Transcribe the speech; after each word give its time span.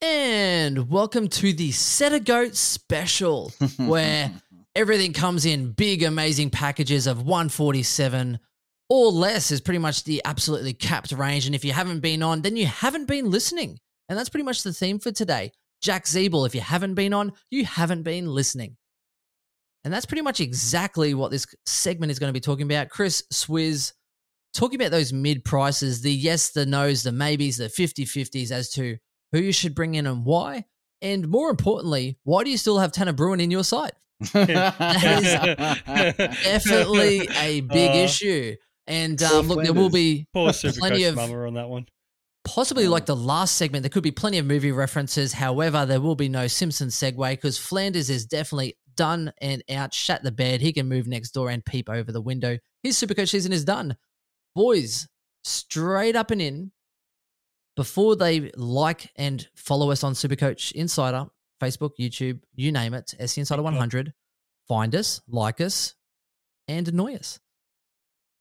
And 0.00 0.88
welcome 0.88 1.26
to 1.28 1.52
the 1.52 1.70
SetterGOAT 1.70 2.54
special, 2.54 3.50
where 3.78 4.30
everything 4.76 5.12
comes 5.12 5.44
in 5.44 5.72
big, 5.72 6.04
amazing 6.04 6.50
packages 6.50 7.08
of 7.08 7.22
147 7.22 8.38
or 8.88 9.10
less 9.10 9.50
is 9.50 9.60
pretty 9.60 9.80
much 9.80 10.04
the 10.04 10.22
absolutely 10.24 10.72
capped 10.72 11.10
range. 11.10 11.46
And 11.46 11.54
if 11.54 11.64
you 11.64 11.72
haven't 11.72 11.98
been 11.98 12.22
on, 12.22 12.42
then 12.42 12.56
you 12.56 12.66
haven't 12.66 13.06
been 13.06 13.28
listening. 13.28 13.80
And 14.08 14.16
that's 14.16 14.28
pretty 14.28 14.44
much 14.44 14.62
the 14.62 14.72
theme 14.72 15.00
for 15.00 15.10
today. 15.10 15.50
Jack 15.82 16.04
Ziebell, 16.04 16.46
if 16.46 16.54
you 16.54 16.60
haven't 16.60 16.94
been 16.94 17.12
on, 17.12 17.32
you 17.50 17.64
haven't 17.64 18.04
been 18.04 18.32
listening. 18.32 18.76
And 19.82 19.92
that's 19.92 20.06
pretty 20.06 20.22
much 20.22 20.40
exactly 20.40 21.12
what 21.12 21.32
this 21.32 21.46
segment 21.66 22.12
is 22.12 22.20
going 22.20 22.28
to 22.28 22.36
be 22.36 22.40
talking 22.40 22.66
about. 22.66 22.88
Chris 22.88 23.24
Swizz 23.32 23.94
talking 24.54 24.80
about 24.80 24.92
those 24.92 25.12
mid 25.12 25.44
prices, 25.44 26.02
the 26.02 26.12
yes, 26.12 26.50
the 26.50 26.66
no's, 26.66 27.02
the 27.02 27.12
maybes, 27.12 27.56
the 27.56 27.68
50 27.68 28.04
50s 28.04 28.52
as 28.52 28.70
to 28.70 28.96
who 29.32 29.38
you 29.38 29.52
should 29.52 29.74
bring 29.74 29.94
in 29.94 30.06
and 30.06 30.24
why. 30.24 30.64
And 31.00 31.28
more 31.28 31.50
importantly, 31.50 32.18
why 32.24 32.44
do 32.44 32.50
you 32.50 32.56
still 32.56 32.78
have 32.78 32.92
Tanner 32.92 33.12
Bruhn 33.12 33.40
in 33.40 33.50
your 33.50 33.64
side? 33.64 33.92
That 34.32 35.14
is 36.18 36.42
definitely 36.44 37.28
a 37.36 37.60
big 37.62 37.90
Uh, 37.90 37.94
will 37.94 38.56
And 38.86 39.18
Poor 39.18 39.38
um, 39.40 39.48
look, 39.48 39.62
there 39.62 39.72
will 39.72 39.90
Flanders. 39.90 39.92
be 39.92 40.26
Poor 40.32 40.52
plenty 40.78 41.04
of 41.04 41.14
mama 41.16 41.46
on 41.46 41.54
that 41.54 41.68
one. 41.68 41.86
possibly 42.44 42.88
like 42.88 43.06
the 43.06 43.14
last 43.16 43.56
segment. 43.56 43.82
There 43.82 43.90
could 43.90 44.02
be 44.02 44.10
plenty 44.10 44.38
of 44.38 44.46
movie 44.46 44.72
references. 44.72 45.32
However, 45.34 45.86
there 45.86 46.00
will 46.00 46.16
be 46.16 46.28
no 46.28 46.46
Simpson 46.46 46.88
segue 46.88 47.30
because 47.30 47.58
Flanders 47.58 48.10
is 48.10 48.24
definitely 48.26 48.76
done 48.96 49.32
and 49.40 49.62
out, 49.70 49.94
shat 49.94 50.24
the 50.24 50.32
bed. 50.32 50.60
He 50.60 50.72
can 50.72 50.88
move 50.88 51.06
next 51.06 51.30
door 51.30 51.50
and 51.50 51.64
peep 51.64 51.88
over 51.88 52.10
the 52.10 52.20
window. 52.20 52.58
His 52.82 52.96
Supercoach 52.96 53.28
season 53.28 53.52
is 53.52 53.64
done. 53.64 53.96
Boys, 54.56 55.06
straight 55.44 56.16
up 56.16 56.30
and 56.32 56.42
in. 56.42 56.72
Before 57.78 58.16
they 58.16 58.50
like 58.56 59.12
and 59.14 59.46
follow 59.54 59.92
us 59.92 60.02
on 60.02 60.14
Supercoach 60.14 60.72
Insider, 60.72 61.26
Facebook, 61.62 61.92
YouTube, 61.96 62.40
you 62.56 62.72
name 62.72 62.92
it, 62.92 63.14
SC 63.24 63.38
Insider 63.38 63.62
100, 63.62 64.12
find 64.66 64.96
us, 64.96 65.20
like 65.28 65.60
us, 65.60 65.94
and 66.66 66.88
annoy 66.88 67.14
us. 67.14 67.38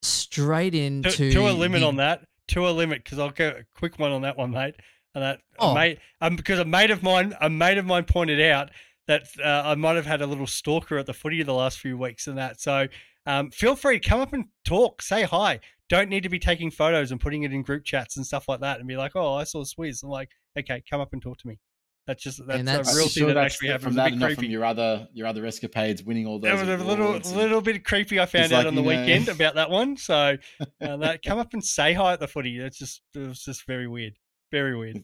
Straight 0.01 0.73
into 0.73 1.29
to 1.31 1.47
a 1.47 1.51
limit 1.51 1.81
the- 1.81 1.87
on 1.87 1.97
that. 1.97 2.25
To 2.47 2.67
a 2.67 2.71
limit, 2.71 3.03
because 3.03 3.19
I'll 3.19 3.29
go 3.29 3.49
a 3.49 3.63
quick 3.77 3.99
one 3.99 4.11
on 4.11 4.23
that 4.23 4.37
one, 4.37 4.49
mate. 4.49 4.73
And 5.13 5.23
that 5.23 5.41
Oh. 5.59 5.75
mate, 5.75 5.99
um, 6.19 6.35
because 6.35 6.57
a 6.57 6.65
mate 6.65 6.89
of 6.89 7.03
mine, 7.03 7.35
a 7.39 7.47
mate 7.47 7.77
of 7.77 7.85
mine 7.85 8.05
pointed 8.05 8.41
out 8.41 8.71
that 9.05 9.27
uh, 9.39 9.61
I 9.65 9.75
might 9.75 9.97
have 9.97 10.07
had 10.07 10.23
a 10.23 10.25
little 10.25 10.47
stalker 10.47 10.97
at 10.97 11.05
the 11.05 11.13
footy 11.13 11.43
the 11.43 11.53
last 11.53 11.77
few 11.77 11.95
weeks 11.95 12.25
and 12.25 12.39
that. 12.39 12.59
So 12.59 12.87
um, 13.27 13.51
feel 13.51 13.75
free 13.75 13.99
to 13.99 14.09
come 14.09 14.19
up 14.19 14.33
and 14.33 14.45
talk, 14.65 15.03
say 15.03 15.21
hi. 15.23 15.59
Don't 15.89 16.09
need 16.09 16.23
to 16.23 16.29
be 16.29 16.39
taking 16.39 16.69
photos 16.71 17.11
and 17.11 17.19
putting 17.21 17.43
it 17.43 17.53
in 17.53 17.61
group 17.61 17.85
chats 17.85 18.17
and 18.17 18.25
stuff 18.25 18.47
like 18.49 18.59
that, 18.61 18.79
and 18.79 18.87
be 18.87 18.97
like, 18.97 19.15
"Oh, 19.15 19.35
I 19.35 19.43
saw 19.45 19.63
Swizz." 19.63 20.03
I'm 20.03 20.09
like, 20.09 20.29
"Okay, 20.57 20.83
come 20.89 20.99
up 20.99 21.13
and 21.13 21.21
talk 21.21 21.37
to 21.39 21.47
me." 21.47 21.59
That's 22.07 22.23
just 22.23 22.45
that's, 22.47 22.63
that's- 22.63 22.93
a 22.93 22.97
real 22.97 23.05
you 23.05 23.09
thing 23.09 23.27
that 23.27 23.33
that's 23.35 23.53
actually 23.55 23.67
from 23.79 23.95
happens. 23.95 23.95
that 23.95 24.03
a 24.03 24.11
and 24.11 24.19
not 24.19 24.25
creepy. 24.27 24.41
from 24.43 24.51
your 24.51 24.65
other 24.65 25.07
your 25.13 25.27
other 25.27 25.45
escapades, 25.45 26.03
winning 26.03 26.25
all 26.27 26.39
those. 26.39 26.51
That 26.59 26.67
was 26.77 26.81
a 26.81 26.85
little 26.85 27.13
little 27.37 27.61
bit 27.61 27.83
creepy. 27.85 28.19
I 28.19 28.25
found 28.25 28.51
out 28.53 28.59
like, 28.59 28.67
on 28.67 28.75
the 28.75 28.81
you 28.81 28.89
know- 28.93 29.01
weekend 29.01 29.29
about 29.29 29.55
that 29.55 29.69
one. 29.69 29.95
So 29.97 30.37
uh, 30.81 30.97
that 30.97 31.21
come 31.23 31.37
up 31.39 31.53
and 31.53 31.63
say 31.63 31.93
hi 31.93 32.13
at 32.13 32.19
the 32.19 32.27
footy. 32.27 32.57
It's 32.59 32.77
just 32.77 33.01
it 33.15 33.19
was 33.19 33.43
just 33.43 33.65
very 33.65 33.87
weird, 33.87 34.13
very 34.51 34.77
weird. 34.77 35.03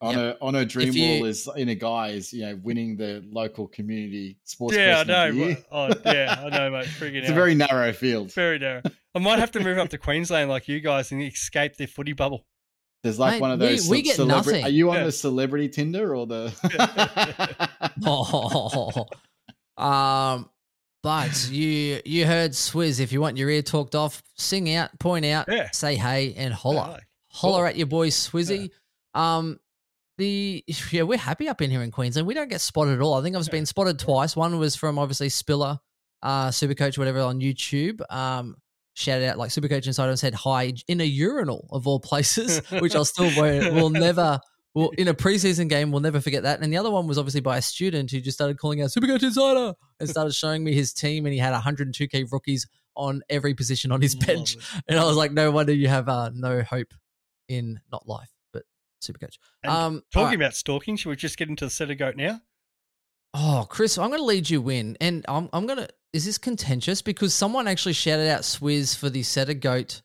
on 0.00 0.14
a 0.16 0.36
on 0.40 0.54
a 0.56 0.64
dream 0.64 0.88
If 0.90 0.94
you- 0.94 1.08
wall 1.20 1.24
is 1.26 1.48
in 1.56 1.68
a 1.68 1.74
guy 1.74 2.08
is 2.08 2.32
you 2.32 2.42
know 2.42 2.60
winning 2.62 2.96
the 2.96 3.24
local 3.30 3.66
community 3.68 4.38
sports. 4.44 4.76
yeah, 4.76 5.00
I 5.00 5.04
person 5.04 5.10
of 5.30 5.34
the 5.34 5.40
know. 5.40 5.46
year. 5.46 5.58
Oh, 5.72 5.88
yeah, 6.04 6.42
I 6.44 6.48
know, 6.50 6.70
mate. 6.70 6.86
Freaking 6.98 7.14
It's 7.16 7.28
out. 7.28 7.32
a 7.32 7.34
very 7.34 7.54
narrow 7.54 7.92
field. 7.92 8.32
very 8.32 8.58
narrow. 8.58 8.82
I 9.14 9.18
might 9.18 9.38
have 9.40 9.50
to 9.52 9.60
move 9.60 9.78
up 9.78 9.88
to 9.90 9.98
Queensland 9.98 10.48
like 10.50 10.68
you 10.68 10.80
guys 10.80 11.10
and 11.12 11.22
escape 11.22 11.76
the 11.76 11.86
footy 11.86 12.12
bubble. 12.12 12.44
There's 13.02 13.18
like 13.18 13.34
Mate, 13.34 13.40
one 13.40 13.50
of 13.52 13.60
we- 13.60 13.66
those. 13.66 13.88
we 13.88 14.02
get 14.02 14.18
celebra- 14.18 14.26
nothing. 14.28 14.64
Are 14.64 14.68
you 14.68 14.90
on 14.90 14.96
Yeah. 14.98 15.04
the 15.04 15.12
celebrity 15.12 15.68
Tinder 15.68 16.14
or 16.14 16.26
the? 16.26 16.52
Oh, 18.04 19.06
um, 19.82 20.48
but 21.02 21.48
you 21.50 22.00
you 22.04 22.26
heard 22.26 22.52
Swizz. 22.52 23.00
If 23.00 23.12
you 23.12 23.20
want 23.20 23.36
your 23.38 23.48
ear 23.50 23.62
talked 23.62 23.94
off, 23.94 24.22
sing 24.36 24.72
out, 24.74 24.96
point 24.98 25.24
out, 25.24 25.46
Yeah. 25.48 25.70
say 25.72 25.96
hey, 25.96 26.34
and 26.34 26.52
holler, 26.52 26.76
Yeah, 26.76 26.98
holler 27.28 27.58
cool. 27.60 27.66
at 27.66 27.76
your 27.76 27.86
boy 27.86 28.08
Swizzy. 28.08 28.70
Um, 29.14 29.58
the 30.18 30.62
yeah, 30.92 31.02
we're 31.02 31.16
happy 31.18 31.48
up 31.48 31.62
in 31.62 31.70
here 31.70 31.82
in 31.82 31.90
Queensland. 31.90 32.26
We 32.28 32.34
don't 32.34 32.50
get 32.50 32.60
spotted 32.60 32.94
at 32.94 33.00
all. 33.00 33.14
I 33.14 33.22
think 33.22 33.34
I've 33.36 33.46
Yeah. 33.46 33.50
been 33.52 33.66
spotted 33.66 33.98
twice. 33.98 34.36
One 34.36 34.58
was 34.58 34.76
from 34.76 34.98
obviously 34.98 35.30
Spiller, 35.30 35.80
uh, 36.22 36.48
Supercoach, 36.48 36.98
whatever 36.98 37.20
on 37.20 37.40
YouTube. 37.40 38.00
Um. 38.12 38.56
Shouted 39.00 39.28
out 39.28 39.38
like 39.38 39.50
Supercoach 39.50 39.86
Insider 39.86 40.10
and 40.10 40.18
said 40.18 40.34
hi 40.34 40.74
in 40.86 41.00
a 41.00 41.04
urinal 41.04 41.68
of 41.72 41.86
all 41.86 41.98
places, 41.98 42.58
which 42.80 42.94
I'll 42.94 43.04
still 43.04 43.30
will 43.34 43.90
never 43.90 44.38
well, 44.74 44.90
in 44.96 45.08
a 45.08 45.14
preseason 45.14 45.68
game, 45.68 45.90
we'll 45.90 46.00
never 46.00 46.20
forget 46.20 46.44
that. 46.44 46.60
And 46.60 46.72
the 46.72 46.76
other 46.76 46.90
one 46.90 47.08
was 47.08 47.18
obviously 47.18 47.40
by 47.40 47.56
a 47.58 47.62
student 47.62 48.10
who 48.10 48.20
just 48.20 48.36
started 48.36 48.56
calling 48.58 48.82
out 48.82 48.90
Supercoach 48.90 49.22
Insider 49.22 49.74
and 49.98 50.08
started 50.08 50.32
showing 50.32 50.62
me 50.62 50.74
his 50.74 50.92
team, 50.92 51.26
and 51.26 51.32
he 51.32 51.40
had 51.40 51.54
102k 51.54 52.30
rookies 52.30 52.68
on 52.94 53.22
every 53.28 53.54
position 53.54 53.90
on 53.90 54.00
his 54.00 54.14
bench. 54.14 54.56
And 54.86 54.98
I 54.98 55.04
was 55.04 55.16
like, 55.16 55.32
no 55.32 55.50
wonder 55.50 55.72
you 55.72 55.88
have 55.88 56.08
uh, 56.08 56.30
no 56.32 56.62
hope 56.62 56.94
in 57.48 57.80
not 57.90 58.06
life, 58.06 58.30
but 58.52 58.62
Supercoach. 59.02 59.38
Um, 59.64 60.02
Talking 60.12 60.24
alright. 60.24 60.34
about 60.36 60.54
stalking, 60.54 60.96
should 60.96 61.08
we 61.08 61.16
just 61.16 61.36
get 61.36 61.48
into 61.48 61.64
the 61.64 61.70
SetterGOAT 61.70 62.16
now? 62.16 62.40
Oh, 63.34 63.66
Chris, 63.68 63.96
I'm 63.98 64.08
going 64.08 64.18
to 64.20 64.24
lead 64.24 64.50
you 64.50 64.68
in, 64.70 64.96
and 65.00 65.24
I'm 65.28 65.48
I'm 65.52 65.66
going 65.66 65.78
to. 65.78 65.88
Is 66.12 66.24
this 66.24 66.38
contentious? 66.38 67.02
Because 67.02 67.32
someone 67.32 67.68
actually 67.68 67.92
shouted 67.92 68.28
out 68.28 68.40
Swizz 68.40 68.96
for 68.96 69.08
the 69.08 69.20
SetterGOAT, 69.22 70.02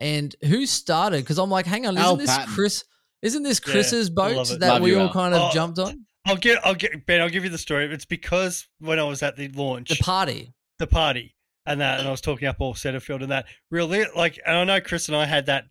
and 0.00 0.34
who 0.44 0.64
started? 0.64 1.18
Because 1.24 1.38
I'm 1.38 1.50
like, 1.50 1.66
hang 1.66 1.86
on, 1.86 1.94
isn't 1.94 2.04
Al 2.06 2.16
this 2.16 2.30
Patton. 2.30 2.54
Chris? 2.54 2.84
Isn't 3.20 3.42
this 3.42 3.60
Yeah, 3.66 3.72
Chris's 3.72 4.08
I 4.08 4.12
boat 4.14 4.36
love 4.36 4.50
it. 4.50 4.60
that 4.60 4.68
Love 4.74 4.82
we 4.82 4.90
you, 4.92 4.98
all 5.00 5.06
Al. 5.08 5.12
kind 5.12 5.34
of 5.34 5.40
Oh, 5.42 5.50
jumped 5.52 5.78
on? 5.78 6.06
I'll 6.26 6.36
get, 6.36 6.58
I'll 6.64 6.74
get 6.74 7.04
Ben. 7.06 7.20
I'll 7.20 7.28
give 7.28 7.44
you 7.44 7.50
the 7.50 7.58
story. 7.58 7.84
It's 7.92 8.04
because 8.04 8.66
when 8.80 8.98
I 8.98 9.04
was 9.04 9.22
at 9.22 9.36
the 9.36 9.48
launch, 9.48 9.90
The 9.90 9.96
party. 10.02 10.52
the 10.78 10.86
party 10.86 11.34
and 11.66 11.80
that, 11.82 11.98
and 12.00 12.08
I 12.08 12.10
was 12.10 12.20
talking 12.22 12.48
up 12.48 12.56
all 12.60 12.74
Setterfield 12.74 13.22
and 13.22 13.30
that. 13.30 13.46
Really, 13.70 14.06
like, 14.16 14.40
and 14.46 14.56
I 14.56 14.64
know 14.64 14.80
Chris 14.80 15.08
and 15.08 15.16
I 15.16 15.26
had 15.26 15.46
that 15.46 15.66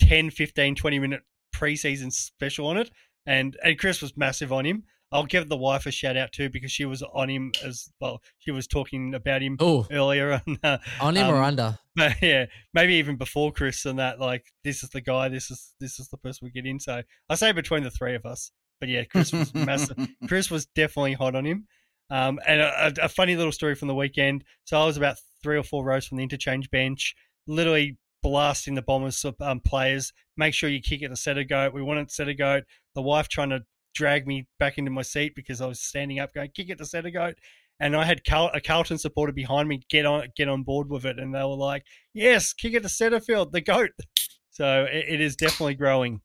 10, 0.00 0.30
15, 0.30 0.74
20 0.76 0.98
minute 1.00 1.22
preseason 1.54 2.12
special 2.12 2.66
on 2.68 2.76
it, 2.78 2.90
and 3.26 3.56
and 3.64 3.78
Chris 3.78 4.00
was 4.00 4.16
massive 4.16 4.52
on 4.52 4.64
him. 4.64 4.84
I'll 5.16 5.24
give 5.26 5.48
the 5.48 5.56
wife 5.56 5.86
a 5.86 5.90
shout 5.90 6.16
out 6.16 6.32
too 6.32 6.48
because 6.50 6.70
she 6.70 6.84
was 6.84 7.02
on 7.02 7.28
him 7.30 7.52
as 7.64 7.88
well. 8.00 8.20
She 8.38 8.50
was 8.50 8.66
talking 8.66 9.14
about 9.14 9.42
him 9.42 9.56
Oh, 9.60 9.86
earlier, 9.90 10.40
and, 10.46 10.58
uh, 10.62 10.78
on 11.00 11.16
him 11.16 11.28
or 11.28 11.36
Um, 11.38 11.44
under? 11.44 11.78
but 11.96 12.20
yeah, 12.22 12.46
maybe 12.74 12.94
even 12.94 13.16
before 13.16 13.50
Chris 13.52 13.84
and 13.86 13.98
that. 13.98 14.20
Like, 14.20 14.44
this 14.64 14.82
is 14.82 14.90
the 14.90 15.00
guy. 15.00 15.28
This 15.28 15.50
is 15.50 15.74
this 15.80 15.98
is 15.98 16.08
the 16.08 16.18
person 16.18 16.44
we 16.44 16.50
get 16.50 16.66
in. 16.68 16.78
So 16.78 17.02
I 17.28 17.34
say 17.34 17.52
between 17.52 17.82
the 17.82 17.90
three 17.90 18.14
of 18.14 18.24
us. 18.26 18.52
But 18.78 18.90
yeah, 18.90 19.04
Chris 19.04 19.32
was 19.32 19.54
massive. 19.54 19.96
Chris 20.28 20.50
was 20.50 20.66
definitely 20.66 21.14
hot 21.14 21.34
on 21.34 21.46
him. 21.46 21.66
Um, 22.10 22.38
and 22.46 22.60
a, 22.60 22.86
a- 23.00 23.06
a 23.06 23.08
funny 23.08 23.34
little 23.34 23.52
story 23.52 23.74
from 23.74 23.88
the 23.88 23.94
weekend. 23.94 24.44
So 24.64 24.80
I 24.80 24.84
was 24.84 24.96
about 24.98 25.16
three 25.42 25.56
or 25.56 25.62
four 25.62 25.82
rows 25.84 26.06
from 26.06 26.18
the 26.18 26.22
interchange 26.22 26.70
bench, 26.70 27.14
literally 27.46 27.96
blasting 28.22 28.74
the 28.74 28.82
Bombers 28.82 29.24
um, 29.40 29.60
players. 29.60 30.12
Make 30.36 30.52
sure 30.54 30.68
you 30.68 30.80
kick 30.82 31.00
it 31.02 31.08
to 31.08 31.14
SetterGOAT. 31.14 31.72
We 31.72 31.82
wanted 31.82 32.08
SetterGOAT. 32.08 32.62
The 32.94 33.02
wife 33.02 33.28
trying 33.28 33.50
to 33.50 33.60
drag 33.96 34.26
me 34.26 34.46
back 34.58 34.78
into 34.78 34.90
my 34.90 35.02
seat 35.02 35.34
because 35.34 35.60
I 35.60 35.66
was 35.66 35.80
standing 35.80 36.20
up 36.20 36.34
going, 36.34 36.50
kick 36.54 36.70
it 36.70 36.78
to 36.78 36.84
SetterGOAT. 36.84 37.34
And 37.80 37.96
I 37.96 38.04
had 38.04 38.24
Carl- 38.24 38.50
a 38.54 38.60
Carlton 38.60 38.98
supporter 38.98 39.32
behind 39.32 39.68
me 39.68 39.82
get 39.90 40.06
on 40.06 40.28
get 40.34 40.48
on 40.48 40.62
board 40.62 40.88
with 40.88 41.04
it, 41.04 41.18
and 41.18 41.34
they 41.34 41.40
were 41.40 41.56
like, 41.56 41.84
"Yes, 42.14 42.54
kick 42.54 42.72
it 42.72 42.82
to 42.82 42.88
Setterfield, 42.88 43.52
the 43.52 43.60
goat." 43.60 43.90
So 44.50 44.84
it, 44.90 45.04
it 45.06 45.20
is 45.20 45.36
definitely 45.36 45.74
growing. 45.74 46.22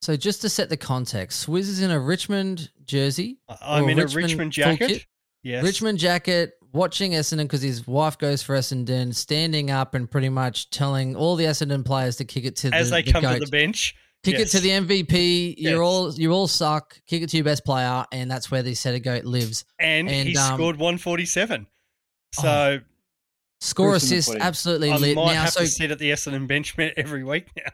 So 0.00 0.16
just 0.16 0.40
to 0.40 0.48
set 0.48 0.70
the 0.70 0.76
context, 0.76 1.46
Swizz 1.46 1.68
is 1.68 1.80
in 1.80 1.92
a 1.92 2.00
Richmond 2.00 2.70
jersey, 2.84 3.38
I'm 3.60 3.88
in 3.88 4.00
a 4.00 4.02
Richmond 4.02 4.24
Richmond 4.24 4.52
jacket. 4.52 5.06
Yes, 5.44 5.62
Richmond 5.62 6.00
jacket, 6.00 6.54
watching 6.72 7.12
Essendon 7.12 7.44
because 7.44 7.62
his 7.62 7.86
wife 7.86 8.18
goes 8.18 8.42
for 8.42 8.56
Essendon, 8.56 9.14
standing 9.14 9.70
up 9.70 9.94
and 9.94 10.10
pretty 10.10 10.30
much 10.30 10.70
telling 10.70 11.14
all 11.14 11.36
the 11.36 11.44
Essendon 11.44 11.84
players 11.84 12.16
to 12.16 12.24
kick 12.24 12.44
it 12.44 12.56
to 12.56 12.74
as 12.74 12.90
the, 12.90 12.96
they 12.96 13.02
the 13.02 13.12
come 13.12 13.22
goat. 13.22 13.34
to 13.34 13.44
the 13.44 13.50
bench. 13.50 13.94
Kick 14.24 14.38
Yes. 14.38 14.54
it 14.54 14.58
to 14.58 14.62
the 14.62 14.70
MVP. 14.70 15.56
You're 15.58 15.72
Yes. 15.72 15.80
all 15.80 16.12
you 16.14 16.30
all 16.32 16.46
suck. 16.46 17.00
Kick 17.06 17.22
it 17.22 17.30
to 17.30 17.36
your 17.36 17.44
best 17.44 17.64
player, 17.64 18.04
and 18.12 18.30
that's 18.30 18.50
where 18.50 18.62
the 18.62 18.72
SetterGOAT 18.72 19.24
lives. 19.24 19.64
and, 19.80 20.08
And, 20.08 20.28
he 20.28 20.36
um, 20.36 20.54
scored 20.56 20.76
147. 20.76 21.66
So 22.34 22.80
Score 23.60 23.90
Proofs 23.90 24.04
in 24.04 24.10
the 24.10 24.16
assist, 24.18 24.36
absolutely 24.40 24.90
I 24.92 24.96
lit. 24.96 25.16
might 25.16 25.34
Now, 25.34 25.42
have 25.42 25.52
so 25.52 25.60
to 25.60 25.66
sit 25.66 25.90
at 25.90 25.98
the 25.98 26.10
Essendon 26.10 26.46
bench 26.46 26.74
every 26.96 27.24
week 27.24 27.48
now. 27.56 27.70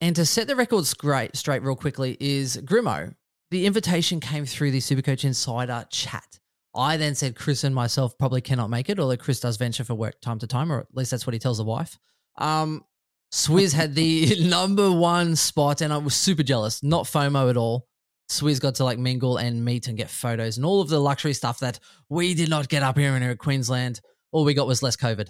and 0.00 0.14
to 0.16 0.24
set 0.24 0.46
the 0.46 0.56
record 0.56 0.86
straight, 0.86 1.36
straight 1.36 1.62
real 1.62 1.76
quickly 1.76 2.16
is 2.20 2.56
Grimo. 2.58 3.14
the 3.50 3.66
invitation 3.66 4.20
came 4.20 4.44
through 4.46 4.70
the 4.70 4.78
Supercoach 4.80 5.24
Insider 5.24 5.86
chat. 5.90 6.38
I 6.74 6.96
then 6.96 7.14
said 7.14 7.34
Chris 7.34 7.64
and 7.64 7.74
myself 7.74 8.16
probably 8.18 8.40
cannot 8.42 8.70
make 8.70 8.88
it, 8.88 9.00
although 9.00 9.16
Chris 9.16 9.40
does 9.40 9.56
venture 9.56 9.84
for 9.84 9.94
work 9.94 10.20
time 10.20 10.38
to 10.40 10.46
time, 10.46 10.70
or 10.70 10.80
at 10.80 10.86
least 10.94 11.10
that's 11.10 11.26
what 11.26 11.32
he 11.34 11.38
tells 11.40 11.58
the 11.58 11.64
wife. 11.64 11.98
Um, 12.36 12.84
Swizz 13.32 13.72
had 13.74 13.94
the 13.94 14.40
number 14.48 14.90
one 14.90 15.36
spot, 15.36 15.80
and 15.80 15.92
I 15.92 15.98
was 15.98 16.14
super 16.14 16.42
jealous. 16.42 16.82
Not 16.82 17.04
FOMO 17.04 17.50
at 17.50 17.56
all. 17.56 17.86
Swizz 18.30 18.60
got 18.60 18.74
to 18.76 18.84
like 18.84 18.98
mingle 18.98 19.36
and 19.38 19.64
meet 19.64 19.88
and 19.88 19.96
get 19.96 20.10
photos 20.10 20.58
and 20.58 20.66
all 20.66 20.82
of 20.82 20.88
the 20.90 20.98
luxury 21.00 21.32
stuff 21.32 21.60
that 21.60 21.80
we 22.10 22.34
did 22.34 22.50
not 22.50 22.68
get 22.68 22.82
up 22.82 22.98
here 22.98 23.16
in 23.16 23.36
Queensland. 23.38 24.00
All 24.32 24.44
we 24.44 24.52
got 24.52 24.66
was 24.66 24.82
less 24.82 24.96
COVID. 24.96 25.28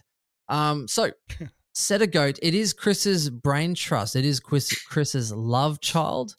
Um, 0.48 0.88
so 0.88 1.12
SetterGOAT. 1.76 2.38
It 2.42 2.54
is 2.54 2.72
Chris's 2.72 3.30
brain 3.30 3.74
trust. 3.74 4.16
It 4.16 4.24
is 4.24 4.40
Chris, 4.40 4.72
Chris's 4.82 5.32
love 5.32 5.80
child. 5.80 6.34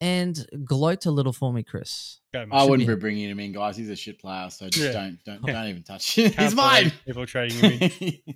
And 0.00 0.44
gloat 0.64 1.06
a 1.06 1.10
little 1.12 1.32
for 1.32 1.52
me, 1.52 1.62
Chris. 1.62 2.20
Go, 2.34 2.44
I 2.50 2.64
wouldn't 2.64 2.88
be- 2.88 2.94
be 2.94 3.00
bringing 3.00 3.28
him 3.28 3.38
in, 3.38 3.52
guys. 3.52 3.76
He's 3.76 3.88
a 3.90 3.94
shit 3.96 4.18
player, 4.20 4.50
so 4.50 4.68
just 4.68 4.84
Yeah. 4.84 4.92
don't 4.92 5.18
don't 5.24 5.42
don't 5.46 5.68
even 5.68 5.82
touch 5.84 6.16
him. 6.16 6.32
He's 6.38 6.54
mine. 6.56 6.84
believe 6.84 7.04
People 7.06 7.26
trading 7.26 7.58
him 7.58 7.90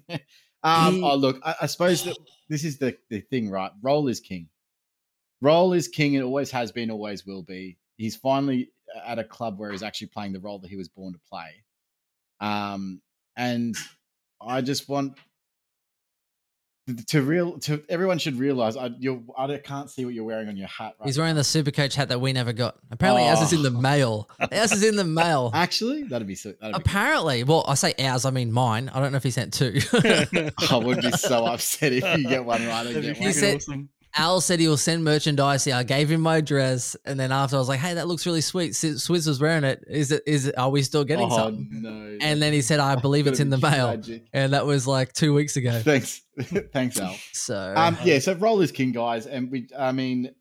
in. 0.08 0.20
Um, 0.66 1.04
oh, 1.04 1.14
look, 1.14 1.40
I, 1.44 1.54
I 1.62 1.66
suppose 1.66 2.04
that 2.04 2.16
this 2.48 2.64
is 2.64 2.78
the, 2.78 2.96
the 3.08 3.20
thing, 3.20 3.50
right? 3.50 3.70
Roll 3.82 4.08
is 4.08 4.20
king. 4.20 4.48
Roll 5.40 5.72
is 5.72 5.88
king 5.88 6.16
and 6.16 6.24
always 6.24 6.50
has 6.50 6.72
been, 6.72 6.90
always 6.90 7.24
will 7.24 7.42
be. 7.42 7.78
He's 7.96 8.16
finally 8.16 8.70
at 9.06 9.18
a 9.18 9.24
club 9.24 9.58
where 9.58 9.70
he's 9.70 9.82
actually 9.82 10.08
playing 10.08 10.32
the 10.32 10.40
role 10.40 10.58
that 10.58 10.68
he 10.70 10.76
was 10.76 10.88
born 10.88 11.12
to 11.12 11.20
play. 11.28 11.62
Um, 12.40 13.00
and 13.36 13.76
I 14.40 14.60
just 14.60 14.88
want 14.88 15.18
to 17.08 17.20
real 17.22 17.58
to 17.58 17.82
everyone 17.88 18.18
should 18.18 18.36
realize 18.38 18.76
I 18.76 18.90
you 18.98 19.24
I 19.36 19.56
can't 19.56 19.90
see 19.90 20.04
what 20.04 20.14
you're 20.14 20.24
wearing 20.24 20.48
on 20.48 20.56
your 20.56 20.68
hat 20.68 20.94
right 21.00 21.06
He's 21.06 21.18
wearing 21.18 21.34
the 21.34 21.40
Supercoach 21.42 21.94
hat 21.94 22.08
that 22.10 22.20
we 22.20 22.32
never 22.32 22.52
got. 22.52 22.76
Apparently, 22.92 23.24
ours 23.28 23.40
is 23.40 23.52
in 23.52 23.62
the 23.62 23.70
Oh. 23.76 23.80
mail. 23.80 24.28
Ours 24.52 24.70
is 24.72 24.84
in 24.84 24.94
the 24.96 25.04
mail. 25.22 25.50
Actually, 25.52 26.04
that'd 26.04 26.28
be 26.28 26.36
so. 26.36 26.52
That'd 26.60 26.76
be 26.76 26.80
Apparently, 26.80 27.42
well, 27.44 27.64
I 27.66 27.74
say 27.74 27.94
ours, 27.98 28.24
I 28.24 28.30
mean 28.30 28.52
mine. 28.52 28.88
I 28.94 29.00
don't 29.00 29.10
know 29.10 29.16
if 29.16 29.24
he 29.24 29.30
sent 29.32 29.52
two. 29.52 29.80
I 30.70 30.76
would 30.76 31.00
be 31.02 31.10
so 31.12 31.44
upset 31.46 31.92
if 31.92 32.04
you 32.18 32.28
get 32.28 32.44
one 32.44 32.64
right 32.66 32.86
and 32.86 32.96
That'd 32.96 33.02
get 33.02 33.16
He 33.16 33.24
one. 33.24 33.32
freaking 33.32 33.34
said- 33.34 33.56
awesome. 33.56 33.88
Al 34.16 34.40
said 34.40 34.60
he 34.60 34.68
will 34.68 34.78
send 34.78 35.04
merchandise. 35.04 35.66
Yeah, 35.66 35.78
I 35.78 35.82
gave 35.82 36.10
him 36.10 36.22
my 36.22 36.38
address, 36.38 36.96
and 37.04 37.20
then 37.20 37.32
after 37.32 37.56
I 37.56 37.58
was 37.58 37.68
like, 37.68 37.80
"Hey, 37.80 37.94
that 37.94 38.08
looks 38.08 38.24
really 38.24 38.40
sweet." 38.40 38.70
S- 38.70 38.82
Swizz 38.82 39.28
was 39.28 39.40
wearing 39.40 39.64
it. 39.64 39.84
Is 39.88 40.10
it? 40.10 40.22
Is 40.26 40.46
it? 40.46 40.58
Are 40.58 40.70
we 40.70 40.82
still 40.82 41.04
getting 41.04 41.28
oh, 41.30 41.36
some? 41.36 41.68
no. 41.70 42.18
And 42.20 42.40
then 42.40 42.54
he 42.54 42.62
said, 42.62 42.80
"I 42.80 42.96
believe 42.96 43.26
it's 43.26 43.40
in 43.40 43.50
the 43.50 43.58
mail," 43.58 44.00
and 44.32 44.52
that 44.54 44.64
was 44.64 44.86
like 44.86 45.12
two 45.12 45.34
weeks 45.34 45.56
ago. 45.56 45.80
Thanks, 45.82 46.22
thanks, 46.72 46.98
Al. 46.98 47.14
So 47.32 47.74
Um, 47.76 47.98
yeah, 48.04 48.18
so 48.18 48.34
role 48.34 48.60
is 48.62 48.72
king, 48.72 48.92
guys, 48.92 49.26
and 49.26 49.50
we. 49.50 49.68
I 49.78 49.92
mean, 49.92 50.34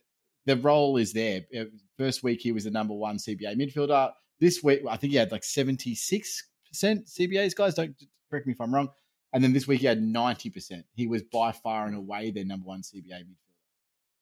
the 0.46 0.56
role 0.56 0.98
is 0.98 1.14
there. 1.14 1.42
Uh, 1.58 1.66
First 1.98 2.24
week 2.24 2.42
he 2.42 2.52
was 2.52 2.66
the 2.66 2.72
number 2.72 2.94
one 2.94 3.18
CBA 3.18 3.56
midfielder. 3.56 4.12
This 4.42 4.62
week, 4.62 4.82
I 4.90 4.98
think 4.98 5.12
he 5.12 5.18
had 5.18 5.32
like 5.32 5.44
seventy 5.46 5.96
six 5.96 6.48
percent 6.70 7.08
CBAs. 7.08 7.56
Guys, 7.56 7.74
don't 7.74 7.96
correct 8.30 8.48
me 8.48 8.54
if 8.54 8.60
I'm 8.60 8.74
wrong. 8.74 8.90
And 9.32 9.44
then 9.44 9.54
this 9.54 9.68
week 9.68 9.82
he 9.82 9.86
had 9.86 10.02
ninety 10.02 10.50
percent. 10.50 10.86
He 10.94 11.08
was 11.08 11.24
by 11.24 11.52
far 11.52 11.88
and 11.88 11.96
away 11.96 12.32
their 12.32 12.46
number 12.46 12.68
one 12.68 12.82
CBA 12.82 13.12
midfielder. 13.12 13.45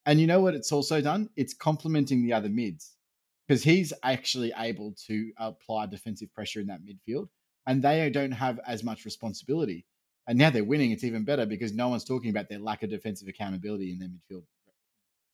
And 0.05 0.19
you 0.19 0.27
know 0.27 0.41
what? 0.41 0.55
It's 0.55 0.71
also 0.71 1.01
done. 1.01 1.29
It's 1.35 1.53
complementing 1.53 2.23
the 2.23 2.33
other 2.33 2.49
mids 2.49 2.95
because 3.47 3.63
he's 3.63 3.93
actually 4.03 4.53
able 4.57 4.93
to 5.07 5.31
apply 5.37 5.85
defensive 5.87 6.33
pressure 6.33 6.59
in 6.59 6.67
that 6.67 6.81
midfield, 6.83 7.27
and 7.67 7.81
they 7.81 8.09
don't 8.09 8.31
have 8.31 8.59
as 8.67 8.83
much 8.83 9.05
responsibility. 9.05 9.85
And 10.27 10.37
now 10.37 10.49
they're 10.49 10.63
winning. 10.63 10.91
It's 10.91 11.03
even 11.03 11.25
better 11.25 11.45
because 11.45 11.73
no 11.73 11.89
one's 11.89 12.05
talking 12.05 12.29
about 12.29 12.47
their 12.47 12.59
lack 12.59 12.83
of 12.83 12.89
defensive 12.89 13.27
accountability 13.27 13.91
in 13.91 13.99
their 13.99 14.09
midfield 14.09 14.43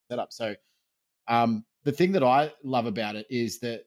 setup. 0.09 0.33
So, 0.33 0.55
um, 1.27 1.63
the 1.83 1.91
thing 1.91 2.11
that 2.13 2.23
I 2.23 2.51
love 2.63 2.87
about 2.87 3.15
it 3.15 3.27
is 3.29 3.59
that 3.59 3.83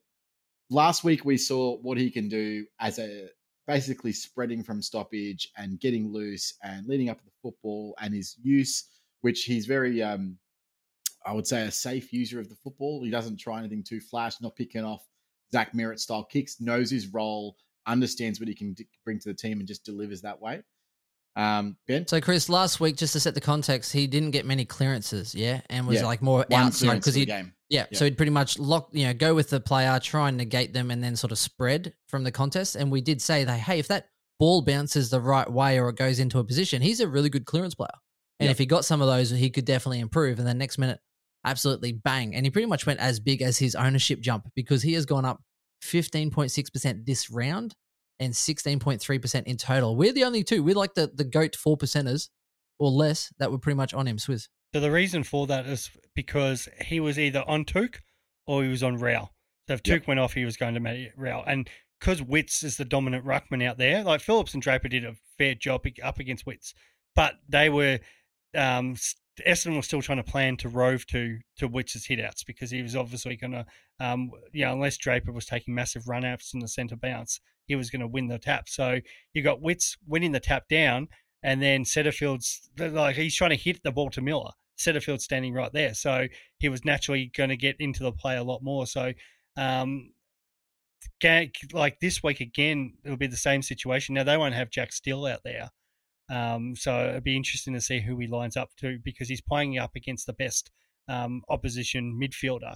last 0.71 1.05
week 1.05 1.25
we 1.25 1.37
saw 1.37 1.77
what 1.79 1.99
he 1.99 2.11
can 2.11 2.29
do 2.29 2.65
as 2.81 2.99
a 2.99 3.29
basically 3.67 4.13
spreading 4.13 4.63
from 4.63 4.83
stoppage 4.83 5.51
and 5.57 5.79
getting 5.81 6.13
loose 6.13 6.55
and 6.63 6.87
leading 6.87 7.09
up 7.09 7.21
the 7.25 7.31
football 7.43 7.95
and 8.01 8.15
his 8.15 8.37
use, 8.43 8.89
which 9.21 9.45
he's 9.45 9.67
very, 9.67 10.03
um, 10.03 10.39
I 11.27 11.33
would 11.33 11.47
say, 11.47 11.63
a 11.63 11.71
safe 11.71 12.13
user 12.13 12.41
of 12.41 12.49
the 12.49 12.55
football. 12.57 13.03
He 13.05 13.11
doesn't 13.11 13.39
try 13.39 13.59
anything 13.59 13.83
too 13.83 14.01
flash, 14.01 14.41
not 14.41 14.57
picking 14.57 14.85
off 14.85 15.07
Zach 15.53 15.73
Merrett 15.73 15.99
style 16.01 16.25
kicks, 16.25 16.61
knows 16.61 16.91
his 16.91 17.09
role, 17.09 17.57
understands 17.87 18.41
what 18.41 18.49
he 18.49 18.55
can 18.55 18.75
bring 19.05 19.19
to 19.21 19.29
the 19.29 19.35
team, 19.35 19.59
and 19.59 19.69
just 19.69 19.85
delivers 19.85 20.21
that 20.23 20.41
way. 20.41 20.63
Um, 21.35 21.77
ben, 21.87 22.07
So, 22.07 22.21
Chris, 22.21 22.49
last 22.49 22.79
week, 22.79 22.97
just 22.97 23.15
to 23.15 23.21
set 23.21 23.35
the 23.35 23.41
context, 23.41 23.93
he 23.93 24.07
didn't 24.07 24.33
get 24.33 24.45
many 24.45 24.65
clearances, 24.65 25.35
yeah, 25.35 25.63
and 25.71 25.87
was 25.87 26.01
Yeah. 26.01 26.07
like 26.07 26.21
more 26.21 26.45
one 26.49 26.63
outside 26.65 26.97
because 26.97 27.15
the 27.15 27.21
he, 27.21 27.27
game. 27.27 27.55
yeah, 27.71 27.87
Yeah. 27.91 27.99
so 27.99 28.05
he'd 28.05 28.17
pretty 28.19 28.31
much 28.33 28.59
lock, 28.59 28.91
you 28.93 29.07
know, 29.07 29.15
go 29.15 29.35
with 29.35 29.49
the 29.49 29.59
player, 29.61 29.99
try 29.99 30.29
and 30.29 30.37
negate 30.37 30.75
them, 30.75 30.91
and 30.91 31.03
then 31.03 31.17
sort 31.17 31.33
of 31.33 31.39
spread 31.39 31.95
from 32.07 32.25
the 32.25 32.33
contest. 32.33 32.77
And 32.77 32.91
we 32.93 33.01
did 33.01 33.23
say 33.23 33.45
that, 33.45 33.61
hey, 33.61 33.79
if 33.79 33.89
that 33.89 34.09
ball 34.39 34.61
bounces 34.61 35.09
the 35.09 35.21
right 35.21 35.51
way 35.51 35.79
or 35.79 35.89
it 35.89 35.97
goes 35.97 36.19
into 36.19 36.39
a 36.39 36.45
position, 36.45 36.83
he's 36.83 37.01
a 37.01 37.09
really 37.09 37.31
good 37.31 37.47
clearance 37.47 37.75
player. 37.75 37.89
And 38.39 38.49
Yep. 38.49 38.51
if 38.53 38.59
he 38.59 38.67
got 38.67 38.85
some 38.85 39.01
of 39.01 39.07
those, 39.07 39.31
he 39.31 39.49
could 39.51 39.65
definitely 39.65 40.01
improve. 40.01 40.39
And 40.39 40.47
then 40.47 40.59
next 40.59 40.77
minute, 40.77 41.01
absolutely 41.45 41.93
bang. 41.93 42.35
And 42.35 42.47
he 42.47 42.51
pretty 42.51 42.67
much 42.67 42.87
went 42.87 43.01
as 43.01 43.21
big 43.21 43.43
as 43.43 43.59
his 43.59 43.75
ownership 43.75 44.21
jump 44.21 44.49
because 44.55 44.83
he 44.83 44.93
has 44.95 45.07
gone 45.07 45.25
up 45.25 45.43
15.6% 45.83 47.07
this 47.07 47.31
round 47.31 47.75
and 48.21 48.33
16.3% 48.33 49.43
in 49.45 49.57
total. 49.57 49.97
We're 49.97 50.13
the 50.13 50.25
only 50.25 50.45
two. 50.45 50.63
We're 50.63 50.75
like 50.75 50.95
the, 50.95 51.11
the 51.13 51.25
GOAT 51.25 51.57
four 51.57 51.77
percenters 51.77 52.29
or 52.79 52.91
less 52.91 53.33
that 53.39 53.51
were 53.51 53.59
pretty 53.59 53.77
much 53.77 53.95
on 53.95 54.07
him, 54.07 54.17
Swizz. 54.17 54.49
So 54.75 54.81
the 54.81 54.91
reason 54.91 55.23
for 55.23 55.47
that 55.49 55.67
is 55.67 55.91
because 56.15 56.69
he 56.85 57.01
was 57.01 57.19
either 57.19 57.45
on 57.47 57.65
Touk 57.65 57.97
or 58.47 58.63
he 58.63 58.69
was 58.69 58.83
on 58.83 58.97
Rowell. 58.97 59.33
So 59.69 59.75
if 59.75 59.83
Touk 59.83 60.01
Yep. 60.01 60.07
went 60.09 60.21
off, 60.21 60.35
he 60.35 60.45
was 60.45 60.57
going 60.57 60.75
to 60.75 60.81
make 60.81 61.11
Rowell. 61.17 61.45
And 61.47 61.69
because 62.01 62.23
Witts 62.23 62.63
is 62.63 62.77
the 62.77 62.85
dominant 62.85 63.25
ruckman 63.25 63.65
out 63.65 63.79
there, 63.79 64.03
like 64.03 64.21
Phillips 64.21 64.55
and 64.55 64.63
Draper 64.63 64.89
did 64.89 65.05
a 65.05 65.15
fair 65.39 65.55
job 65.55 65.85
up 66.03 66.19
against 66.19 66.47
Witts, 66.47 66.75
but 67.15 67.35
they 67.49 67.69
were 67.69 68.01
um, 68.57 68.97
Essendon 69.47 69.77
was 69.77 69.87
still 69.87 70.03
trying 70.03 70.23
to 70.23 70.31
plan 70.31 70.57
to 70.59 70.69
rove 70.69 71.07
to 71.07 71.39
to 71.57 71.67
Witts' 71.67 72.07
hitouts 72.07 72.45
because 72.47 72.71
he 72.71 72.83
was 72.83 72.95
obviously 72.95 73.37
going 73.37 73.53
to, 73.53 73.67
um, 73.99 74.31
you 74.53 74.65
know, 74.65 74.73
unless 74.73 74.99
Draper 74.99 75.33
was 75.33 75.47
taking 75.47 75.75
massive 75.75 76.07
run 76.07 76.25
outs 76.25 76.51
from 76.51 76.61
the 76.61 76.69
centre 76.69 76.97
bounce, 76.97 77.41
he 77.67 77.75
was 77.75 77.91
going 77.91 78.01
to 78.01 78.07
win 78.07 78.29
the 78.29 78.39
tap. 78.39 78.69
So 78.69 79.01
you 79.33 79.43
got 79.43 79.63
Witts 79.63 79.97
winning 80.07 80.33
the 80.33 80.41
tap 80.41 80.69
down, 80.69 81.09
and 81.43 81.63
then 81.63 81.85
Setterfield's 81.85 82.69
like 82.79 83.17
he's 83.17 83.35
trying 83.35 83.51
to 83.51 83.57
hit 83.57 83.83
the 83.83 83.93
ball 83.93 84.11
to 84.11 84.21
Miller. 84.21 84.51
Setterfield 84.79 85.21
standing 85.21 85.55
right 85.55 85.73
there, 85.73 85.95
so 85.95 86.27
he 86.59 86.69
was 86.69 86.85
naturally 86.85 87.31
going 87.35 87.51
to 87.51 87.57
get 87.57 87.77
into 87.79 88.03
the 88.03 88.13
play 88.13 88.37
a 88.37 88.43
lot 88.43 88.63
more. 88.63 88.87
So, 88.87 89.13
um, 89.57 90.13
like 91.73 92.01
this 92.01 92.23
week 92.23 92.41
again, 92.41 92.95
it'll 93.05 93.17
be 93.17 93.27
the 93.27 93.37
same 93.37 93.63
situation. 93.63 94.15
Now 94.15 94.25
they 94.25 94.37
won't 94.37 94.55
have 94.55 94.71
Jack 94.71 94.93
Steele 94.93 95.27
out 95.27 95.41
there, 95.45 95.71
um, 96.31 96.75
so 96.77 97.09
it'd 97.09 97.25
be 97.25 97.37
interesting 97.37 97.75
to 97.75 97.81
see 97.81 98.01
who 98.01 98.19
he 98.19 98.27
lines 98.27 98.57
up 98.57 98.71
to 98.79 98.99
because 99.05 99.29
he's 99.29 99.41
playing 99.41 99.79
up 99.79 99.93
against 99.97 100.27
the 100.27 100.33
best 100.33 100.71
um, 101.09 101.43
opposition 101.49 102.19
midfielder. 102.21 102.75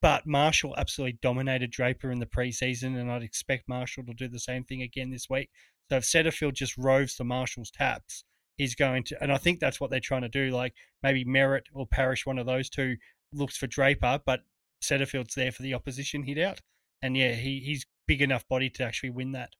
But 0.00 0.26
Marshall 0.26 0.74
absolutely 0.76 1.18
dominated 1.22 1.70
Draper 1.70 2.10
in 2.10 2.20
the 2.20 2.26
preseason, 2.26 2.98
and 2.98 3.10
I'd 3.10 3.22
expect 3.22 3.68
Marshall 3.68 4.04
to 4.04 4.14
do 4.14 4.28
the 4.28 4.38
same 4.38 4.64
thing 4.64 4.82
again 4.82 5.10
this 5.10 5.28
week. 5.28 5.50
So 5.90 5.96
if 5.96 6.04
Setterfield 6.04 6.54
just 6.54 6.76
roves 6.78 7.16
to 7.16 7.24
Marshall's 7.24 7.70
taps, 7.70 8.24
he's 8.56 8.74
going 8.74 9.04
to, 9.04 9.22
and 9.22 9.32
I 9.32 9.38
think 9.38 9.58
that's 9.58 9.80
what 9.80 9.90
they're 9.90 10.00
trying 10.00 10.22
to 10.22 10.28
do. 10.28 10.50
Like 10.50 10.74
maybe 11.02 11.24
Merrett 11.24 11.62
or 11.72 11.86
Parish, 11.86 12.26
one 12.26 12.38
of 12.38 12.46
those 12.46 12.68
two, 12.68 12.96
looks 13.32 13.56
for 13.56 13.66
Draper, 13.66 14.20
but 14.24 14.40
Setterfield's 14.82 15.34
there 15.34 15.52
for 15.52 15.62
the 15.62 15.74
opposition 15.74 16.22
hit 16.22 16.38
out. 16.38 16.60
And 17.02 17.16
yeah, 17.16 17.32
he, 17.32 17.60
he's 17.60 17.86
big 18.06 18.22
enough 18.22 18.46
body 18.48 18.70
to 18.70 18.84
actually 18.84 19.10
win 19.10 19.32
that. 19.32 19.50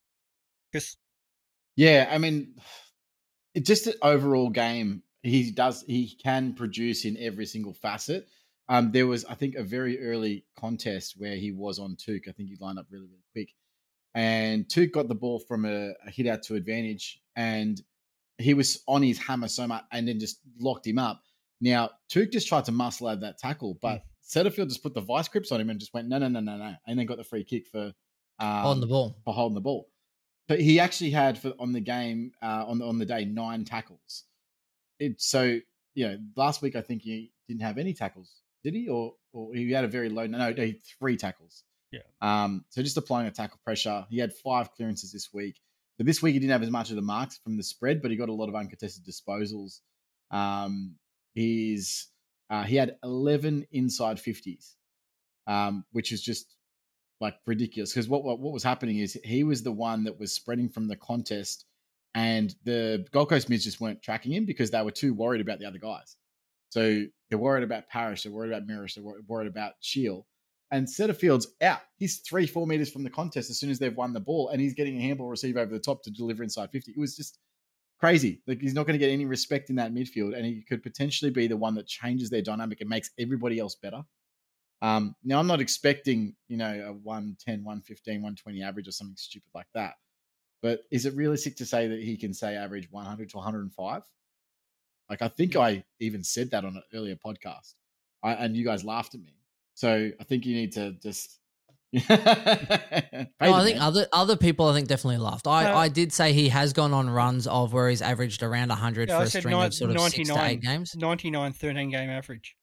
Chris, 0.71 0.97
Yeah, 1.77 2.09
I 2.11 2.19
mean, 2.19 2.55
just 3.61 3.87
an 3.87 3.95
overall 4.03 4.51
game. 4.51 5.03
He 5.23 5.51
does. 5.51 5.85
He 5.87 6.17
can 6.23 6.55
produce 6.55 7.05
in 7.05 7.17
every 7.19 7.47
single 7.47 7.73
facet. 7.73 8.29
Um, 8.69 8.93
there 8.93 9.07
was, 9.07 9.25
I 9.25 9.35
think, 9.35 9.55
a 9.55 9.63
very 9.63 10.01
early 10.01 10.45
contest 10.59 11.15
where 11.17 11.37
he 11.37 11.53
was 11.53 11.79
on 11.79 11.97
Touk. 11.97 12.29
I 12.29 12.33
think 12.33 12.51
he 12.51 12.57
lined 12.61 12.79
up 12.79 12.87
really, 12.91 13.07
really 13.07 13.25
quick, 13.33 13.55
and 14.15 14.67
Touk 14.67 14.93
got 14.93 15.09
the 15.09 15.15
ball 15.15 15.39
from 15.39 15.65
a, 15.65 15.93
a 16.07 16.11
hit 16.11 16.27
out 16.27 16.43
to 16.45 16.55
advantage, 16.55 17.21
and 17.35 17.81
he 18.37 18.55
was 18.55 18.83
on 18.87 19.03
his 19.03 19.19
hammer 19.19 19.49
so 19.49 19.67
much, 19.67 19.85
and 19.91 20.07
then 20.07 20.21
just 20.21 20.41
locked 20.61 20.87
him 20.87 20.99
up. 20.99 21.23
Now 21.61 21.91
Touk 22.11 22.31
just 22.31 22.47
tried 22.47 22.67
to 22.67 22.73
muscle 22.73 23.09
out 23.09 23.21
that 23.21 23.39
tackle, 23.39 23.79
but 23.81 24.05
Setterfield 24.29 24.69
just 24.69 24.83
put 24.83 24.95
the 24.95 25.01
vice 25.01 25.29
grips 25.29 25.51
on 25.51 25.61
him 25.61 25.71
and 25.71 25.81
just 25.81 25.95
went 25.95 26.09
no, 26.09 26.19
no, 26.19 26.29
no, 26.29 26.41
no, 26.41 26.57
no, 26.57 26.75
and 26.87 26.99
then 26.99 27.07
got 27.07 27.17
the 27.17 27.25
free 27.25 27.45
kick 27.45 27.67
for 27.67 27.93
um, 28.39 28.67
on 28.67 28.81
the 28.81 28.87
ball. 28.87 29.17
for 29.25 29.35
holding 29.35 29.55
the 29.55 29.61
ball. 29.61 29.89
But 30.49 30.61
he 30.61 30.81
actually 30.81 31.11
had 31.11 31.39
for 31.39 31.53
on 31.59 31.73
the 31.73 31.81
game 31.81 32.33
uh, 32.43 32.65
on 32.67 32.79
the, 32.79 32.85
on 32.87 32.99
the 32.99 33.07
day 33.07 33.25
nine 33.25 33.65
tackles. 33.65 34.25
It 34.99 35.21
so 35.21 35.61
you 35.95 36.09
know 36.09 36.19
last 36.37 36.63
week 36.63 36.75
I 36.75 36.81
think 36.81 37.03
he 37.03 37.33
didn't 37.47 37.63
have 37.63 37.79
any 37.79 37.95
tackles, 37.95 38.41
did 38.65 38.75
he? 38.75 38.89
Or 38.89 39.15
or 39.33 39.55
he 39.55 39.71
had 39.73 39.85
a 39.85 39.89
very 39.89 40.09
low 40.09 40.27
no, 40.27 40.39
no 40.39 40.53
he 40.55 40.61
had 40.73 40.83
three 40.99 41.17
tackles. 41.17 41.65
Yeah. 41.93 42.01
Um. 42.21 42.65
So 42.71 42.83
just 42.83 42.97
applying 42.97 43.27
a 43.29 43.31
tackle 43.31 43.61
pressure. 43.65 44.07
He 44.11 44.19
had 44.19 44.33
five 44.33 44.73
clearances 44.73 45.13
this 45.13 45.29
week. 45.33 45.61
But 45.99 46.07
this 46.07 46.23
week 46.23 46.35
he 46.35 46.39
didn't 46.39 46.53
have 46.53 46.63
as 46.63 46.71
much 46.71 46.91
of 46.91 46.97
the 46.97 47.03
marks 47.03 47.39
from 47.39 47.57
the 47.57 47.63
spread, 47.63 48.03
but 48.03 48.11
he 48.11 48.17
got 48.17 48.29
a 48.29 48.33
lot 48.35 48.49
of 48.49 48.55
uncontested 48.55 49.05
disposals. 49.05 49.81
Um. 50.31 50.97
He's 51.35 52.09
uh, 52.51 52.65
he 52.65 52.77
had 52.77 52.97
eleven 53.05 53.67
inside 53.71 54.19
fifties. 54.19 54.77
um, 55.49 55.85
which 55.93 56.13
is 56.13 56.23
just 56.23 56.55
like 57.21 57.37
ridiculous. 57.47 57.93
Because 57.93 58.09
what, 58.09 58.25
what 58.25 58.39
what 58.41 58.53
was 58.53 58.63
happening 58.63 58.99
is 58.99 59.19
he 59.25 59.45
was 59.45 59.63
the 59.63 59.73
one 59.73 60.05
that 60.05 60.19
was 60.19 60.33
spreading 60.33 60.69
from 60.69 60.89
the 60.89 60.97
contest, 60.97 61.65
and 62.15 62.55
the 62.65 63.07
Gold 63.13 63.29
Coast 63.29 63.49
mids 63.49 63.65
just 63.65 63.81
weren't 63.81 64.03
tracking 64.03 64.33
him 64.33 64.45
because 64.45 64.71
they 64.71 64.83
were 64.83 64.91
too 64.91 65.15
worried 65.15 65.41
about 65.41 65.59
the 65.59 65.67
other 65.67 65.79
guys. 65.79 66.17
So 66.71 67.05
they're 67.29 67.39
worried 67.39 67.65
about 67.65 67.89
Parish, 67.89 68.23
they're 68.23 68.33
worried 68.33 68.53
about 68.53 68.67
Mirish, 68.67 68.95
they're 68.95 69.05
worried 69.05 69.49
about 69.49 69.75
Shiel. 69.81 70.27
And 70.71 70.87
Setterfield's 70.87 71.47
out. 71.63 71.81
He's 71.97 72.19
three, 72.19 72.47
four 72.47 72.67
meters 72.67 72.91
from 72.91 73.03
the 73.03 73.09
contest 73.09 73.49
as 73.49 73.59
soon 73.59 73.71
as 73.71 73.79
they've 73.79 73.97
won 73.97 74.13
the 74.13 74.21
ball, 74.21 74.51
and 74.51 74.61
he's 74.61 74.75
getting 74.75 74.99
a 74.99 75.01
handball 75.01 75.29
receive 75.29 75.57
over 75.57 75.73
the 75.73 75.81
top 75.81 76.03
to 76.03 76.11
deliver 76.11 76.43
inside 76.43 76.71
50. 76.71 76.93
It 76.93 76.99
was 76.99 77.17
just 77.17 77.39
crazy. 77.99 78.43
Like 78.47 78.61
he's 78.61 78.75
not 78.75 78.87
going 78.87 78.99
to 78.99 79.05
get 79.05 79.13
any 79.13 79.25
respect 79.25 79.71
in 79.71 79.77
that 79.77 79.93
midfield, 79.93 80.37
and 80.37 80.45
he 80.45 80.63
could 80.69 80.83
potentially 80.83 81.31
be 81.31 81.47
the 81.47 81.57
one 81.57 81.75
that 81.77 81.87
changes 81.87 82.29
their 82.29 82.43
dynamic 82.43 82.81
and 82.81 82.91
makes 82.91 83.11
everybody 83.19 83.59
else 83.59 83.77
better. 83.77 84.03
Um, 84.81 85.15
now, 85.25 85.39
I'm 85.41 85.47
not 85.47 85.61
expecting, 85.61 86.35
you 86.49 86.57
know, 86.57 86.71
a 86.89 86.93
110, 86.93 87.65
115, 87.65 88.15
120 88.17 88.63
average 88.63 88.87
or 88.89 88.93
something 88.93 89.17
stupid 89.17 89.51
like 89.55 89.67
that. 89.75 89.95
But 90.63 90.81
is 90.91 91.07
it 91.07 91.15
realistic 91.15 91.57
to 91.57 91.67
say 91.67 91.89
that 91.89 92.01
he 92.03 92.17
can 92.17 92.33
say 92.35 92.55
average 92.57 92.89
100 92.91 93.31
to 93.31 93.37
105? 93.37 94.03
Like, 95.11 95.23
I 95.23 95.29
think 95.29 95.57
I 95.57 95.85
even 96.01 96.23
said 96.23 96.51
that 96.51 96.65
on 96.65 96.77
an 96.77 96.83
earlier 96.95 97.17
podcast, 97.17 97.75
I, 98.23 98.33
and 98.35 98.57
you 98.57 98.65
guys 98.65 98.85
laughed 98.85 99.15
at 99.15 99.21
me. 99.21 99.35
So 99.75 100.11
I 100.21 100.25
think 100.25 100.45
you 100.47 100.55
need 100.55 100.73
to 100.73 100.93
just. 101.03 101.39
No, 103.41 103.55
I 103.55 103.65
think 103.65 103.81
other 103.81 104.07
other 104.13 104.37
people 104.37 104.69
I 104.69 104.75
think 104.75 104.89
definitely 104.89 105.19
laughed. 105.19 105.47
I, 105.47 105.65
No. 105.65 105.77
I 105.77 105.89
did 105.89 106.13
say 106.13 106.33
he 106.33 106.49
has 106.51 106.73
gone 106.73 106.93
on 106.93 107.09
runs 107.09 107.47
of 107.47 107.73
where 107.73 107.89
he's 107.89 108.03
averaged 108.03 108.43
around 108.43 108.69
100 108.69 109.09
Yeah, 109.09 109.17
for 109.17 109.21
I 109.23 109.25
a 109.25 109.29
said 109.29 109.41
string 109.41 109.53
nine- 109.57 109.67
of 109.69 109.75
sort 109.75 109.91
of 109.93 110.01
six 110.03 110.29
to 110.29 110.35
99. 110.35 110.51
eight 110.51 110.61
games. 110.61 110.95
99 110.97 111.53
13 111.53 111.91
game 111.91 112.11
average. 112.11 112.57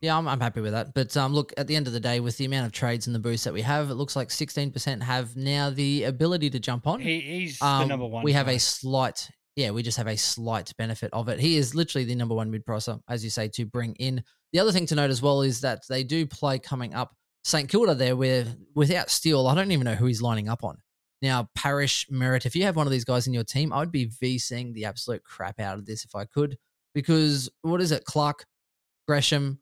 Yeah, 0.00 0.18
I'm, 0.18 0.26
I'm 0.26 0.40
happy 0.40 0.60
with 0.60 0.72
that. 0.72 0.94
But 0.94 1.16
um, 1.16 1.32
look, 1.32 1.52
at 1.56 1.66
the 1.66 1.76
end 1.76 1.86
of 1.86 1.92
the 1.92 2.00
day, 2.00 2.20
with 2.20 2.36
the 2.36 2.44
amount 2.44 2.66
of 2.66 2.72
trades 2.72 3.06
and 3.06 3.14
the 3.14 3.20
boost 3.20 3.44
that 3.44 3.52
we 3.52 3.62
have, 3.62 3.90
it 3.90 3.94
looks 3.94 4.16
like 4.16 4.28
16% 4.28 5.02
have 5.02 5.36
now 5.36 5.70
the 5.70 6.04
ability 6.04 6.50
to 6.50 6.58
jump 6.58 6.86
on. 6.86 7.00
He, 7.00 7.20
he's 7.20 7.58
the 7.58 7.66
Um, 7.66 7.88
number 7.88 8.06
one. 8.06 8.24
We 8.24 8.32
have 8.32 8.48
a 8.48 8.58
slight, 8.58 9.30
yeah, 9.56 9.70
we 9.70 9.82
just 9.82 9.96
have 9.96 10.08
a 10.08 10.16
slight 10.16 10.72
benefit 10.76 11.10
of 11.12 11.28
it. 11.28 11.38
He 11.40 11.56
is 11.56 11.74
literally 11.74 12.04
the 12.04 12.14
number 12.14 12.34
one 12.34 12.50
mid 12.50 12.64
pricer, 12.66 13.00
as 13.08 13.22
you 13.22 13.30
say, 13.30 13.48
to 13.48 13.64
bring 13.64 13.94
in. 13.96 14.24
The 14.52 14.58
other 14.58 14.72
thing 14.72 14.86
to 14.86 14.94
note 14.94 15.10
as 15.10 15.22
well 15.22 15.42
is 15.42 15.60
that 15.60 15.82
they 15.88 16.04
do 16.04 16.26
play 16.26 16.58
coming 16.58 16.94
up 16.94 17.14
St 17.44 17.68
Kilda 17.68 17.94
there, 17.94 18.16
where 18.16 18.46
without 18.74 19.10
Steele, 19.10 19.46
I 19.46 19.54
don't 19.54 19.70
even 19.72 19.84
know 19.84 19.94
who 19.94 20.06
he's 20.06 20.20
lining 20.22 20.48
up 20.48 20.64
on. 20.64 20.78
Now, 21.22 21.48
Parish, 21.54 22.06
Merrett, 22.10 22.46
if 22.46 22.54
you 22.54 22.62
have 22.64 22.76
one 22.76 22.86
of 22.86 22.90
these 22.92 23.04
guys 23.04 23.26
in 23.26 23.32
your 23.32 23.44
team, 23.44 23.72
I 23.72 23.78
would 23.78 23.90
be 23.92 24.06
VCing 24.06 24.72
the 24.74 24.84
absolute 24.84 25.24
crap 25.24 25.58
out 25.60 25.78
of 25.78 25.86
this 25.86 26.04
if 26.04 26.14
I 26.14 26.24
could. 26.24 26.56
Because 26.94 27.48
what 27.62 27.80
is 27.80 27.90
it? 27.92 28.04
Clark, 28.04 28.44
Gresham, 29.06 29.60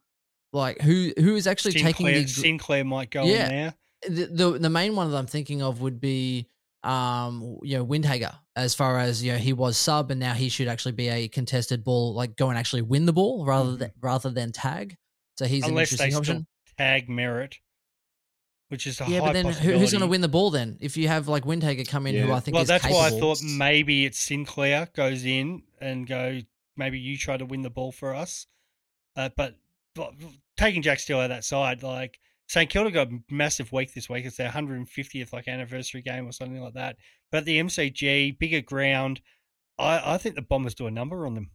like 0.53 0.81
who 0.81 1.13
who 1.19 1.37
is 1.37 1.47
actually 1.47 1.73
taking 1.73 2.07
Sinclair, 2.07 2.23
the 2.23 2.29
Sinclair 2.29 2.85
might 2.85 3.11
go 3.11 3.25
Yeah. 3.25 3.45
in 3.45 3.49
there. 3.49 3.75
the, 4.09 4.27
the 4.27 4.59
the 4.59 4.71
main 4.71 4.95
one 4.97 5.11
that 5.11 5.17
I'm 5.17 5.27
thinking 5.27 5.63
of 5.63 5.81
would 5.81 6.01
be 6.01 6.49
um 6.83 7.59
you 7.63 7.77
know 7.79 7.85
Windhager 7.85 8.35
as 8.55 8.75
far 8.75 8.99
as 8.99 9.23
you 9.25 9.33
know 9.33 9.39
he 9.39 9.53
was 9.53 9.77
sub 9.77 10.11
and 10.11 10.21
now 10.21 10.35
he 10.35 10.49
should 10.49 10.69
actually 10.69 10.93
be 10.93 11.09
a 11.09 11.27
contested 11.29 11.83
ball 11.83 12.15
like 12.15 12.37
go 12.37 12.49
and 12.49 12.57
actually 12.59 12.83
win 12.83 13.07
the 13.07 13.13
ball 13.13 13.45
rather 13.45 13.75
than 13.77 13.91
rather 14.01 14.31
than 14.31 14.53
tag 14.53 14.97
so 15.37 15.47
he's 15.47 15.63
Mm-hmm. 15.65 15.71
Unless 15.71 15.93
an 15.93 16.07
interesting 16.07 16.17
option 16.17 16.47
tag 16.79 17.09
Merrett, 17.09 17.55
which 18.69 18.87
is 18.87 19.01
a 19.01 19.07
yeah 19.09 19.21
but 19.21 19.33
then 19.33 19.47
who, 19.47 19.73
who's 19.73 19.91
going 19.91 20.03
to 20.03 20.07
win 20.07 20.21
the 20.21 20.29
ball 20.29 20.51
then 20.51 20.77
if 20.81 20.97
you 20.97 21.09
have 21.09 21.27
like 21.27 21.45
Windhager 21.45 21.89
come 21.89 22.07
in 22.07 22.15
who 22.15 22.33
I 22.33 22.41
think 22.41 22.55
Well, 22.55 22.65
that's 22.65 22.85
why 22.85 23.07
I 23.09 23.11
thought 23.11 23.43
maybe 23.43 24.05
it's 24.05 24.19
Sinclair 24.21 24.89
goes 24.95 25.25
in 25.25 25.63
and 25.81 26.07
go. 26.07 26.41
Maybe 26.77 26.99
you 26.99 27.17
try 27.17 27.37
to 27.39 27.47
win 27.47 27.63
the 27.63 27.71
ball 27.71 27.91
for 27.91 28.15
us, 28.15 28.47
uh, 29.17 29.31
but 29.35 29.57
taking 30.57 30.83
Jack 30.83 31.01
Steele 31.01 31.19
out 31.19 31.25
of 31.25 31.31
that 31.31 31.45
side, 31.45 31.83
like 31.83 32.19
St 32.49 32.71
Kilda 32.71 32.91
got 32.91 33.09
a 33.09 33.19
massive 33.31 33.73
week 33.73 33.93
this 33.95 34.09
week. 34.09 34.25
It's 34.25 34.37
their 34.37 34.51
150th 34.51 35.33
like 35.33 35.49
anniversary 35.49 36.03
game 36.03 36.27
or 36.27 36.33
something 36.33 36.61
like 36.61 36.75
that. 36.75 36.97
But 37.33 37.45
the 37.45 37.59
MCG 37.59 38.39
bigger 38.39 38.61
ground, 38.61 39.21
I, 39.79 40.15
I 40.15 40.19
think 40.19 40.35
the 40.35 40.43
Bombers 40.43 40.75
do 40.75 40.87
a 40.87 40.91
number 40.91 41.27
on 41.27 41.35
them. 41.35 41.51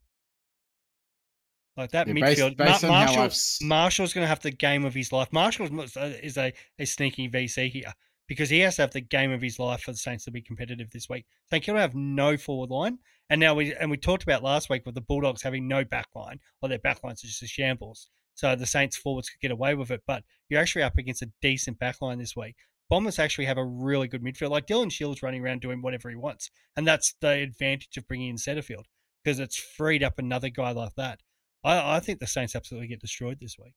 Like 1.78 1.92
that 1.92 2.08
Yeah, 2.08 2.14
midfield, 2.14 2.58
based 2.58 2.84
on 2.84 2.90
Marshall, 2.90 3.68
Marshall's 3.68 4.14
going 4.14 4.26
to 4.26 4.30
have 4.30 4.42
the 4.42 4.52
game 4.52 4.84
of 4.84 4.94
his 4.94 5.14
life. 5.14 5.32
Marshall 5.32 5.82
is 5.82 5.98
uh, 5.98 6.12
a, 6.42 6.54
a 6.80 6.86
sneaky 6.86 7.30
VC 7.30 7.72
here 7.72 7.94
because 8.28 8.50
he 8.50 8.60
has 8.60 8.76
to 8.76 8.82
have 8.82 8.92
the 8.92 9.02
game 9.02 9.32
of 9.32 9.42
his 9.42 9.58
life 9.58 9.82
for 9.82 9.92
the 9.92 9.98
Saints 9.98 10.26
to 10.26 10.32
be 10.32 10.42
competitive 10.42 10.90
this 10.92 11.08
week. 11.10 11.26
St 11.50 11.64
Kilda 11.64 11.80
have 11.80 11.96
no 11.96 12.36
forward 12.36 12.70
line, 12.70 13.00
and 13.30 13.40
now 13.40 13.56
we 13.56 13.74
and 13.74 13.90
we 13.90 13.96
talked 13.96 14.24
about 14.24 14.44
last 14.44 14.70
week 14.70 14.86
with 14.86 14.96
the 14.96 15.02
Bulldogs 15.02 15.42
having 15.42 15.68
no 15.68 15.86
back 15.86 16.08
line, 16.14 16.40
or 16.62 16.68
their 16.68 16.80
back 16.80 17.04
lines 17.04 17.24
are 17.24 17.28
just 17.28 17.44
a 17.44 17.48
shambles. 17.48 18.10
So 18.34 18.56
the 18.56 18.66
Saints 18.66 18.98
forwards 18.98 19.30
could 19.30 19.42
get 19.42 19.52
away 19.52 19.76
with 19.76 19.92
it, 19.92 20.02
but 20.08 20.24
you're 20.50 20.62
actually 20.62 20.84
up 20.84 20.98
against 20.98 21.22
a 21.22 21.32
decent 21.42 21.80
back 21.80 22.02
line 22.02 22.20
this 22.20 22.36
week. 22.36 22.56
Bombers 22.90 23.20
actually 23.20 23.46
have 23.46 23.58
a 23.58 23.66
really 23.66 24.08
good 24.08 24.24
midfield. 24.24 24.50
Like 24.50 24.68
Dylan 24.68 24.92
Shiel's 24.92 25.24
running 25.24 25.44
around 25.44 25.62
doing 25.62 25.82
whatever 25.82 26.10
he 26.10 26.16
wants, 26.16 26.50
and 26.76 26.86
that's 26.86 27.16
the 27.22 27.30
advantage 27.30 27.96
of 27.98 28.08
bringing 28.08 28.30
in 28.30 28.36
Setterfield 28.36 28.86
because 29.24 29.40
it's 29.40 29.58
freed 29.58 30.04
up 30.04 30.18
another 30.18 30.50
guy 30.50 30.72
like 30.72 30.96
that. 30.96 31.22
I, 31.64 31.98
I 31.98 32.00
think 32.00 32.20
the 32.20 32.28
Saints 32.28 32.56
absolutely 32.56 32.88
get 32.88 33.00
destroyed 33.00 33.38
this 33.40 33.56
week. 33.58 33.76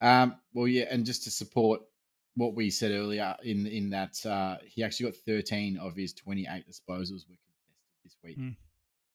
Um, 0.00 0.36
well, 0.54 0.68
yeah, 0.68 0.84
and 0.90 1.04
just 1.04 1.24
to 1.24 1.30
support 1.30 1.82
what 2.36 2.54
we 2.54 2.70
said 2.70 2.92
earlier, 2.92 3.36
in 3.42 3.66
in 3.66 3.90
that 3.90 4.14
uh, 4.24 4.56
he 4.66 4.82
actually 4.82 5.10
got 5.10 5.16
13 5.26 5.76
of 5.78 5.96
his 5.96 6.14
28 6.14 6.48
disposals 6.66 7.28
were 7.28 7.36
contested 7.36 7.76
this 8.04 8.16
week. 8.24 8.38
Mm. 8.38 8.56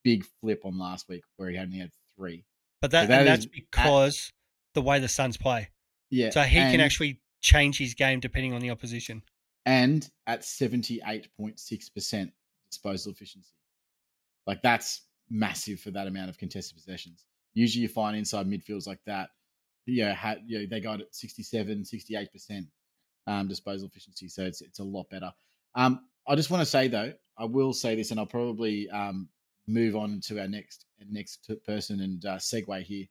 Big 0.04 0.24
flip 0.40 0.62
on 0.66 0.78
last 0.78 1.10
week 1.10 1.24
where 1.38 1.50
he 1.50 1.58
only 1.58 1.80
had 1.80 1.92
three. 2.16 2.46
But 2.86 2.92
that, 2.92 3.08
that 3.08 3.20
and 3.22 3.28
that's 3.28 3.48
because 3.48 4.32
the 4.76 4.82
way 4.84 5.00
the 5.00 5.08
Suns 5.08 5.38
play. 5.38 5.70
Yeah, 6.12 6.30
So 6.30 6.42
he 6.42 6.58
can 6.58 6.80
actually 6.80 7.20
change 7.42 7.80
his 7.80 7.96
game 7.96 8.20
depending 8.20 8.54
on 8.54 8.62
the 8.62 8.70
opposition. 8.70 9.24
and 9.66 10.08
at 10.28 10.42
78.6% 10.42 12.32
disposal 12.70 13.12
efficiency. 13.12 13.50
Like 14.46 14.62
that's 14.62 15.02
massive 15.32 15.80
for 15.80 15.90
that 15.90 16.06
amount 16.06 16.30
of 16.30 16.38
contested 16.38 16.78
possessions. 16.78 17.26
Usually 17.56 17.82
you 17.82 17.88
find 17.88 18.16
inside 18.16 18.48
midfields 18.48 18.86
like 18.86 19.00
that, 19.08 19.30
you 19.88 20.06
know, 20.06 20.14
had, 20.14 20.44
you 20.46 20.60
know 20.60 20.66
they 20.70 20.80
got 20.80 21.02
at 21.02 21.16
67, 21.16 21.82
68% 21.84 22.68
um, 23.26 23.48
disposal 23.48 23.88
efficiency. 23.88 24.28
So 24.28 24.44
it's, 24.44 24.62
it's 24.62 24.78
a 24.78 24.84
lot 24.84 25.10
better. 25.10 25.34
Um, 25.74 26.02
I 26.28 26.36
just 26.36 26.52
want 26.52 26.62
to 26.62 26.70
say 26.70 26.88
though, 26.88 27.14
I 27.36 27.46
will 27.46 27.74
say 27.74 27.96
this 27.96 28.12
and 28.12 28.20
I'll 28.20 28.28
probably 28.28 28.88
um, 28.92 29.28
move 29.68 29.96
on 29.96 30.20
to 30.22 30.40
our 30.40 30.48
next 30.48 30.86
next 31.10 31.50
person 31.66 32.02
and 32.02 32.26
uh, 32.26 32.38
segue 32.38 32.84
here. 32.84 33.06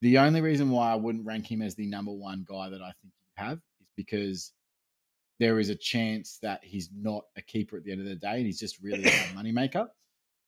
The 0.00 0.18
only 0.18 0.40
reason 0.40 0.70
why 0.70 0.90
I 0.90 0.96
wouldn't 0.96 1.26
rank 1.26 1.50
him 1.50 1.62
as 1.62 1.74
the 1.74 1.86
number 1.86 2.12
one 2.12 2.44
guy 2.48 2.68
that 2.70 2.82
I 2.82 2.92
think 3.00 3.12
you 3.20 3.28
have 3.36 3.58
is 3.80 3.88
because 3.96 4.52
there 5.38 5.58
is 5.58 5.68
a 5.70 5.74
chance 5.74 6.38
that 6.42 6.60
he's 6.62 6.90
not 6.94 7.24
a 7.36 7.42
keeper 7.42 7.76
at 7.76 7.84
the 7.84 7.92
end 7.92 8.00
of 8.00 8.06
the 8.06 8.16
day 8.16 8.36
and 8.36 8.46
he's 8.46 8.60
just 8.60 8.82
really 8.82 9.04
a 9.04 9.10
moneymaker. 9.36 9.88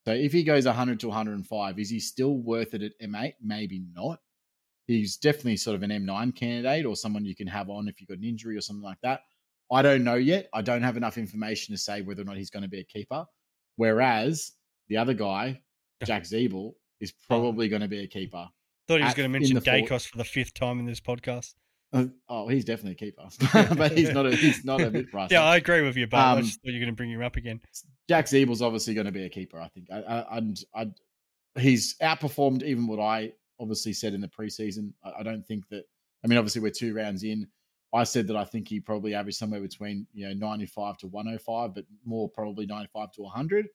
So 0.06 0.12
if 0.12 0.32
he 0.32 0.44
goes 0.44 0.66
100 0.66 1.00
to 1.00 1.08
105, 1.08 1.78
is 1.78 1.88
he 1.88 1.98
still 2.00 2.36
worth 2.36 2.74
it 2.74 2.82
at 2.82 2.92
M8? 3.00 3.34
Maybe 3.42 3.84
not. 3.94 4.20
He's 4.86 5.16
definitely 5.16 5.56
sort 5.56 5.76
of 5.76 5.82
an 5.82 5.90
M9 5.90 6.36
candidate 6.36 6.84
or 6.84 6.94
someone 6.94 7.24
you 7.24 7.34
can 7.34 7.46
have 7.46 7.70
on 7.70 7.88
if 7.88 8.00
you've 8.00 8.08
got 8.08 8.18
an 8.18 8.24
injury 8.24 8.56
or 8.56 8.60
something 8.60 8.82
like 8.82 9.00
that. 9.02 9.20
I 9.72 9.80
don't 9.80 10.04
know 10.04 10.16
yet. 10.16 10.48
I 10.52 10.60
don't 10.60 10.82
have 10.82 10.98
enough 10.98 11.16
information 11.16 11.74
to 11.74 11.78
say 11.80 12.02
whether 12.02 12.20
or 12.22 12.26
not 12.26 12.36
he's 12.36 12.50
going 12.50 12.64
to 12.64 12.68
be 12.68 12.80
a 12.80 12.84
keeper. 12.84 13.24
Whereas 13.76 14.52
the 14.88 14.96
other 14.96 15.14
guy, 15.14 15.60
Jack 16.04 16.24
Ziebell, 16.24 16.74
is 17.00 17.12
probably 17.28 17.68
going 17.68 17.82
to 17.82 17.88
be 17.88 18.00
a 18.02 18.06
keeper. 18.06 18.46
Thought 18.86 18.98
he 18.98 19.04
was 19.04 19.10
At- 19.12 19.16
going 19.16 19.32
to 19.32 19.38
mention 19.38 19.56
Daicos 19.58 20.06
for 20.06 20.18
the 20.18 20.24
fifth 20.24 20.54
time 20.54 20.78
in 20.78 20.86
this 20.86 21.00
podcast. 21.00 21.54
Uh, 21.92 22.06
Oh, 22.28 22.48
he's 22.48 22.64
definitely 22.64 22.92
a 22.92 22.94
keeper, 22.96 23.74
but 23.76 23.92
he's 23.96 24.10
not 24.10 24.26
a 24.26 24.34
he's 24.34 24.64
not 24.64 24.80
a 24.80 24.90
mid 24.90 25.10
price. 25.10 25.28
Yeah, 25.32 25.44
I 25.44 25.56
agree 25.56 25.82
with 25.82 25.96
you, 25.96 26.06
but 26.08 26.16
I 26.18 26.32
Um, 26.32 26.42
just 26.42 26.60
thought 26.60 26.70
you 26.72 26.74
were 26.80 26.84
going 26.86 26.92
to 26.92 26.96
bring 26.96 27.10
him 27.10 27.22
up 27.22 27.36
again. 27.36 27.60
Jack 28.08 28.26
Ziebell's 28.26 28.62
obviously 28.62 28.94
going 28.94 29.06
to 29.06 29.12
be 29.12 29.24
a 29.24 29.28
keeper. 29.28 29.60
I 29.60 29.68
think, 29.68 29.86
I, 29.92 29.98
I, 30.00 30.36
and 30.38 30.60
I, 30.74 30.86
he's 31.60 31.96
outperformed 32.02 32.62
even 32.64 32.86
what 32.88 32.98
I 33.00 33.32
obviously 33.60 33.92
said 33.92 34.12
in 34.12 34.20
the 34.20 34.28
preseason. 34.28 34.92
I, 35.04 35.20
I 35.20 35.22
don't 35.22 35.46
think 35.46 35.68
that. 35.68 35.84
I 36.24 36.26
mean, 36.26 36.36
obviously 36.38 36.62
we're 36.62 36.70
two 36.70 36.94
rounds 36.94 37.22
in. 37.22 37.46
I 37.94 38.02
said 38.02 38.26
that 38.26 38.36
I 38.36 38.44
think 38.44 38.66
he 38.66 38.80
probably 38.80 39.14
averaged 39.14 39.38
somewhere 39.38 39.60
between 39.60 40.06
you 40.12 40.26
know 40.28 40.34
ninety 40.48 40.66
five 40.66 40.98
to 40.98 41.06
one 41.06 41.26
hundred 41.26 41.42
five, 41.42 41.74
but 41.76 41.84
more 42.04 42.28
probably 42.28 42.66
ninety 42.66 42.88
five 42.92 43.12
to 43.12 43.22
one 43.22 43.32
hundred. 43.32 43.68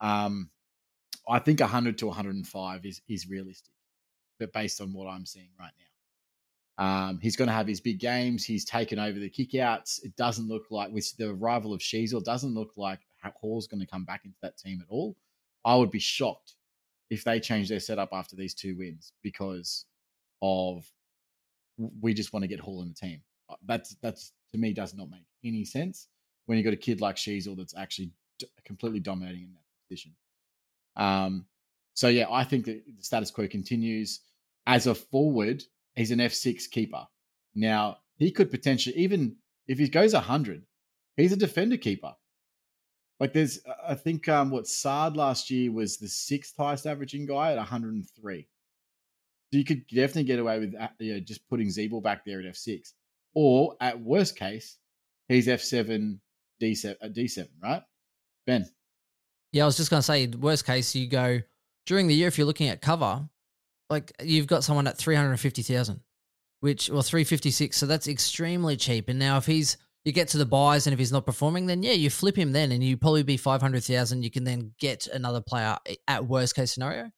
Um, 0.00 0.50
I 1.28 1.38
think 1.38 1.60
hundred 1.60 1.98
to 1.98 2.06
one 2.06 2.16
hundred 2.16 2.36
and 2.36 2.46
five 2.46 2.84
is 2.84 3.00
is 3.08 3.28
realistic, 3.28 3.72
but 4.38 4.52
based 4.52 4.80
on 4.80 4.92
what 4.92 5.06
I'm 5.06 5.26
seeing 5.26 5.50
right 5.58 5.72
now. 5.78 5.84
Um, 6.78 7.18
he's 7.22 7.36
going 7.36 7.48
to 7.48 7.54
have 7.54 7.66
his 7.66 7.80
big 7.80 7.98
games. 7.98 8.44
He's 8.44 8.64
taken 8.64 8.98
over 8.98 9.18
the 9.18 9.30
kickouts. 9.30 10.04
It 10.04 10.14
doesn't 10.16 10.46
look 10.46 10.66
like 10.70 10.92
with 10.92 11.16
the 11.16 11.30
arrival 11.30 11.72
of 11.72 11.80
Sheezel, 11.80 12.22
doesn't 12.22 12.54
look 12.54 12.72
like 12.76 13.00
Hall's 13.40 13.66
going 13.66 13.80
to 13.80 13.86
come 13.86 14.04
back 14.04 14.24
into 14.24 14.36
that 14.42 14.58
team 14.58 14.80
at 14.80 14.90
all. 14.90 15.16
I 15.64 15.74
would 15.74 15.90
be 15.90 15.98
shocked 15.98 16.54
if 17.10 17.24
they 17.24 17.40
change 17.40 17.68
their 17.68 17.80
setup 17.80 18.10
after 18.12 18.36
these 18.36 18.54
two 18.54 18.76
wins 18.76 19.12
because 19.22 19.86
of 20.42 20.84
we 22.00 22.14
just 22.14 22.32
want 22.32 22.42
to 22.42 22.48
get 22.48 22.60
Hall 22.60 22.82
in 22.82 22.88
the 22.88 22.94
team. 22.94 23.20
Uh, 23.48 23.56
That's 23.66 23.96
that's 24.02 24.32
to 24.52 24.58
me 24.58 24.72
does 24.72 24.94
not 24.94 25.10
make 25.10 25.24
any 25.44 25.64
sense 25.64 26.08
when 26.46 26.58
you 26.58 26.64
got 26.64 26.72
a 26.72 26.76
kid 26.76 27.00
like 27.00 27.16
Sheezel 27.16 27.56
that's 27.56 27.76
actually 27.76 28.10
completely 28.64 29.00
dominating 29.00 29.44
in 29.44 29.52
that 29.54 29.65
position. 29.88 30.14
Um, 30.96 31.46
so 31.94 32.08
yeah, 32.08 32.26
I 32.30 32.44
think 32.44 32.66
that 32.66 32.82
the 32.86 33.02
status 33.02 33.30
quo 33.30 33.48
continues 33.48 34.20
as 34.66 34.86
a 34.86 34.94
forward. 34.94 35.62
He's 35.94 36.10
an 36.10 36.20
F 36.20 36.32
six 36.32 36.66
keeper. 36.66 37.06
Now 37.54 37.98
he 38.16 38.30
could 38.30 38.50
potentially 38.50 38.96
even 38.96 39.36
if 39.66 39.78
he 39.78 39.88
goes 39.88 40.12
hundred, 40.12 40.64
he's 41.16 41.32
a 41.32 41.36
defender 41.36 41.76
keeper. 41.76 42.14
Like 43.18 43.32
there's, 43.32 43.60
I 43.86 43.94
think 43.94 44.28
um, 44.28 44.50
what 44.50 44.66
Sard 44.66 45.16
last 45.16 45.50
year 45.50 45.72
was 45.72 45.96
the 45.96 46.08
sixth 46.08 46.54
highest 46.58 46.86
averaging 46.86 47.26
guy 47.26 47.52
at 47.52 47.56
103. 47.56 48.48
So 49.52 49.58
you 49.58 49.64
could 49.64 49.86
definitely 49.86 50.24
get 50.24 50.38
away 50.38 50.58
with 50.58 50.74
uh, 50.78 50.88
you 50.98 51.14
know, 51.14 51.20
just 51.20 51.48
putting 51.48 51.68
Ziebell 51.68 52.02
back 52.02 52.24
there 52.24 52.40
at 52.40 52.46
F6, 52.46 52.92
or 53.34 53.76
at 53.80 54.00
worst 54.00 54.36
case, 54.36 54.76
he's 55.28 55.46
F7, 55.46 56.18
D7, 56.60 56.96
uh, 57.00 57.06
D7, 57.06 57.48
right? 57.62 57.82
Ben, 58.46 58.66
Yeah, 59.52 59.62
I 59.62 59.66
was 59.66 59.76
just 59.76 59.90
going 59.90 59.98
to 60.00 60.06
say, 60.06 60.26
worst 60.26 60.66
case, 60.66 60.94
you 60.94 61.08
go 61.08 61.40
during 61.86 62.08
the 62.08 62.14
year 62.14 62.28
if 62.28 62.36
you're 62.36 62.46
looking 62.46 62.68
at 62.68 62.82
cover, 62.82 63.28
like 63.88 64.12
you've 64.22 64.46
got 64.46 64.64
someone 64.64 64.86
at 64.86 64.98
three 64.98 65.14
hundred 65.14 65.36
fifty 65.38 65.62
thousand, 65.62 66.00
which 66.60 66.90
or 66.90 67.02
three 67.02 67.24
fifty 67.24 67.50
six. 67.50 67.76
So 67.76 67.86
that's 67.86 68.08
extremely 68.08 68.76
cheap. 68.76 69.08
And 69.08 69.18
now 69.18 69.36
if 69.38 69.46
he's 69.46 69.78
you 70.04 70.12
get 70.12 70.28
to 70.28 70.38
the 70.38 70.46
buys 70.46 70.86
and 70.86 70.92
if 70.92 70.98
he's 70.98 71.12
not 71.12 71.26
performing, 71.26 71.66
then 71.66 71.82
yeah, 71.82 71.92
you 71.92 72.10
flip 72.10 72.36
him 72.36 72.52
then, 72.52 72.70
and 72.72 72.82
you 72.82 72.96
probably 72.96 73.22
be 73.22 73.36
five 73.36 73.60
hundred 73.60 73.84
thousand. 73.84 74.22
You 74.22 74.30
can 74.30 74.44
then 74.44 74.72
get 74.78 75.06
another 75.08 75.40
player 75.40 75.76
eh, 75.86 75.94
at 76.06 76.26
worst 76.26 76.54
case 76.54 76.72
scenario. 76.72 77.10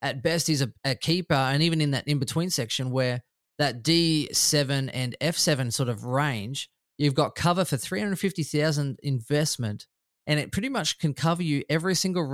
At 0.00 0.22
best, 0.22 0.46
he's 0.46 0.62
a, 0.62 0.72
a 0.84 0.94
keeper, 0.94 1.34
and 1.34 1.62
even 1.62 1.80
in 1.80 1.90
that 1.92 2.06
in 2.08 2.18
between 2.18 2.50
section 2.50 2.90
where 2.90 3.22
that 3.58 3.82
D 3.82 4.28
seven 4.32 4.88
and 4.90 5.16
F 5.20 5.36
seven 5.36 5.70
sort 5.70 5.88
of 5.88 6.04
range, 6.04 6.70
you've 6.96 7.14
got 7.14 7.34
cover 7.34 7.64
for 7.64 7.76
three 7.76 8.00
hundred 8.00 8.18
fifty 8.18 8.42
thousand 8.42 8.98
investment 9.02 9.86
and 10.28 10.38
it 10.38 10.52
pretty 10.52 10.68
much 10.68 10.98
can 10.98 11.14
cover 11.14 11.42
you 11.42 11.64
every 11.68 11.94
single 11.94 12.24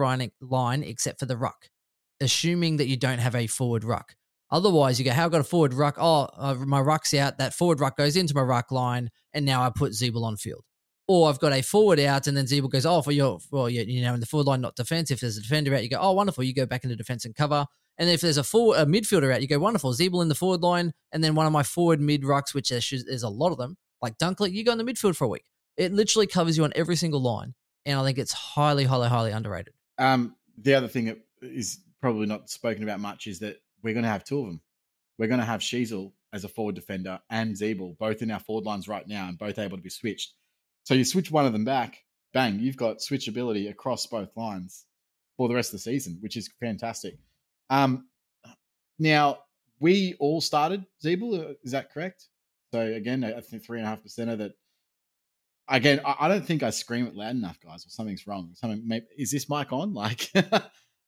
line, 0.41 0.83
except 0.83 1.21
for 1.21 1.27
the 1.27 1.37
ruck, 1.37 1.71
assuming 2.21 2.77
that 2.77 2.89
you 2.89 2.97
don't 2.97 3.21
have 3.21 3.37
a 3.37 3.47
forward 3.47 3.85
ruck. 3.85 4.17
Otherwise, 4.51 4.99
you 4.99 5.05
go, 5.05 5.13
"How 5.13 5.27
I 5.27 5.29
got 5.31 5.41
a 5.41 5.45
forward 5.45 5.73
ruck? 5.73 5.97
Oh, 5.99 6.29
uh, 6.37 6.55
my 6.67 6.81
ruck's 6.81 7.15
out. 7.15 7.39
That 7.39 7.55
forward 7.55 7.81
ruck 7.81 7.97
goes 7.97 8.17
into 8.17 8.35
my 8.35 8.43
ruck 8.43 8.71
line, 8.71 9.11
and 9.33 9.47
now 9.47 9.63
I 9.63 9.71
put 9.71 9.93
Ziebell 9.93 10.25
on 10.25 10.37
field." 10.37 10.65
Or 11.07 11.29
I've 11.29 11.39
got 11.39 11.53
a 11.53 11.63
forward 11.63 12.01
out, 12.01 12.27
and 12.27 12.37
then 12.37 12.47
Ziebell 12.47 12.71
goes, 12.71 12.85
"Oh, 12.85 13.01
for 13.01 13.13
your 13.13 13.39
well, 13.51 13.71
you, 13.71 13.85
you 13.87 14.03
know, 14.03 14.13
in 14.13 14.21
the 14.21 14.27
forward 14.27 14.49
line, 14.49 14.61
not 14.61 14.77
defense. 14.77 15.11
If 15.11 15.21
there's 15.21 15.39
a 15.39 15.43
defender 15.43 15.75
out, 15.75 15.83
you 15.83 15.89
go, 15.89 15.99
"Oh, 16.01 16.13
wonderful." 16.13 16.45
You 16.45 16.53
go 16.53 16.67
back 16.67 16.85
into 16.85 16.97
defense 16.97 17.25
and 17.25 17.35
cover. 17.35 17.67
And 17.97 18.11
if 18.11 18.21
there's 18.21 18.39
a 18.39 18.45
forward, 18.45 18.79
a 18.79 18.87
midfielder 18.87 19.33
out, 19.33 19.41
you 19.41 19.49
go, 19.49 19.59
"Wonderful." 19.61 19.93
Ziebell 19.95 20.23
in 20.23 20.29
the 20.29 20.35
forward 20.35 20.63
line, 20.63 20.93
and 21.13 21.23
then 21.23 21.37
one 21.37 21.47
of 21.47 21.53
my 21.53 21.63
forward 21.63 22.01
mid 22.01 22.23
rucks, 22.23 22.55
which 22.55 22.71
there's, 22.71 22.91
there's 23.07 23.23
a 23.23 23.29
lot 23.29 23.53
of 23.53 23.59
them, 23.59 23.77
like 24.03 24.19
Dunkley, 24.19 24.53
you 24.53 24.65
go 24.65 24.73
in 24.73 24.79
the 24.79 24.85
midfield 24.85 25.17
for 25.17 25.25
a 25.25 25.29
week. 25.29 25.45
It 25.77 25.93
literally 25.93 26.27
covers 26.27 26.57
you 26.57 26.65
on 26.65 26.73
every 26.75 26.97
single 26.97 27.21
line 27.21 27.55
and 27.87 27.99
I 27.99 28.05
think 28.05 28.19
it's 28.19 28.33
highly, 28.33 28.85
highly, 28.85 29.09
highly 29.09 29.33
underrated. 29.33 29.75
Um, 29.99 30.37
the 30.59 30.75
other 30.75 30.89
thing 30.89 31.07
that 31.07 31.19
is 31.43 31.79
probably 32.01 32.27
not 32.27 32.51
spoken 32.51 32.83
about 32.83 33.01
much 33.01 33.27
is 33.27 33.41
that 33.41 33.61
we're 33.83 33.95
going 33.95 34.05
to 34.05 34.11
have 34.11 34.25
two 34.25 34.41
of 34.41 34.47
them. 34.47 34.61
We're 35.19 35.29
going 35.29 35.41
to 35.41 35.47
have 35.47 35.61
Sheezel 35.61 36.13
as 36.33 36.45
a 36.45 36.49
forward 36.49 36.75
defender 36.75 37.21
and 37.31 37.55
Ziebell 37.55 37.97
both 37.97 38.21
in 38.23 38.31
our 38.31 38.41
forward 38.41 38.65
lines 38.65 38.89
right 38.89 39.07
now 39.07 39.29
and 39.29 39.39
both 39.39 39.59
able 39.59 39.77
to 39.77 39.83
be 39.83 39.91
switched. 39.91 40.33
So 40.83 40.95
you 40.95 41.05
switch 41.05 41.31
one 41.31 41.47
of 41.47 41.53
them 41.53 41.65
back, 41.65 42.03
bang, 42.33 42.59
you've 42.59 42.77
got 42.77 42.99
switchability 42.99 43.71
across 43.71 44.07
both 44.07 44.37
lines 44.37 44.85
for 45.37 45.49
the 45.49 45.55
rest 45.55 45.69
of 45.69 45.79
the 45.79 45.91
season, 45.91 46.19
which 46.21 46.37
is 46.37 46.51
fantastic. 46.61 47.17
Um, 47.71 48.09
now 48.99 49.39
we 49.79 50.15
all 50.19 50.41
started 50.41 50.85
Ziebell, 51.03 51.51
uh, 51.51 51.55
is 51.63 51.73
that 51.73 51.93
correct? 51.93 52.29
So 52.73 52.81
again, 52.81 53.23
I 53.23 53.41
think 53.41 53.65
three 53.65 53.79
and 53.79 53.87
a 53.87 53.91
half 53.91 54.03
percent 54.03 54.31
of 54.31 54.39
that 54.39 54.53
again, 55.69 56.01
I, 56.05 56.17
I, 56.21 56.29
don't 56.29 56.45
think 56.45 56.63
I 56.63 56.71
scream 56.71 57.07
it 57.07 57.15
loud 57.15 57.37
enough, 57.37 57.59
guys, 57.61 57.87
or 57.87 57.91
something's 57.91 58.27
wrong. 58.27 58.51
Something 58.55 58.83
maybe, 58.87 59.07
is 59.17 59.31
this 59.31 59.49
mic 59.49 59.73
on? 59.73 59.95
Like, 60.05 60.31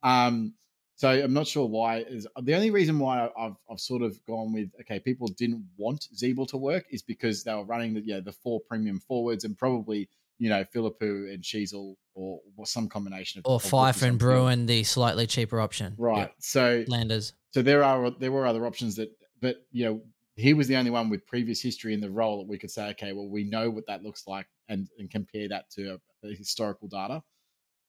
um, 0.02 0.54
so 0.96 1.10
I'm 1.10 1.34
not 1.34 1.46
sure 1.46 1.66
why. 1.66 1.98
Is 1.98 2.26
the 2.42 2.54
only 2.54 2.70
reason 2.70 2.98
why 2.98 3.28
I've 3.38 3.56
I've 3.70 3.80
sort 3.80 4.02
of 4.02 4.18
gone 4.26 4.52
with 4.54 4.70
okay, 4.80 4.98
people 4.98 5.28
didn't 5.28 5.64
want 5.76 6.08
Ziebell 6.16 6.48
to 6.48 6.56
work 6.56 6.84
is 6.90 7.02
because 7.02 7.44
they 7.44 7.54
were 7.54 7.64
running 7.64 7.92
the 7.94 8.00
yeah 8.00 8.20
the 8.20 8.32
four 8.32 8.60
premium 8.60 9.00
forwards 9.00 9.44
and 9.44 9.58
probably 9.58 10.08
you 10.38 10.48
know 10.48 10.64
Phillipou 10.74 11.32
and 11.32 11.42
Sheezel 11.42 11.96
or, 12.14 12.40
or 12.56 12.66
some 12.66 12.88
combination 12.88 13.40
of 13.40 13.50
or 13.50 13.60
Fyfe 13.60 14.02
and 14.02 14.18
Bruhn, 14.18 14.66
the 14.66 14.84
slightly 14.84 15.26
cheaper 15.26 15.60
option, 15.60 15.94
right? 15.98 16.20
Yep. 16.20 16.34
So 16.38 16.84
Landers. 16.88 17.34
So 17.52 17.60
there 17.60 17.84
are 17.84 18.10
there 18.12 18.32
were 18.32 18.46
other 18.46 18.64
options 18.64 18.96
that, 18.96 19.10
but 19.42 19.56
you 19.70 19.84
know 19.84 20.00
he 20.36 20.52
was 20.52 20.68
the 20.68 20.76
only 20.76 20.90
one 20.90 21.08
with 21.08 21.26
previous 21.26 21.62
history 21.62 21.94
in 21.94 22.00
the 22.00 22.10
role 22.10 22.38
that 22.38 22.48
we 22.48 22.58
could 22.58 22.70
say, 22.70 22.90
okay, 22.90 23.12
well, 23.12 23.28
we 23.28 23.44
know 23.44 23.70
what 23.70 23.86
that 23.86 24.02
looks 24.02 24.26
like 24.26 24.46
and, 24.68 24.88
and 24.98 25.10
compare 25.10 25.48
that 25.48 25.70
to 25.70 25.98
a 26.24 26.34
historical 26.34 26.88
data, 26.88 27.22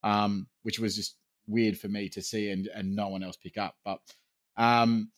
um, 0.04 0.48
which 0.64 0.80
was 0.80 0.96
just 0.96 1.18
weird 1.48 1.78
for 1.78 1.90
me 1.90 2.08
to 2.10 2.22
see 2.22 2.52
and, 2.52 2.68
and 2.74 2.96
no 2.96 3.10
one 3.10 3.22
else 3.22 3.36
pick 3.36 3.58
up. 3.58 3.76
But 3.84 4.00
um, 4.56 5.12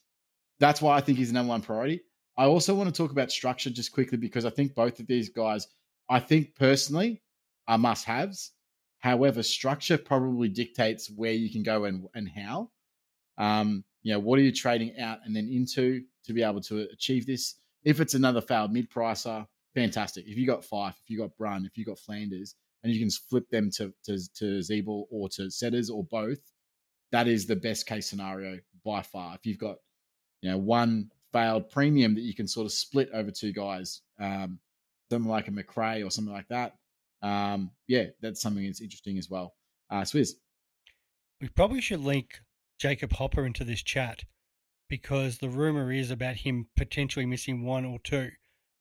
that's 0.60 0.82
why 0.82 0.98
I 0.98 1.02
think 1.02 1.20
he's 1.20 1.28
the 1.28 1.36
number 1.36 1.50
one 1.50 1.62
priority. 1.62 2.02
I 2.36 2.46
also 2.46 2.74
want 2.74 2.94
to 2.94 2.98
talk 2.98 3.12
about 3.12 3.32
structure 3.32 3.70
just 3.70 3.92
quickly 3.92 4.18
because 4.18 4.46
I 4.46 4.50
think 4.50 4.74
both 4.74 5.00
of 5.00 5.06
these 5.06 5.30
guys, 5.30 5.68
I 6.10 6.20
think 6.20 6.56
personally, 6.56 7.22
are 7.68 7.78
must 7.78 8.06
haves. 8.06 8.54
However, 9.00 9.44
structure 9.44 9.98
probably 9.98 10.50
dictates 10.50 11.12
where 11.16 11.34
you 11.34 11.52
can 11.52 11.62
go 11.62 11.86
and, 11.86 12.08
and 12.16 12.28
how. 12.28 12.72
Um, 13.38 13.84
you 14.04 14.14
know, 14.14 14.20
what 14.20 14.40
are 14.40 14.44
you 14.44 14.52
trading 14.52 14.98
out 15.00 15.20
and 15.26 15.36
then 15.36 15.50
into 15.50 16.04
to 16.26 16.34
be 16.34 16.44
able 16.44 16.62
to 16.62 16.88
achieve 16.94 17.26
this? 17.26 17.56
If 17.84 18.00
it's 18.00 18.14
another 18.14 18.42
failed 18.42 18.72
mid 18.72 18.90
pricer, 18.90 19.46
fantastic. 19.76 20.26
If 20.28 20.38
you 20.38 20.46
got 20.46 20.64
Fyfe, 20.64 20.96
if 21.02 21.10
you 21.10 21.18
got 21.18 21.32
Bruhn, 21.40 21.66
if 21.66 21.78
you 21.78 21.86
got 21.86 22.00
Flanders, 22.00 22.56
and 22.84 22.94
you 22.94 23.00
can 23.00 23.10
flip 23.10 23.50
them 23.50 23.70
to 23.72 23.94
to, 24.06 24.18
to 24.36 24.60
Ziebell 24.60 25.06
or 25.12 25.30
to 25.30 25.50
Setters 25.50 25.90
or 25.90 26.04
both, 26.04 26.40
that 27.12 27.28
is 27.28 27.46
the 27.46 27.56
best 27.56 27.86
case 27.86 28.08
scenario 28.10 28.60
by 28.86 29.02
far. 29.02 29.36
If 29.36 29.46
you've 29.46 29.60
got 29.60 29.78
you 30.42 30.52
know 30.52 30.58
one 30.58 31.12
failed 31.34 31.70
premium 31.70 32.16
that 32.16 32.22
you 32.22 32.34
can 32.34 32.48
sort 32.48 32.66
of 32.66 32.72
split 32.72 33.10
over 33.14 33.32
two 33.32 33.52
guys, 33.52 34.02
um, 34.20 34.60
something 35.12 35.30
like 35.30 35.48
a 35.48 35.52
McRae 35.52 36.06
or 36.06 36.10
something 36.10 36.34
like 36.34 36.48
that, 36.48 36.76
um, 37.22 37.72
yeah, 37.88 38.06
that's 38.22 38.42
something 38.42 38.66
that's 38.66 38.82
interesting 38.82 39.18
as 39.18 39.30
well. 39.30 39.54
Uh, 39.90 40.02
Swizz. 40.02 40.32
We 41.42 41.48
probably 41.50 41.80
should 41.80 42.02
link 42.02 42.42
Jacob 42.80 43.14
Hopper 43.14 43.46
into 43.46 43.64
this 43.64 43.84
chat 43.84 44.24
because 44.90 45.38
the 45.38 45.50
rumor 45.50 45.92
is 45.92 46.10
about 46.10 46.38
him 46.38 46.68
potentially 46.76 47.26
missing 47.26 47.64
one 47.64 47.86
or 47.86 48.00
two. 48.00 48.32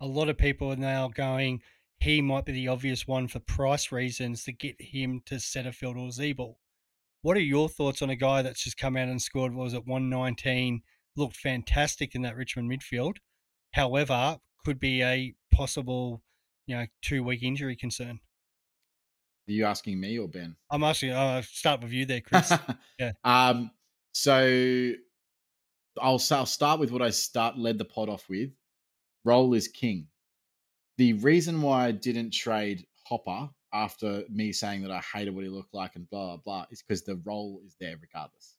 A 0.00 0.06
lot 0.06 0.28
of 0.28 0.38
people 0.38 0.72
are 0.72 0.76
now 0.76 1.08
going, 1.08 1.60
he 2.00 2.22
might 2.22 2.46
be 2.46 2.52
the 2.52 2.68
obvious 2.68 3.06
one 3.08 3.26
for 3.26 3.40
price 3.40 3.90
reasons 3.90 4.44
to 4.44 4.52
get 4.52 4.80
him 4.80 5.20
to 5.26 5.34
Setterfield 5.34 5.96
or 5.96 6.10
Ziebell. 6.10 6.54
What 7.22 7.36
are 7.36 7.40
your 7.40 7.68
thoughts 7.68 8.00
on 8.00 8.10
a 8.10 8.16
guy 8.16 8.42
that's 8.42 8.62
just 8.62 8.76
come 8.76 8.96
out 8.96 9.08
and 9.08 9.20
scored, 9.20 9.52
was 9.52 9.74
it 9.74 9.86
119, 9.86 10.82
looked 11.16 11.36
fantastic 11.36 12.14
in 12.14 12.22
that 12.22 12.36
Richmond 12.36 12.70
midfield? 12.70 13.16
However, 13.72 14.38
could 14.64 14.78
be 14.78 15.02
a 15.02 15.34
possible, 15.52 16.22
you 16.66 16.76
know, 16.76 16.86
two 17.02 17.24
week 17.24 17.42
injury 17.42 17.74
concern. 17.74 18.20
Are 19.48 19.52
you 19.52 19.64
asking 19.64 19.98
me 19.98 20.18
or 20.18 20.28
Ben? 20.28 20.56
I'm 20.70 20.84
asking. 20.84 21.14
I'll 21.14 21.38
uh, 21.38 21.42
start 21.42 21.82
with 21.82 21.90
you 21.90 22.04
there, 22.04 22.20
Chris. 22.20 22.52
yeah. 22.98 23.12
Um. 23.24 23.70
So 24.20 24.94
I'll, 26.02 26.20
I'll 26.32 26.46
start 26.46 26.80
with 26.80 26.90
what 26.90 27.02
I 27.02 27.10
start 27.10 27.56
led 27.56 27.78
the 27.78 27.84
pod 27.84 28.08
off 28.08 28.28
with. 28.28 28.50
Role 29.24 29.54
is 29.54 29.68
king. 29.68 30.08
The 30.96 31.12
reason 31.12 31.62
why 31.62 31.86
I 31.86 31.92
didn't 31.92 32.32
trade 32.32 32.84
Hopper 33.06 33.48
after 33.72 34.24
me 34.28 34.50
saying 34.50 34.82
that 34.82 34.90
I 34.90 35.00
hated 35.14 35.36
what 35.36 35.44
he 35.44 35.50
looked 35.50 35.72
like 35.72 35.94
and 35.94 36.10
blah 36.10 36.34
blah 36.34 36.36
blah 36.38 36.66
is 36.72 36.82
because 36.82 37.04
the 37.04 37.22
role 37.24 37.60
is 37.64 37.76
there 37.78 37.96
regardless. 38.02 38.56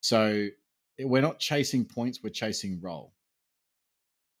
So 0.00 0.48
we're 0.98 1.22
not 1.22 1.38
chasing 1.38 1.84
points; 1.84 2.18
we're 2.20 2.30
chasing 2.30 2.80
role. 2.80 3.14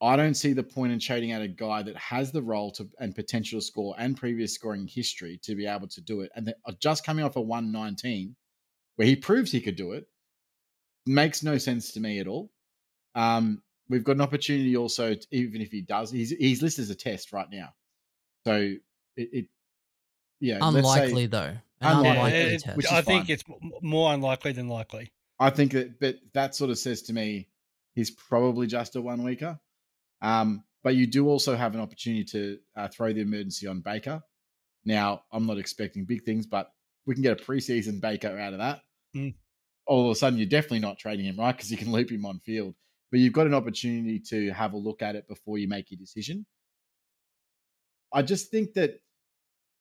I 0.02 0.16
don't 0.16 0.34
see 0.34 0.52
the 0.52 0.64
point 0.64 0.90
in 0.90 0.98
trading 0.98 1.30
out 1.30 1.42
a 1.42 1.48
guy 1.48 1.84
that 1.84 1.96
has 1.96 2.32
the 2.32 2.42
role 2.42 2.72
to 2.72 2.90
and 2.98 3.14
potential 3.14 3.60
to 3.60 3.64
score 3.64 3.94
and 3.98 4.16
previous 4.16 4.52
scoring 4.52 4.88
history 4.88 5.38
to 5.44 5.54
be 5.54 5.66
able 5.66 5.86
to 5.86 6.00
do 6.00 6.22
it, 6.22 6.32
and 6.34 6.52
uh, 6.66 6.72
just 6.80 7.06
coming 7.06 7.24
off 7.24 7.36
a 7.36 7.40
119 7.40 8.34
where 8.96 9.06
he 9.06 9.14
proves 9.14 9.52
he 9.52 9.60
could 9.60 9.76
do 9.76 9.92
it 9.92 10.08
makes 11.06 11.42
no 11.42 11.58
sense 11.58 11.92
to 11.92 12.00
me 12.00 12.20
at 12.20 12.26
all. 12.26 12.50
Um, 13.14 13.62
we've 13.88 14.04
got 14.04 14.16
an 14.16 14.20
opportunity 14.20 14.76
also, 14.76 15.14
to, 15.14 15.26
even 15.30 15.60
if 15.60 15.70
he 15.70 15.82
does, 15.82 16.10
he's 16.10 16.30
he's 16.30 16.62
listed 16.62 16.84
as 16.84 16.90
a 16.90 16.94
test 16.94 17.32
right 17.32 17.48
now. 17.50 17.70
So 18.46 18.54
it, 19.16 19.28
it 19.32 19.46
yeah, 20.40 20.58
unlikely 20.60 21.24
say, 21.24 21.26
though. 21.26 21.56
Unlikely, 21.82 22.38
yeah, 22.38 22.72
it, 22.76 22.92
I 22.92 23.00
think 23.02 23.26
fine. 23.26 23.30
it's 23.30 23.44
more 23.82 24.12
unlikely 24.12 24.52
than 24.52 24.68
likely. 24.68 25.12
I 25.38 25.50
think 25.50 25.72
that, 25.72 25.98
but 25.98 26.16
that 26.34 26.54
sort 26.54 26.70
of 26.70 26.78
says 26.78 27.02
to 27.02 27.12
me 27.12 27.48
he's 27.94 28.10
probably 28.10 28.66
just 28.66 28.96
a 28.96 29.00
one 29.00 29.22
weeker. 29.22 29.58
Um, 30.22 30.64
but 30.82 30.94
you 30.94 31.06
do 31.06 31.28
also 31.28 31.56
have 31.56 31.74
an 31.74 31.80
opportunity 31.80 32.24
to 32.24 32.58
uh, 32.76 32.88
throw 32.88 33.12
the 33.12 33.20
emergency 33.20 33.66
on 33.66 33.80
Baker. 33.80 34.22
Now, 34.84 35.22
I'm 35.32 35.46
not 35.46 35.58
expecting 35.58 36.04
big 36.04 36.24
things, 36.24 36.46
but 36.46 36.70
we 37.06 37.14
can 37.14 37.22
get 37.22 37.40
a 37.40 37.44
preseason 37.44 38.00
Baker 38.00 38.38
out 38.38 38.52
of 38.52 38.60
that. 38.60 38.80
Mm. 39.14 39.34
All 39.90 40.06
of 40.06 40.10
a 40.10 40.14
sudden, 40.14 40.38
you're 40.38 40.48
definitely 40.48 40.78
not 40.78 40.98
trading 40.98 41.26
him, 41.26 41.36
right? 41.36 41.54
Because 41.54 41.70
you 41.70 41.76
can 41.76 41.92
loop 41.92 42.10
him 42.10 42.24
on 42.24 42.38
field 42.38 42.74
but 43.10 43.20
you've 43.20 43.32
got 43.32 43.46
an 43.46 43.54
opportunity 43.54 44.18
to 44.18 44.50
have 44.52 44.72
a 44.72 44.76
look 44.76 45.02
at 45.02 45.16
it 45.16 45.26
before 45.28 45.58
you 45.58 45.68
make 45.68 45.90
your 45.90 45.98
decision. 45.98 46.46
I 48.12 48.22
just 48.22 48.50
think 48.50 48.74
that 48.74 49.00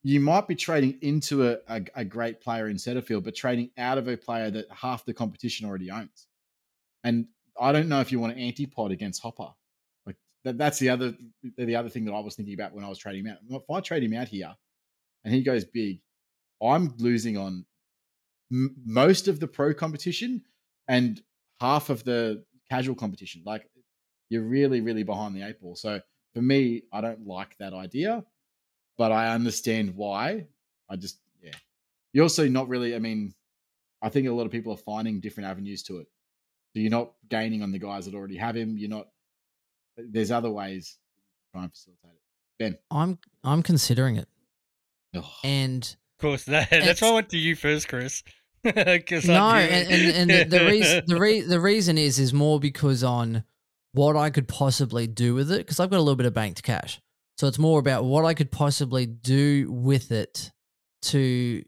you 0.04 0.20
might 0.20 0.48
be 0.48 0.56
trading 0.56 0.98
into 1.02 1.48
a, 1.48 1.58
a, 1.68 1.82
a 1.96 2.06
great 2.06 2.42
player 2.42 2.70
in 2.70 2.78
Setterfield, 2.78 3.24
but 3.24 3.36
trading 3.36 3.70
out 3.78 3.98
of 3.98 4.08
a 4.08 4.18
player 4.18 4.50
that 4.52 4.66
half 4.72 5.06
the 5.06 5.14
competition 5.14 5.68
already 5.68 5.92
owns. 5.92 6.28
And 7.04 7.28
I 7.60 7.72
don't 7.72 7.90
know 7.90 8.00
if 8.00 8.12
you 8.12 8.20
want 8.20 8.38
an 8.38 8.40
antipod 8.40 8.92
against 8.92 9.22
Hopper. 9.22 9.50
Like 10.06 10.16
that, 10.44 10.58
that's 10.58 10.80
the 10.80 10.90
other 10.90 11.14
the 11.58 11.76
other 11.76 11.90
thing 11.90 12.06
that 12.06 12.14
I 12.14 12.20
was 12.20 12.36
thinking 12.36 12.54
about 12.54 12.74
when 12.74 12.86
I 12.86 12.90
was 12.90 12.98
trading 12.98 13.26
him 13.26 13.32
out. 13.32 13.62
If 13.62 13.70
I 13.70 13.80
trade 13.82 14.04
him 14.04 14.14
out 14.14 14.28
here 14.28 14.54
and 15.24 15.34
he 15.34 15.44
goes 15.44 15.66
big, 15.66 16.02
I'm 16.64 16.94
losing 16.98 17.38
on 17.38 17.66
m- 18.52 18.76
most 18.86 19.28
of 19.28 19.40
the 19.40 19.48
pro 19.48 19.74
competition 19.74 20.44
and 20.88 21.22
half 21.60 21.90
of 21.90 22.04
the 22.04 22.44
casual 22.70 22.96
competition. 22.96 23.42
Like 23.46 23.70
you're 24.30 24.44
really, 24.44 24.82
really 24.82 25.04
behind 25.04 25.36
the 25.36 25.42
eight 25.44 25.60
ball. 25.62 25.76
So 25.76 26.02
for 26.34 26.42
me, 26.42 26.84
I 26.94 27.02
don't 27.02 27.26
like 27.26 27.58
that 27.60 27.74
idea, 27.74 28.24
but 28.98 29.12
I 29.12 29.34
understand 29.34 29.96
why. 29.96 30.46
I 30.90 30.96
just, 30.96 31.20
yeah. 31.42 31.52
You're 32.14 32.24
also 32.24 32.48
not 32.48 32.68
really, 32.70 32.96
I 32.96 33.00
mean, 33.00 33.34
I 34.02 34.10
think 34.10 34.28
a 34.28 34.32
lot 34.32 34.46
of 34.46 34.52
people 34.52 34.74
are 34.74 34.78
finding 34.78 35.20
different 35.20 35.50
avenues 35.50 35.84
to 35.84 35.98
it. 36.00 36.08
So 36.74 36.80
you're 36.82 36.92
not 36.92 37.14
gaining 37.30 37.64
on 37.64 37.72
the 37.72 37.80
guys 37.80 38.06
that 38.06 38.14
already 38.16 38.38
have 38.38 38.56
him. 38.56 38.78
You're 38.78 38.90
not, 38.90 39.08
there's 39.98 40.32
other 40.32 40.50
ways 40.52 40.98
to 41.18 41.52
try 41.58 41.64
and 41.64 41.72
facilitate 41.72 42.12
it. 42.12 42.22
Ben. 42.60 42.78
I'm 42.92 43.18
I'm 43.44 43.64
considering 43.64 44.18
it, 44.18 44.28
Ugh. 45.16 45.24
and 45.44 45.84
Of 45.84 46.22
course, 46.22 46.44
that, 46.46 46.70
that's 46.72 46.86
It's- 46.86 47.02
why 47.02 47.10
I 47.10 47.14
went 47.14 47.30
to 47.30 47.38
you 47.38 47.56
first, 47.56 47.88
Chris. 47.88 48.24
no, 48.66 48.72
and, 48.74 49.92
and, 49.92 50.32
and 50.32 50.52
the, 50.52 50.58
the 50.58 50.66
reason 50.66 51.04
the, 51.08 51.20
re- 51.20 51.42
the 51.42 51.60
reason 51.60 51.98
is 51.98 52.20
is 52.20 52.34
more 52.34 52.60
because 52.60 53.04
on 53.04 53.44
what 53.94 54.16
I 54.16 54.30
could 54.30 54.48
possibly 54.48 55.08
do 55.08 55.34
with 55.34 55.52
it 55.52 55.60
because 55.60 55.80
I've 55.80 55.90
got 55.90 55.98
a 55.98 56.02
little 56.02 56.16
bit 56.16 56.26
of 56.26 56.34
banked 56.34 56.64
cash, 56.64 57.00
so 57.38 57.48
it's 57.48 57.60
more 57.60 57.80
about 57.80 58.06
what 58.06 58.26
I 58.26 58.34
could 58.34 58.52
possibly 58.52 59.06
do 59.06 59.72
with 59.72 60.12
it 60.12 60.52
to 61.04 61.64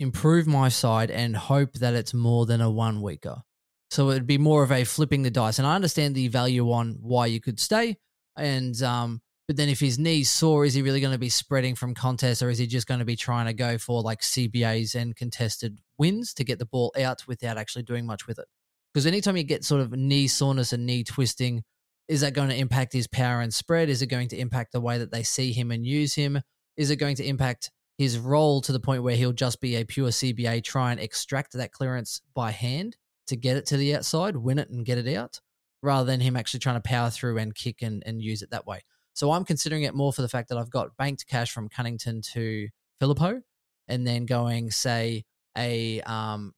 improve 0.00 0.46
my 0.46 0.68
side 0.68 1.10
and 1.10 1.36
hope 1.36 1.74
that 1.74 1.94
it's 1.94 2.14
more 2.14 2.46
than 2.46 2.60
a 2.60 2.70
one 2.70 3.02
weeker. 3.02 3.42
So 3.90 4.10
it'd 4.10 4.26
be 4.26 4.38
more 4.38 4.62
of 4.62 4.70
a 4.70 4.84
flipping 4.84 5.22
the 5.22 5.30
dice, 5.30 5.58
and 5.58 5.66
I 5.66 5.74
understand 5.74 6.14
the 6.14 6.28
value 6.28 6.70
on 6.70 6.98
why 7.00 7.26
you 7.26 7.40
could 7.40 7.58
stay, 7.58 7.96
and 8.36 8.80
um, 8.82 9.22
but 9.48 9.56
then 9.56 9.70
if 9.70 9.80
his 9.80 9.98
knee's 9.98 10.30
sore, 10.30 10.66
is 10.66 10.74
he 10.74 10.82
really 10.82 11.00
going 11.00 11.14
to 11.14 11.18
be 11.18 11.30
spreading 11.30 11.74
from 11.74 11.94
contests 11.94 12.42
or 12.42 12.50
is 12.50 12.58
he 12.58 12.66
just 12.66 12.86
going 12.86 13.00
to 13.00 13.06
be 13.06 13.16
trying 13.16 13.46
to 13.46 13.54
go 13.54 13.78
for 13.78 14.02
like 14.02 14.20
CBAs 14.20 14.94
and 14.94 15.16
contested 15.16 15.78
wins 15.96 16.34
to 16.34 16.44
get 16.44 16.58
the 16.58 16.66
ball 16.66 16.92
out 17.00 17.26
without 17.26 17.56
actually 17.56 17.84
doing 17.84 18.04
much 18.04 18.26
with 18.26 18.38
it? 18.38 18.44
Because 18.92 19.06
anytime 19.06 19.38
you 19.38 19.44
get 19.44 19.64
sort 19.64 19.80
of 19.80 19.92
knee 19.92 20.28
soreness 20.28 20.74
and 20.74 20.84
knee 20.84 21.02
twisting, 21.02 21.64
is 22.08 22.20
that 22.20 22.34
going 22.34 22.50
to 22.50 22.56
impact 22.56 22.92
his 22.92 23.06
power 23.06 23.40
and 23.40 23.52
spread? 23.52 23.88
Is 23.88 24.02
it 24.02 24.08
going 24.08 24.28
to 24.28 24.38
impact 24.38 24.72
the 24.72 24.82
way 24.82 24.98
that 24.98 25.12
they 25.12 25.22
see 25.22 25.52
him 25.52 25.70
and 25.70 25.84
use 25.84 26.14
him? 26.14 26.42
Is 26.76 26.90
it 26.90 26.96
going 26.96 27.16
to 27.16 27.26
impact 27.26 27.70
his 27.96 28.18
role 28.18 28.60
to 28.60 28.72
the 28.72 28.80
point 28.80 29.02
where 29.02 29.16
he'll 29.16 29.32
just 29.32 29.62
be 29.62 29.76
a 29.76 29.84
pure 29.84 30.10
CBA, 30.10 30.62
try 30.62 30.90
and 30.90 31.00
extract 31.00 31.54
that 31.54 31.72
clearance 31.72 32.20
by 32.34 32.50
hand 32.50 32.96
to 33.28 33.36
get 33.36 33.56
it 33.56 33.64
to 33.66 33.78
the 33.78 33.96
outside, 33.96 34.36
win 34.36 34.58
it 34.58 34.68
and 34.68 34.84
get 34.84 34.98
it 34.98 35.16
out, 35.16 35.40
rather 35.82 36.04
than 36.04 36.20
him 36.20 36.36
actually 36.36 36.60
trying 36.60 36.76
to 36.76 36.88
power 36.88 37.08
through 37.08 37.38
and 37.38 37.54
kick 37.54 37.80
and, 37.80 38.02
and 38.04 38.22
use 38.22 38.42
it 38.42 38.50
that 38.50 38.66
way? 38.66 38.82
So 39.18 39.32
I'm 39.32 39.44
considering 39.44 39.82
it 39.82 39.96
more 39.96 40.12
for 40.12 40.22
the 40.22 40.28
fact 40.28 40.48
that 40.50 40.58
I've 40.58 40.70
got 40.70 40.96
banked 40.96 41.26
cash 41.26 41.50
from 41.50 41.68
Cunnington 41.68 42.22
to 42.34 42.68
Phillipou, 43.02 43.42
and 43.88 44.06
then 44.06 44.26
going 44.26 44.70
say 44.70 45.24
a 45.56 46.00
um 46.02 46.52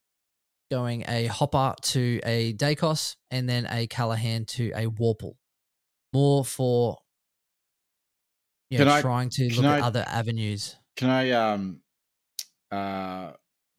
going 0.69 1.03
a 1.07 1.25
Hopper 1.25 1.73
to 1.81 2.19
a 2.23 2.53
Daicos, 2.53 3.15
and 3.31 3.49
then 3.49 3.65
a 3.67 3.87
Callahan 3.87 4.45
to 4.45 4.71
a 4.75 4.85
Worpel. 4.85 5.33
More 6.13 6.45
for 6.45 6.99
you 8.69 8.77
know, 8.77 8.91
I- 8.91 9.01
trying 9.01 9.31
to 9.31 9.49
look 9.55 9.65
at 9.65 9.81
other 9.81 10.05
avenues. 10.07 10.75
Can 10.95 11.09
I 11.09 11.31
um 11.31 11.81
uh 12.69 13.31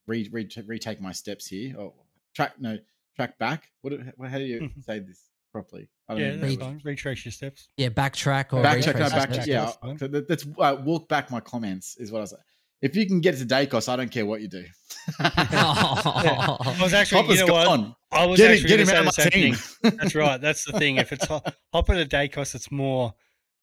re, 0.09 0.29
re, 0.33 0.49
retake 0.67 1.01
my 1.01 1.13
steps 1.13 1.47
here? 1.47 1.77
Oh, 1.79 1.95
track 2.35 2.55
no 2.59 2.79
track 3.15 3.39
back. 3.39 3.69
What? 3.83 3.93
How 4.29 4.39
do 4.39 4.45
you 4.45 4.73
say 4.81 4.99
this 4.99 5.31
properly? 5.53 5.89
I 6.13 6.21
yeah, 6.21 6.27
even 6.29 6.41
that's 6.41 6.55
fine. 6.57 6.81
Retrace 6.85 7.25
your 7.25 7.33
steps. 7.33 7.69
Yeah, 7.77 7.89
backtrack 7.89 8.53
or 8.53 8.63
Backtrack, 8.63 8.95
no, 8.95 9.05
retrace 9.05 9.11
back, 9.13 9.29
your 9.29 9.35
steps. 9.35 9.47
yeah. 9.49 9.65
that's 9.65 9.77
fine. 9.77 9.99
so 9.99 10.09
that- 10.09 10.29
That's 10.29 10.47
uh, 10.59 10.77
walk 10.85 11.09
back 11.09 11.31
my 11.31 11.41
comments 11.41 11.97
is 11.99 12.11
what 12.13 12.19
I 12.19 12.23
was. 12.23 12.35
If 12.81 12.97
you 12.97 13.07
can 13.07 13.21
get 13.21 13.39
to 13.39 13.45
Daicos, 13.45 13.89
I 13.89 13.95
don't 13.97 14.11
care 14.11 14.27
what 14.27 14.41
you 14.41 14.49
do. 14.49 14.65
I 15.19 16.77
was 16.81 16.93
actually, 16.93 17.23
Hopper's 17.23 17.41
you 17.41 17.47
know 17.47 17.53
what? 17.53 17.95
I 18.11 18.27
was 18.27 18.39
Get, 18.39 18.51
him- 18.51 18.55
actually 18.55 18.69
get 18.69 18.81
him 18.81 18.89
out 18.91 18.97
of 18.99 19.05
my 19.19 19.25
team. 19.31 19.55
thing. 19.55 19.97
That's 19.99 20.15
right. 20.15 20.41
That's 20.41 20.65
the 20.65 20.73
thing. 20.79 20.97
If 20.97 21.13
it's 21.13 21.25
hop, 21.29 21.55
hop 21.73 21.91
at 21.91 21.97
a 22.01 22.05
Daicos, 22.07 22.55
it's 22.55 22.71
more. 22.71 23.15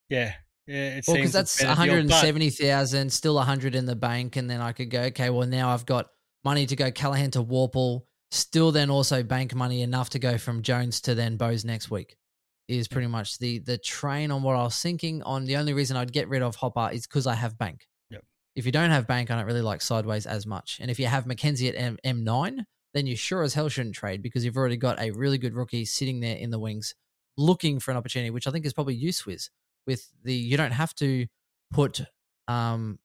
Yeah, 0.08 0.32
yeah. 0.66 0.96
It 0.98 1.04
Well, 1.06 1.16
seems 1.16 1.32
because 1.32 1.32
that's 1.32 1.62
a 1.62 1.66
one 1.66 1.76
better 1.76 1.84
deal, 1.84 1.94
hundred 1.94 1.98
and 2.00 2.08
but- 3.08 3.12
still 3.12 3.38
a 3.38 3.42
hundred 3.44 3.74
in 3.74 3.86
the 3.86 3.96
bank, 3.96 4.36
and 4.36 4.48
then 4.50 4.60
I 4.60 4.72
could 4.72 4.90
go, 4.90 5.02
okay, 5.02 5.30
well 5.30 5.46
now 5.46 5.70
I've 5.70 5.86
got 5.86 6.06
money 6.44 6.66
to 6.66 6.74
go 6.76 6.90
Callahan 6.90 7.30
to 7.32 7.42
Worpel, 7.44 8.02
still 8.30 8.72
then 8.72 8.90
also 8.90 9.22
bank 9.22 9.54
money 9.54 9.82
enough 9.82 10.10
to 10.10 10.18
go 10.18 10.38
from 10.38 10.62
Jones 10.62 11.00
to 11.02 11.14
then 11.14 11.36
Bowes 11.36 11.64
next 11.64 11.90
week. 11.90 12.16
Is 12.70 12.88
pretty 12.88 13.08
much 13.08 13.38
the 13.38 13.58
the 13.58 13.78
train 13.78 14.30
on 14.30 14.42
what 14.42 14.54
I 14.54 14.62
was 14.62 14.80
thinking 14.80 15.22
on. 15.22 15.44
The 15.44 15.56
only 15.56 15.72
reason 15.72 15.96
I'd 15.96 16.12
get 16.12 16.28
rid 16.28 16.42
of 16.42 16.56
Hopper 16.56 16.90
is 16.92 17.06
because 17.06 17.26
I 17.26 17.34
have 17.34 17.58
bank. 17.58 17.88
Yep. 18.10 18.24
If 18.54 18.66
you 18.66 18.72
don't 18.72 18.90
have 18.90 19.06
bank, 19.06 19.30
I 19.30 19.36
don't 19.36 19.46
really 19.46 19.60
like 19.60 19.82
sideways 19.82 20.26
as 20.26 20.46
much. 20.46 20.78
And 20.80 20.90
if 20.90 20.98
you 21.00 21.06
have 21.06 21.26
Mackenzie 21.26 21.68
at 21.68 21.74
M- 21.74 21.98
M9, 22.04 22.64
then 22.94 23.06
you 23.06 23.16
sure 23.16 23.42
as 23.42 23.54
hell 23.54 23.68
shouldn't 23.68 23.94
trade 23.96 24.22
because 24.22 24.44
you've 24.44 24.56
already 24.56 24.76
got 24.76 25.00
a 25.00 25.10
really 25.10 25.38
good 25.38 25.54
rookie 25.54 25.84
sitting 25.84 26.20
there 26.20 26.36
in 26.36 26.50
the 26.50 26.58
wings 26.58 26.94
looking 27.36 27.80
for 27.80 27.90
an 27.90 27.96
opportunity, 27.96 28.30
which 28.30 28.46
I 28.46 28.50
think 28.50 28.66
is 28.66 28.72
probably 28.72 29.00
Uswiz 29.00 29.50
with 29.86 30.08
the 30.22 30.34
you 30.34 30.56
don't 30.56 30.72
have 30.72 30.94
to 30.96 31.26
put 31.72 32.02
um 32.48 32.98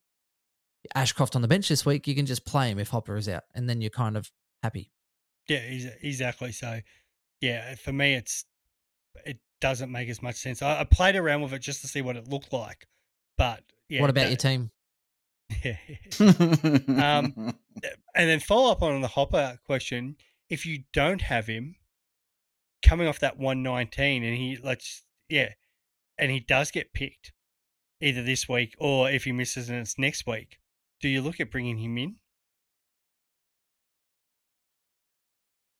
Ashcroft 0.94 1.34
on 1.34 1.42
the 1.42 1.48
bench 1.48 1.68
this 1.68 1.84
week. 1.84 2.06
You 2.06 2.14
can 2.14 2.26
just 2.26 2.44
play 2.46 2.70
him 2.70 2.78
if 2.78 2.90
Hopper 2.90 3.16
is 3.16 3.28
out, 3.28 3.44
and 3.54 3.68
then 3.68 3.80
you're 3.80 3.90
kind 3.90 4.16
of 4.16 4.30
happy. 4.62 4.90
Yeah, 5.48 5.58
exactly. 6.02 6.52
So, 6.52 6.80
yeah, 7.40 7.74
for 7.76 7.92
me, 7.92 8.14
it's 8.14 8.44
it 9.24 9.38
doesn't 9.60 9.90
make 9.90 10.08
as 10.08 10.22
much 10.22 10.36
sense. 10.36 10.62
I, 10.62 10.80
I 10.80 10.84
played 10.84 11.16
around 11.16 11.42
with 11.42 11.52
it 11.52 11.60
just 11.60 11.80
to 11.82 11.88
see 11.88 12.02
what 12.02 12.16
it 12.16 12.28
looked 12.28 12.52
like, 12.52 12.86
but 13.36 13.62
yeah. 13.88 14.00
what 14.00 14.10
about 14.10 14.22
that- 14.22 14.30
your 14.30 14.36
team? 14.36 14.70
Yeah. 15.64 15.76
Um, 16.20 17.32
and 18.14 18.28
then 18.28 18.40
follow 18.40 18.72
up 18.72 18.82
on 18.82 19.00
the 19.00 19.08
Hopper 19.08 19.58
question: 19.64 20.16
If 20.48 20.66
you 20.66 20.84
don't 20.92 21.22
have 21.22 21.46
him 21.46 21.76
coming 22.84 23.06
off 23.06 23.20
that 23.20 23.38
one 23.38 23.62
nineteen, 23.62 24.24
and 24.24 24.36
he 24.36 24.58
let's 24.62 25.04
yeah, 25.28 25.50
and 26.18 26.30
he 26.30 26.40
does 26.40 26.70
get 26.70 26.92
picked 26.92 27.32
either 28.00 28.22
this 28.22 28.48
week 28.48 28.74
or 28.78 29.10
if 29.10 29.24
he 29.24 29.32
misses 29.32 29.68
and 29.68 29.78
it's 29.78 29.98
next 29.98 30.26
week, 30.26 30.58
do 31.00 31.08
you 31.08 31.22
look 31.22 31.40
at 31.40 31.50
bringing 31.50 31.78
him 31.78 31.96
in? 31.96 32.16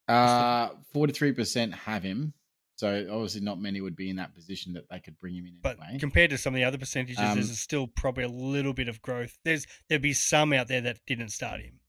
Uh, 0.09 0.69
forty-three 0.93 1.33
percent 1.33 1.75
have 1.75 2.05
him, 2.05 2.35
so 2.77 3.07
obviously 3.11 3.41
not 3.41 3.61
many 3.61 3.81
would 3.81 3.97
be 3.97 4.11
in 4.11 4.17
that 4.17 4.35
position 4.35 4.73
that 4.75 4.89
they 4.91 5.01
could 5.01 5.19
bring 5.19 5.35
him 5.35 5.47
in 5.47 5.59
But 5.62 5.79
anyway. 5.83 5.99
compared 5.99 6.31
to 6.31 6.39
some 6.39 6.55
of 6.55 6.57
the 6.59 6.65
other 6.65 6.79
percentages, 6.79 7.19
Um, 7.19 7.35
there's 7.35 7.59
still 7.59 7.87
probably 7.87 8.25
a 8.25 8.29
little 8.29 8.73
bit 8.75 8.89
of 8.89 9.01
growth. 9.03 9.39
There's 9.45 9.67
there'd 9.89 10.03
be 10.03 10.12
some 10.12 10.53
out 10.53 10.69
there 10.69 10.83
that 10.83 10.99
didn't 11.07 11.31
start 11.31 11.61
him. 11.62 11.81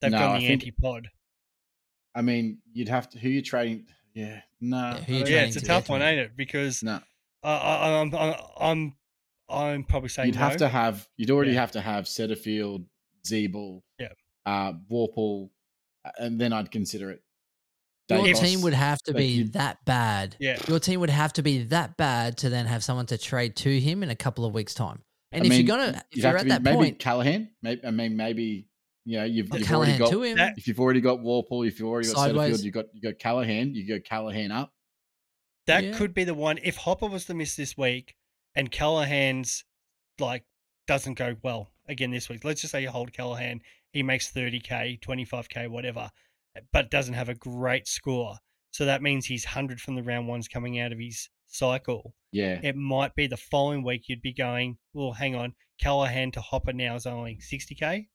They've 0.00 0.10
No, 0.12 0.18
gone 0.18 0.40
the 0.40 0.46
think- 0.46 0.62
anti-pod. 0.62 1.08
I 2.14 2.22
mean, 2.22 2.62
you'd 2.72 2.88
have 2.88 3.08
to 3.10 3.18
who 3.18 3.28
you're 3.28 3.42
trading. 3.42 3.86
Yeah, 4.14 4.42
no, 4.60 4.76
Yeah, 4.76 5.00
who 5.02 5.12
you 5.14 5.18
I 5.18 5.22
don't 5.24 5.32
Yeah, 5.32 5.42
it's 5.46 5.56
a 5.56 5.60
tough 5.64 5.88
one, 5.88 6.00
ain't 6.02 6.20
it? 6.20 6.36
Because 6.36 6.82
No, 6.84 7.00
I, 7.42 7.50
I, 7.52 8.00
I'm, 8.00 8.14
I'm 8.14 8.34
I'm 8.60 8.96
I'm 9.48 9.84
probably 9.84 10.10
saying 10.10 10.28
you'd 10.28 10.36
have 10.36 10.58
to 10.58 10.68
have. 10.68 11.08
You'd 11.16 11.32
already 11.32 11.50
Yeah. 11.52 11.60
have 11.60 11.72
to 11.72 11.80
have 11.80 12.04
Setterfield, 12.04 12.86
Ziebell, 13.26 13.82
Yeah. 13.98 14.12
uh, 14.46 14.74
Worpel, 14.88 15.50
uh, 16.04 16.10
and 16.18 16.40
then 16.40 16.52
I'd 16.52 16.70
consider 16.70 17.10
it. 17.10 17.23
Your 18.10 18.18
Daicos. 18.20 18.40
team 18.40 18.60
would 18.62 18.74
have 18.74 18.98
to 19.04 19.14
be 19.14 19.26
you- 19.26 19.44
that 19.48 19.84
bad. 19.84 20.36
Yeah. 20.38 20.58
Your 20.68 20.78
team 20.78 21.00
would 21.00 21.10
have 21.10 21.32
to 21.34 21.42
be 21.42 21.62
that 21.64 21.96
bad 21.96 22.36
to 22.38 22.50
then 22.50 22.66
have 22.66 22.84
someone 22.84 23.06
to 23.06 23.16
trade 23.18 23.56
to 23.56 23.80
him 23.80 24.02
in 24.02 24.10
a 24.10 24.14
couple 24.16 24.44
of 24.44 24.52
weeks' 24.52 24.74
time. 24.74 25.02
And 25.32 25.42
I 25.42 25.46
if 25.46 25.50
mean, 25.50 25.66
you're 25.66 25.76
gonna, 25.76 26.02
if 26.10 26.16
you'd 26.16 26.22
you're 26.22 26.32
have 26.32 26.36
at 26.36 26.38
to 26.40 26.44
be- 26.44 26.48
that 26.50 26.62
maybe 26.62 26.76
point, 26.76 26.98
Callahan. 26.98 27.50
Maybe 27.62 27.84
I 27.86 27.90
mean 27.90 28.16
maybe 28.16 28.66
you 29.06 29.18
know 29.18 29.24
you've, 29.24 29.48
you've 29.54 29.72
already 29.72 29.96
got 29.98 30.10
to 30.10 30.22
him. 30.22 30.38
if 30.56 30.68
you've 30.68 30.78
already 30.80 31.00
got 31.00 31.18
Worpel, 31.20 31.66
if 31.66 31.78
you've 31.80 31.88
already 31.88 32.08
got 32.08 32.16
Sideways. 32.16 32.60
Setterfield, 32.60 32.64
you 32.64 32.70
got 32.72 32.84
you 32.92 33.00
got 33.00 33.18
Callahan. 33.18 33.74
You 33.74 33.88
go 33.88 34.00
Callahan 34.00 34.52
up. 34.52 34.72
That 35.66 35.82
Yeah. 35.84 35.96
could 35.96 36.12
be 36.14 36.24
the 36.24 36.34
one. 36.34 36.58
If 36.62 36.76
Hopper 36.76 37.06
was 37.06 37.24
to 37.26 37.34
miss 37.34 37.56
this 37.56 37.76
week 37.76 38.14
and 38.54 38.70
Callahan's 38.70 39.64
like 40.18 40.44
doesn't 40.86 41.14
go 41.14 41.36
well 41.42 41.70
again 41.88 42.10
this 42.10 42.28
week, 42.28 42.44
let's 42.44 42.60
just 42.60 42.72
say 42.72 42.82
you 42.82 42.90
hold 42.90 43.12
Callahan, 43.14 43.60
he 43.92 44.02
makes 44.02 44.30
30k, 44.30 45.00
25k, 45.00 45.68
whatever, 45.68 46.10
but 46.72 46.90
doesn't 46.90 47.14
have 47.14 47.28
a 47.28 47.34
great 47.34 47.86
score. 47.86 48.36
So 48.70 48.84
that 48.86 49.02
means 49.02 49.26
he's 49.26 49.44
100 49.44 49.80
from 49.80 49.94
the 49.94 50.02
round 50.02 50.26
ones 50.28 50.48
coming 50.48 50.80
out 50.80 50.92
of 50.92 50.98
his 50.98 51.28
cycle. 51.46 52.14
Yeah, 52.32 52.58
It 52.62 52.74
might 52.76 53.14
be 53.14 53.26
the 53.28 53.36
following 53.36 53.84
week 53.84 54.04
you'd 54.08 54.20
be 54.22 54.32
going, 54.32 54.78
well, 54.92 55.12
hang 55.12 55.36
on, 55.36 55.54
Callahan 55.80 56.32
to 56.32 56.40
Hopper 56.40 56.72
now 56.72 56.96
is 56.96 57.06
only 57.06 57.38
60k. 57.52 58.06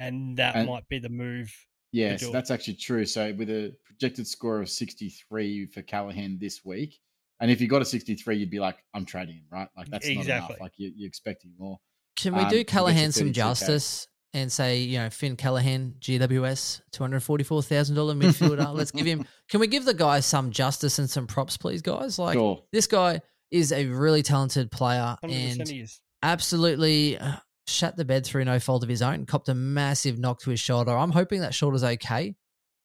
And 0.00 0.36
that 0.38 0.56
And- 0.56 0.68
might 0.68 0.88
be 0.88 0.98
the 0.98 1.08
move. 1.08 1.52
Yes, 1.92 2.20
do 2.20 2.28
it. 2.28 2.32
that's 2.32 2.50
actually 2.50 2.74
true. 2.74 3.06
So 3.06 3.32
with 3.32 3.48
a 3.48 3.74
projected 3.86 4.26
score 4.26 4.60
of 4.60 4.68
63 4.68 5.66
for 5.66 5.82
Callahan 5.82 6.38
this 6.38 6.64
week, 6.64 6.98
and 7.40 7.50
if 7.50 7.60
you 7.60 7.68
got 7.68 7.80
a 7.80 7.84
63, 7.84 8.36
you'd 8.36 8.50
be 8.50 8.58
like, 8.60 8.76
I'm 8.94 9.06
trading 9.06 9.36
him, 9.36 9.44
right? 9.50 9.68
Like 9.76 9.88
that's 9.88 10.06
not 10.08 10.24
enough. 10.24 10.52
Like 10.60 10.72
you, 10.76 10.92
you're 10.94 11.08
expecting 11.08 11.52
more. 11.56 11.78
Can 12.16 12.34
we 12.34 12.42
Um, 12.42 12.50
do 12.50 12.58
you 12.58 12.64
Callahan 12.64 13.12
some 13.12 13.32
justice 13.32 14.08
and 14.34 14.52
say, 14.52 14.80
you 14.80 14.98
know, 14.98 15.10
Finn 15.10 15.36
Callahan, 15.36 15.94
GWS, 16.00 16.82
two 16.92 17.02
hundred 17.02 17.20
forty-four 17.20 17.62
thousand 17.62 17.96
dollar 17.96 18.14
midfielder? 18.14 18.74
Let's 18.74 18.90
give 18.90 19.06
him. 19.06 19.26
Can 19.48 19.60
we 19.60 19.66
give 19.66 19.84
the 19.84 19.94
guy 19.94 20.20
some 20.20 20.50
justice 20.50 20.98
and 20.98 21.08
some 21.08 21.26
props, 21.26 21.56
please, 21.56 21.82
guys? 21.82 22.18
Like 22.18 22.34
sure. 22.34 22.62
this 22.72 22.86
guy, 22.86 23.20
is 23.50 23.72
a 23.72 23.86
really 23.86 24.22
talented 24.22 24.70
player 24.70 25.16
100% 25.24 25.60
and 25.60 25.70
is. 25.70 26.00
absolutely 26.22 27.18
uh, 27.18 27.36
shat 27.66 27.96
the 27.96 28.04
bed 28.04 28.24
through 28.24 28.44
no 28.44 28.58
fault 28.58 28.82
of 28.82 28.88
his 28.88 29.02
own. 29.02 29.26
Copped 29.26 29.48
a 29.48 29.54
massive 29.54 30.18
knock 30.18 30.40
to 30.40 30.50
his 30.50 30.60
shoulder. 30.60 30.96
I'm 30.96 31.10
hoping 31.10 31.40
that 31.40 31.54
shoulder's 31.54 31.84
okay. 31.84 32.34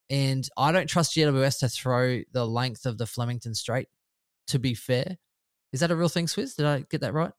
And 0.10 0.48
I 0.58 0.72
don't 0.72 0.88
trust 0.88 1.16
GWS 1.16 1.60
to 1.60 1.70
throw 1.70 2.22
the 2.32 2.46
length 2.46 2.86
of 2.86 2.98
the 2.98 3.06
Flemington 3.06 3.56
Straight, 3.56 3.88
to 4.48 4.60
be 4.60 4.74
fair. 4.74 5.18
Is 5.72 5.80
that 5.80 5.92
a 5.92 5.96
real 5.96 6.10
thing, 6.10 6.28
Swizz? 6.28 6.56
Did 6.56 6.66
I 6.66 6.86
get 6.90 7.02
that 7.02 7.14
right? 7.14 7.32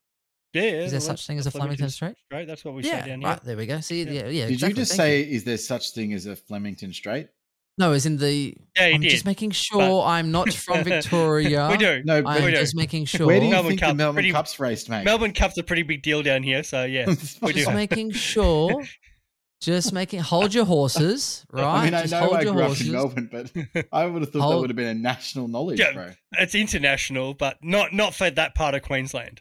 Yeah, 0.55 0.63
yeah. 0.63 0.69
Is 0.85 0.91
there 0.93 1.01
the- 1.01 1.07
such 1.07 1.27
thing 1.27 1.39
as 1.39 1.47
a 1.47 1.51
Flemington 1.51 1.91
Straight? 1.91 2.15
Straight. 2.27 2.47
That's 2.47 2.65
what 2.65 2.75
we 2.75 2.83
yeah, 2.85 3.03
say 3.03 3.11
down 3.11 3.21
here. 3.21 3.29
right. 3.31 3.43
There 3.45 3.57
we 3.57 3.67
go. 3.67 3.81
See, 3.81 4.05
Yeah. 4.05 4.11
yeah, 4.11 4.29
yeah. 4.29 4.47
Did 4.47 4.53
exactly. 4.55 4.69
you 4.69 4.75
just 4.75 4.91
Thank 4.93 4.99
say, 4.99 5.21
is 5.23 5.45
there 5.45 5.59
such 5.59 5.91
thing 5.93 6.13
as 6.13 6.27
a 6.27 6.37
Flemington 6.37 6.93
Straight? 6.93 7.29
No, 7.77 7.91
as 7.91 8.07
in 8.07 8.19
the. 8.19 8.57
Yeah, 8.77 8.85
I'm 8.87 9.01
did. 9.01 9.11
just 9.11 9.25
making 9.27 9.51
sure 9.51 10.03
I'm 10.05 10.31
not 10.31 10.53
from 10.55 10.85
Victoria. 10.85 11.69
we 11.73 11.77
do. 11.77 12.03
No, 12.05 12.23
I'm 12.25 12.45
we 12.45 12.53
do. 12.53 12.57
just 12.57 12.77
making 12.77 13.07
sure. 13.07 13.27
Where 13.27 13.41
do 13.41 13.47
you 13.47 13.51
Melbourne 13.51 13.71
think 13.71 13.81
Cup, 13.81 13.89
the 13.89 13.95
Melbourne 13.95 14.15
pretty- 14.15 14.31
Cup's 14.31 14.61
raced, 14.61 14.89
mate? 14.89 15.05
Melbourne 15.05 15.33
Cup's 15.33 15.59
a 15.59 15.63
pretty 15.65 15.83
big 15.83 16.03
deal 16.03 16.23
down 16.23 16.45
here, 16.45 16.63
so 16.63 16.85
yeah. 16.85 17.07
we 17.43 17.53
do. 17.53 17.65
just 17.65 17.73
making 17.73 18.13
sure. 18.13 18.85
Just 19.61 19.93
making. 19.93 20.21
Hold 20.21 20.55
your 20.55 20.67
horses, 20.67 21.45
right? 21.51 21.65
I 21.65 21.85
mean, 21.87 21.95
I 21.95 22.03
just 22.03 22.13
know 22.13 22.21
hold 22.21 22.35
I 22.37 22.43
your 22.43 22.53
grew 22.53 22.63
up 22.63 22.67
horses. 22.69 22.87
in 22.87 22.93
Melbourne, 22.93 23.29
but 23.33 23.87
I 23.93 24.07
would 24.07 24.23
have 24.23 24.31
thought 24.31 24.51
that 24.51 24.61
would 24.61 24.71
have 24.71 24.77
been 24.77 24.87
a 24.87 24.95
national 24.95 25.49
knowledge, 25.49 25.81
Yeah. 25.81 25.93
bro. 25.93 26.11
It's 26.39 26.55
international, 26.55 27.35
but 27.35 27.57
not 27.63 27.93
not 27.93 28.15
for 28.15 28.31
that 28.31 28.55
part 28.55 28.75
of 28.77 28.83
Queensland. 28.83 29.41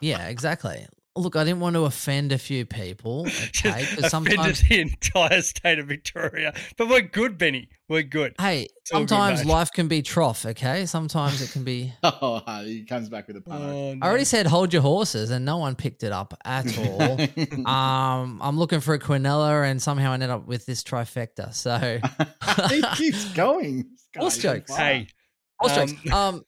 Yeah, 0.00 0.26
exactly. 0.28 0.86
Look, 1.16 1.34
I 1.34 1.42
didn't 1.42 1.58
want 1.58 1.74
to 1.74 1.84
offend 1.84 2.30
a 2.30 2.38
few 2.38 2.64
people, 2.64 3.22
okay? 3.26 3.84
Because 3.90 4.04
offended 4.04 4.10
sometimes, 4.10 4.68
the 4.68 4.80
entire 4.80 5.42
state 5.42 5.80
of 5.80 5.86
Victoria. 5.88 6.54
But 6.76 6.88
we're 6.88 7.00
good, 7.00 7.36
Benny. 7.36 7.70
We're 7.88 8.04
good. 8.04 8.34
hey, 8.40 8.68
all 8.92 9.00
good, 9.00 9.08
sometimes 9.08 9.44
mate. 9.44 9.50
life 9.52 9.72
can 9.72 9.88
be 9.88 10.00
trough, 10.02 10.46
okay? 10.46 10.86
Sometimes 10.86 11.42
it 11.42 11.50
can 11.50 11.64
be. 11.64 11.92
Oh, 12.04 12.40
he 12.64 12.84
comes 12.84 13.08
back 13.08 13.26
with 13.26 13.36
a 13.38 13.40
pun. 13.40 13.60
Oh, 13.60 13.96
I 14.00 14.06
already 14.08 14.24
said 14.26 14.46
hold 14.46 14.72
your 14.72 14.82
horses, 14.82 15.30
and 15.30 15.44
no 15.44 15.56
one 15.56 15.74
picked 15.74 16.04
it 16.04 16.12
up 16.12 16.34
at 16.44 16.78
all. 16.86 17.20
um, 17.66 18.38
I'm 18.40 18.56
looking 18.56 18.78
for 18.80 18.94
a 18.94 18.98
Quinella, 19.00 19.68
and 19.68 19.82
somehow 19.82 20.12
I 20.12 20.14
ended 20.14 20.30
up 20.30 20.46
with 20.46 20.66
this 20.66 20.84
trifecta. 20.84 21.52
So, 21.52 21.98
he 22.68 22.82
keeps 22.96 23.24
going. 23.32 23.88
This 24.14 24.20
Horse 24.20 24.38
jokes. 24.38 24.76
Hey, 24.76 25.08
Horse 25.58 25.76
Um, 25.76 25.88
jokes. 25.88 26.12
Um, 26.12 26.44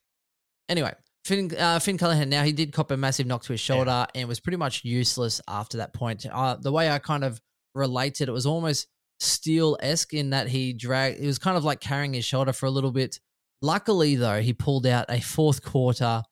anyway, 0.69 0.95
Finn, 1.25 1.51
uh, 1.59 1.79
Finn 1.79 1.99
Callahan. 1.99 2.29
Now 2.29 2.45
he 2.45 2.53
did 2.53 2.73
cop 2.73 2.91
a 2.91 2.97
massive 2.97 3.27
knock 3.27 3.43
to 3.45 3.53
his 3.53 3.61
shoulder 3.61 4.07
and 4.15 4.29
was 4.29 4.41
pretty 4.41 4.57
much 4.57 4.85
useless 4.85 5.41
after 5.47 5.79
that 5.79 5.93
point. 5.93 6.27
Uh, 6.31 6.57
the 6.57 6.73
way 6.73 6.91
I 6.91 6.99
kind 6.99 7.25
of 7.25 7.41
related, 7.75 8.29
it 8.29 8.33
was 8.33 8.47
almost 8.47 8.89
Steel 9.19 9.77
esque 9.81 10.15
in 10.15 10.31
that 10.31 10.49
he 10.49 10.73
dragged. 10.73 11.21
It 11.21 11.27
was 11.27 11.39
kind 11.39 11.57
of 11.57 11.65
like 11.65 11.81
carrying 11.81 12.15
his 12.15 12.25
shoulder 12.25 12.53
for 12.53 12.67
a 12.67 12.71
little 12.71 12.91
bit. 12.91 13.21
Luckily, 13.61 14.17
though, 14.17 14.41
he 14.41 14.55
pulled 14.55 14.87
out 14.87 15.07
a 15.11 15.21
fourth 15.21 15.63
quarter 15.63 16.23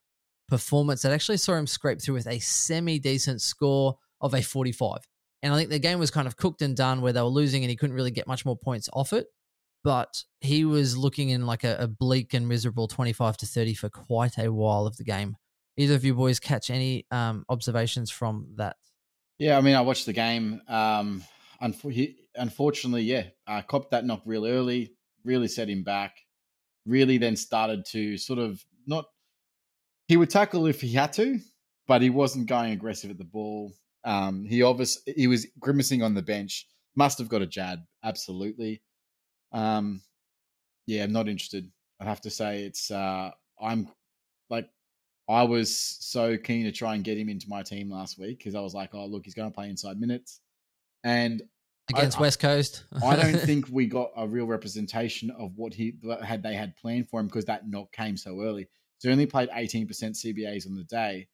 performance 0.48 1.03
that 1.03 1.12
actually 1.12 1.37
saw 1.37 1.55
him 1.55 1.66
scrape 1.66 2.01
through 2.01 2.14
with 2.14 2.27
a 2.27 2.38
semi 2.38 2.98
decent 2.98 3.42
score 3.42 3.96
of 4.22 4.33
a 4.33 4.40
45. 4.40 5.01
And 5.42 5.53
I 5.53 5.57
think 5.59 5.70
the 5.70 5.79
game 5.79 5.98
was 5.98 6.11
kind 6.11 6.27
of 6.27 6.37
cooked 6.37 6.62
and 6.62 6.74
done 6.74 7.03
where 7.03 7.12
they 7.12 7.20
were 7.20 7.29
losing 7.29 7.62
and 7.62 7.70
he 7.70 7.77
couldn't 7.77 7.94
really 7.94 8.11
get 8.11 8.27
much 8.27 8.44
more 8.44 8.57
points 8.57 8.88
off 8.92 9.12
it 9.12 9.27
but 9.85 10.25
he 10.41 10.64
was 10.64 10.97
looking 10.97 11.31
in 11.31 11.47
like 11.47 11.64
a, 11.64 11.77
a 11.79 11.88
bleak 11.88 12.35
and 12.35 12.49
miserable 12.49 12.88
25 12.88 13.37
to 13.38 13.47
30 13.47 13.75
for 13.75 13.88
quite 13.88 14.38
a 14.38 14.53
while 14.53 14.87
of 14.87 14.97
the 14.97 15.05
game. 15.05 15.37
Either 15.77 15.95
of 15.95 16.05
you 16.05 16.14
boys 16.14 16.41
catch 16.41 16.71
any 16.71 17.07
um, 17.11 17.45
observations 17.49 18.11
from 18.11 18.49
that? 18.57 18.77
Yeah, 19.38 19.57
I 19.57 19.61
mean, 19.61 19.77
I 19.77 19.81
watched 19.81 20.07
the 20.07 20.12
game. 20.12 20.61
Um, 20.67 21.23
unfortunately, 21.61 23.03
yeah, 23.03 23.25
uh, 23.47 23.62
copped 23.62 23.93
that 23.93 24.05
knock 24.05 24.23
real 24.25 24.47
early, 24.47 24.93
really 25.25 25.49
set 25.49 25.69
him 25.69 25.85
back. 25.85 26.17
Really, 26.85 27.19
then 27.19 27.37
started 27.37 27.85
to 27.91 28.17
sort 28.17 28.38
of 28.38 28.64
not. 28.87 29.05
He 30.09 30.17
would 30.17 30.31
tackle 30.31 30.67
if 30.67 30.81
he 30.81 30.93
had 30.93 31.12
to, 31.14 31.38
but 31.87 32.03
he 32.03 32.11
wasn't 32.11 32.47
going 32.47 32.73
aggressive 32.73 33.11
at 33.11 33.19
the 33.19 33.25
ball. 33.25 33.73
Um, 34.05 34.45
he 34.45 34.62
obviously 34.62 35.12
he 35.17 35.27
was 35.27 35.47
grimacing 35.61 36.03
on 36.03 36.14
the 36.14 36.23
bench. 36.23 36.67
Must 36.97 37.19
have 37.19 37.29
got 37.29 37.43
a 37.43 37.47
jab, 37.47 37.81
absolutely. 38.03 38.83
Um, 39.53 40.03
yeah, 40.87 41.05
I'm 41.05 41.13
not 41.13 41.29
interested. 41.29 41.71
I 42.01 42.05
have 42.05 42.21
to 42.23 42.31
say 42.31 42.65
it's. 42.65 42.91
Uh, 42.91 43.31
I'm 43.61 43.89
like 44.51 44.69
I 45.29 45.43
was 45.43 45.77
so 45.77 46.39
keen 46.39 46.65
to 46.65 46.73
try 46.73 46.95
and 46.95 47.05
get 47.05 47.19
him 47.19 47.29
into 47.29 47.49
my 47.49 47.63
team 47.63 47.91
last 47.91 48.19
week 48.19 48.39
because 48.39 48.55
I 48.55 48.61
was 48.61 48.75
like, 48.75 48.95
oh, 48.95 49.05
look, 49.07 49.25
he's 49.25 49.35
going 49.35 49.51
to 49.51 49.55
play 49.55 49.69
inside 49.69 50.01
minutes. 50.01 50.41
And 51.05 51.43
Against 51.91 52.19
I- 52.19 52.23
West 52.23 52.41
Coast? 52.41 52.85
I 53.05 53.17
don't 53.17 53.39
think 53.47 53.67
we 53.71 53.87
got 53.87 54.11
a 54.17 54.27
real 54.27 54.47
representation 54.47 55.31
of 55.31 55.53
what 55.57 55.75
he 55.75 55.95
had 56.23 56.43
they 56.43 56.55
had 56.55 56.77
planned 56.77 57.09
for 57.09 57.21
him 57.21 57.27
because 57.27 57.45
that 57.47 57.69
knock 57.69 57.93
came 57.93 58.17
so 58.17 58.43
early. 58.43 58.69
So 58.99 59.09
he 59.09 59.13
only 59.13 59.27
played 59.27 59.49
18% 59.51 59.87
CBAs 59.87 60.67
on 60.67 60.75
the 60.75 60.85
day. 60.85 61.29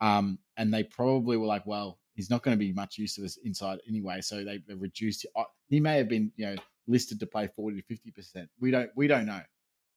Um, 0.00 0.38
and 0.56 0.72
they 0.72 0.84
probably 0.84 1.36
were 1.36 1.46
like, 1.46 1.66
well, 1.66 1.98
he's 2.14 2.30
not 2.30 2.42
going 2.42 2.56
to 2.56 2.58
be 2.58 2.72
much 2.72 2.98
use 2.98 3.14
to 3.16 3.24
us 3.24 3.38
inside 3.44 3.80
anyway. 3.88 4.20
So 4.20 4.44
they, 4.44 4.60
they 4.66 4.74
reduced 4.74 5.24
it. 5.24 5.30
He 5.68 5.80
may 5.80 5.96
have 5.96 6.08
been, 6.08 6.30
you 6.36 6.46
know, 6.46 6.56
listed 6.90 7.20
to 7.20 7.26
play 7.26 7.48
40 7.54 7.82
to 7.82 7.94
50%. 7.94 8.48
We 8.60 8.70
don't 8.70 8.90
we 8.96 9.06
don't 9.06 9.26
know. 9.26 9.40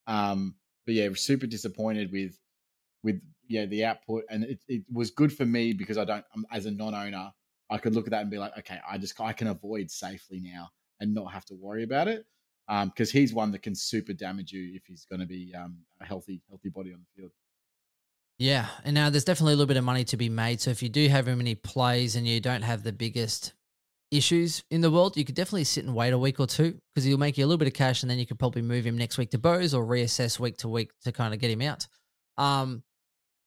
Um, 0.07 0.55
but 0.85 0.95
yeah, 0.95 1.09
super 1.15 1.47
disappointed 1.47 2.11
with 2.11 2.37
with 3.03 3.21
yeah 3.47 3.65
the 3.65 3.85
output, 3.85 4.23
and 4.29 4.43
it, 4.43 4.59
it 4.67 4.83
was 4.91 5.11
good 5.11 5.33
for 5.35 5.45
me 5.45 5.73
because 5.73 5.97
I 5.97 6.05
don't 6.05 6.25
um, 6.35 6.45
as 6.51 6.65
a 6.65 6.71
non-owner, 6.71 7.31
I 7.69 7.77
could 7.77 7.95
look 7.95 8.05
at 8.05 8.11
that 8.11 8.21
and 8.21 8.31
be 8.31 8.37
like, 8.37 8.57
okay, 8.59 8.79
I 8.89 8.97
just 8.97 9.19
I 9.19 9.33
can 9.33 9.47
avoid 9.47 9.89
safely 9.89 10.39
now 10.39 10.69
and 10.99 11.13
not 11.13 11.31
have 11.33 11.45
to 11.45 11.55
worry 11.55 11.83
about 11.83 12.07
it 12.07 12.25
because 12.85 13.11
he's 13.11 13.33
one 13.33 13.51
that 13.51 13.61
can 13.61 13.75
super 13.75 14.13
damage 14.13 14.51
you 14.51 14.71
if 14.75 14.85
he's 14.85 15.05
going 15.05 15.19
to 15.19 15.25
be 15.25 15.53
um, 15.57 15.77
a 16.01 16.05
healthy 16.05 16.41
healthy 16.49 16.69
body 16.69 16.93
on 16.93 16.99
the 16.99 17.21
field. 17.21 17.31
Yeah, 18.39 18.67
and 18.83 18.95
now 18.95 19.09
there's 19.09 19.25
definitely 19.25 19.53
a 19.53 19.57
little 19.57 19.67
bit 19.67 19.77
of 19.77 19.83
money 19.83 20.03
to 20.05 20.17
be 20.17 20.29
made. 20.29 20.59
So 20.59 20.71
if 20.71 20.81
you 20.81 20.89
do 20.89 21.07
have 21.07 21.27
him 21.27 21.39
and 21.39 21.47
he 21.47 21.55
plays 21.55 22.15
and 22.15 22.27
you 22.27 22.41
don't 22.41 22.63
have 22.63 22.83
the 22.83 22.91
biggest 22.91 23.53
issues 24.15 24.63
in 24.69 24.81
the 24.81 24.91
world, 24.91 25.17
you 25.17 25.25
could 25.25 25.35
definitely 25.35 25.63
sit 25.63 25.85
and 25.85 25.95
wait 25.95 26.13
a 26.13 26.17
week 26.17 26.39
or 26.39 26.47
two 26.47 26.79
because 26.93 27.03
he'll 27.03 27.17
make 27.17 27.37
you 27.37 27.45
a 27.45 27.47
little 27.47 27.57
bit 27.57 27.67
of 27.67 27.73
cash 27.73 28.03
and 28.03 28.09
then 28.09 28.19
you 28.19 28.25
could 28.25 28.39
probably 28.39 28.61
move 28.61 28.85
him 28.85 28.97
next 28.97 29.17
week 29.17 29.31
to 29.31 29.37
Bowes 29.37 29.73
or 29.73 29.85
reassess 29.85 30.39
week 30.39 30.57
to 30.57 30.69
week 30.69 30.91
to 31.03 31.11
kind 31.11 31.33
of 31.33 31.39
get 31.39 31.51
him 31.51 31.61
out. 31.61 31.87
Um, 32.37 32.83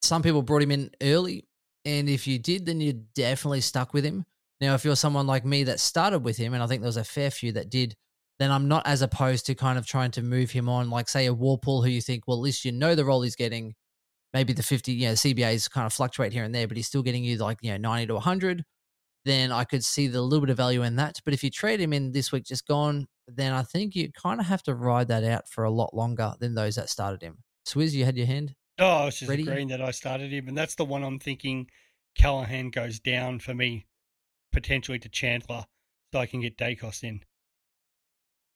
some 0.02 0.22
people 0.22 0.42
brought 0.42 0.62
him 0.62 0.70
in 0.70 0.90
early, 1.02 1.48
and 1.84 2.08
if 2.08 2.26
you 2.26 2.38
did, 2.38 2.66
then 2.66 2.80
you're 2.80 2.94
definitely 3.14 3.60
stuck 3.60 3.94
with 3.94 4.04
him. 4.04 4.24
Now, 4.60 4.74
if 4.74 4.84
you're 4.84 4.96
someone 4.96 5.26
like 5.26 5.44
me 5.44 5.64
that 5.64 5.80
started 5.80 6.20
with 6.20 6.36
him, 6.36 6.54
and 6.54 6.62
I 6.62 6.66
think 6.66 6.80
there 6.80 6.88
was 6.88 6.96
a 6.96 7.04
fair 7.04 7.30
few 7.30 7.52
that 7.52 7.70
did, 7.70 7.94
then 8.38 8.50
I'm 8.50 8.68
not 8.68 8.86
as 8.86 9.02
opposed 9.02 9.46
to 9.46 9.54
kind 9.54 9.78
of 9.78 9.86
trying 9.86 10.10
to 10.12 10.22
move 10.22 10.50
him 10.50 10.68
on, 10.68 10.90
like 10.90 11.08
say 11.08 11.26
a 11.26 11.34
Worpel 11.34 11.84
who 11.84 11.90
you 11.90 12.00
think, 12.00 12.24
well, 12.26 12.36
at 12.36 12.42
least 12.42 12.64
you 12.64 12.72
know 12.72 12.94
the 12.94 13.04
role 13.04 13.22
he's 13.22 13.36
getting. 13.36 13.74
Maybe 14.34 14.52
the 14.52 14.62
50, 14.62 14.92
you 14.92 15.08
know, 15.08 15.14
CBAs 15.14 15.70
kind 15.70 15.86
of 15.86 15.92
fluctuate 15.92 16.32
here 16.32 16.44
and 16.44 16.54
there, 16.54 16.68
but 16.68 16.76
he's 16.76 16.86
still 16.86 17.02
getting 17.02 17.24
you 17.24 17.38
like, 17.38 17.58
you 17.62 17.70
know, 17.70 17.78
90 17.78 18.08
to 18.08 18.14
100. 18.14 18.64
Then 19.26 19.50
I 19.50 19.64
could 19.64 19.84
see 19.84 20.06
the 20.06 20.22
little 20.22 20.40
bit 20.40 20.50
of 20.50 20.56
value 20.56 20.84
in 20.84 20.94
that. 20.96 21.20
But 21.24 21.34
if 21.34 21.42
you 21.42 21.50
trade 21.50 21.80
him 21.80 21.92
in 21.92 22.12
this 22.12 22.30
week 22.30 22.44
just 22.44 22.64
gone, 22.64 23.08
then 23.26 23.52
I 23.52 23.64
think 23.64 23.96
you 23.96 24.12
kind 24.12 24.38
of 24.38 24.46
have 24.46 24.62
to 24.62 24.74
ride 24.76 25.08
that 25.08 25.24
out 25.24 25.48
for 25.48 25.64
a 25.64 25.70
lot 25.70 25.92
longer 25.92 26.34
than 26.38 26.54
those 26.54 26.76
that 26.76 26.88
started 26.88 27.22
him. 27.22 27.38
Swizz, 27.66 27.90
you 27.90 28.04
had 28.04 28.16
your 28.16 28.28
hand? 28.28 28.54
Oh, 28.78 28.86
I 28.86 29.04
was 29.06 29.18
just 29.18 29.28
Ready? 29.28 29.42
agreeing 29.42 29.66
that 29.68 29.82
I 29.82 29.90
started 29.90 30.32
him, 30.32 30.46
and 30.46 30.56
that's 30.56 30.76
the 30.76 30.84
one 30.84 31.02
I'm 31.02 31.18
thinking 31.18 31.66
Callahan 32.16 32.70
goes 32.70 33.00
down 33.00 33.40
for 33.40 33.52
me, 33.52 33.86
potentially 34.52 35.00
to 35.00 35.08
Chandler, 35.08 35.64
so 36.12 36.20
I 36.20 36.26
can 36.26 36.40
get 36.40 36.56
Daicos 36.56 37.02
in. 37.02 37.20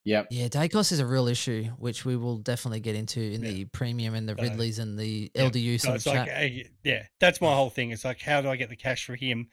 Yep. 0.04 0.28
Yeah, 0.30 0.46
Daicos 0.46 0.92
is 0.92 1.00
a 1.00 1.06
real 1.06 1.26
issue, 1.26 1.64
which 1.78 2.04
we 2.04 2.16
will 2.16 2.38
definitely 2.38 2.78
get 2.80 2.94
into 2.94 3.20
in 3.20 3.42
Yeah. 3.42 3.50
the 3.50 3.64
premium 3.66 4.14
and 4.14 4.28
the 4.28 4.36
So, 4.36 4.42
Ridleys 4.44 4.78
and 4.78 4.96
the 4.96 5.32
Yeah. 5.34 5.42
LDU 5.42 5.78
So 5.78 5.88
of 5.90 5.94
it's 5.96 6.06
like, 6.06 6.28
chat. 6.28 6.66
yeah, 6.84 7.06
that's 7.18 7.40
my 7.40 7.52
whole 7.52 7.70
thing. 7.70 7.90
It's 7.90 8.04
like, 8.04 8.20
how 8.20 8.40
do 8.40 8.48
I 8.48 8.54
get 8.54 8.68
the 8.68 8.76
cash 8.76 9.04
for 9.04 9.16
him? 9.16 9.50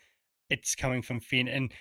It's 0.50 0.76
coming 0.76 1.02
from 1.02 1.20
Finn, 1.20 1.48
and 1.48 1.74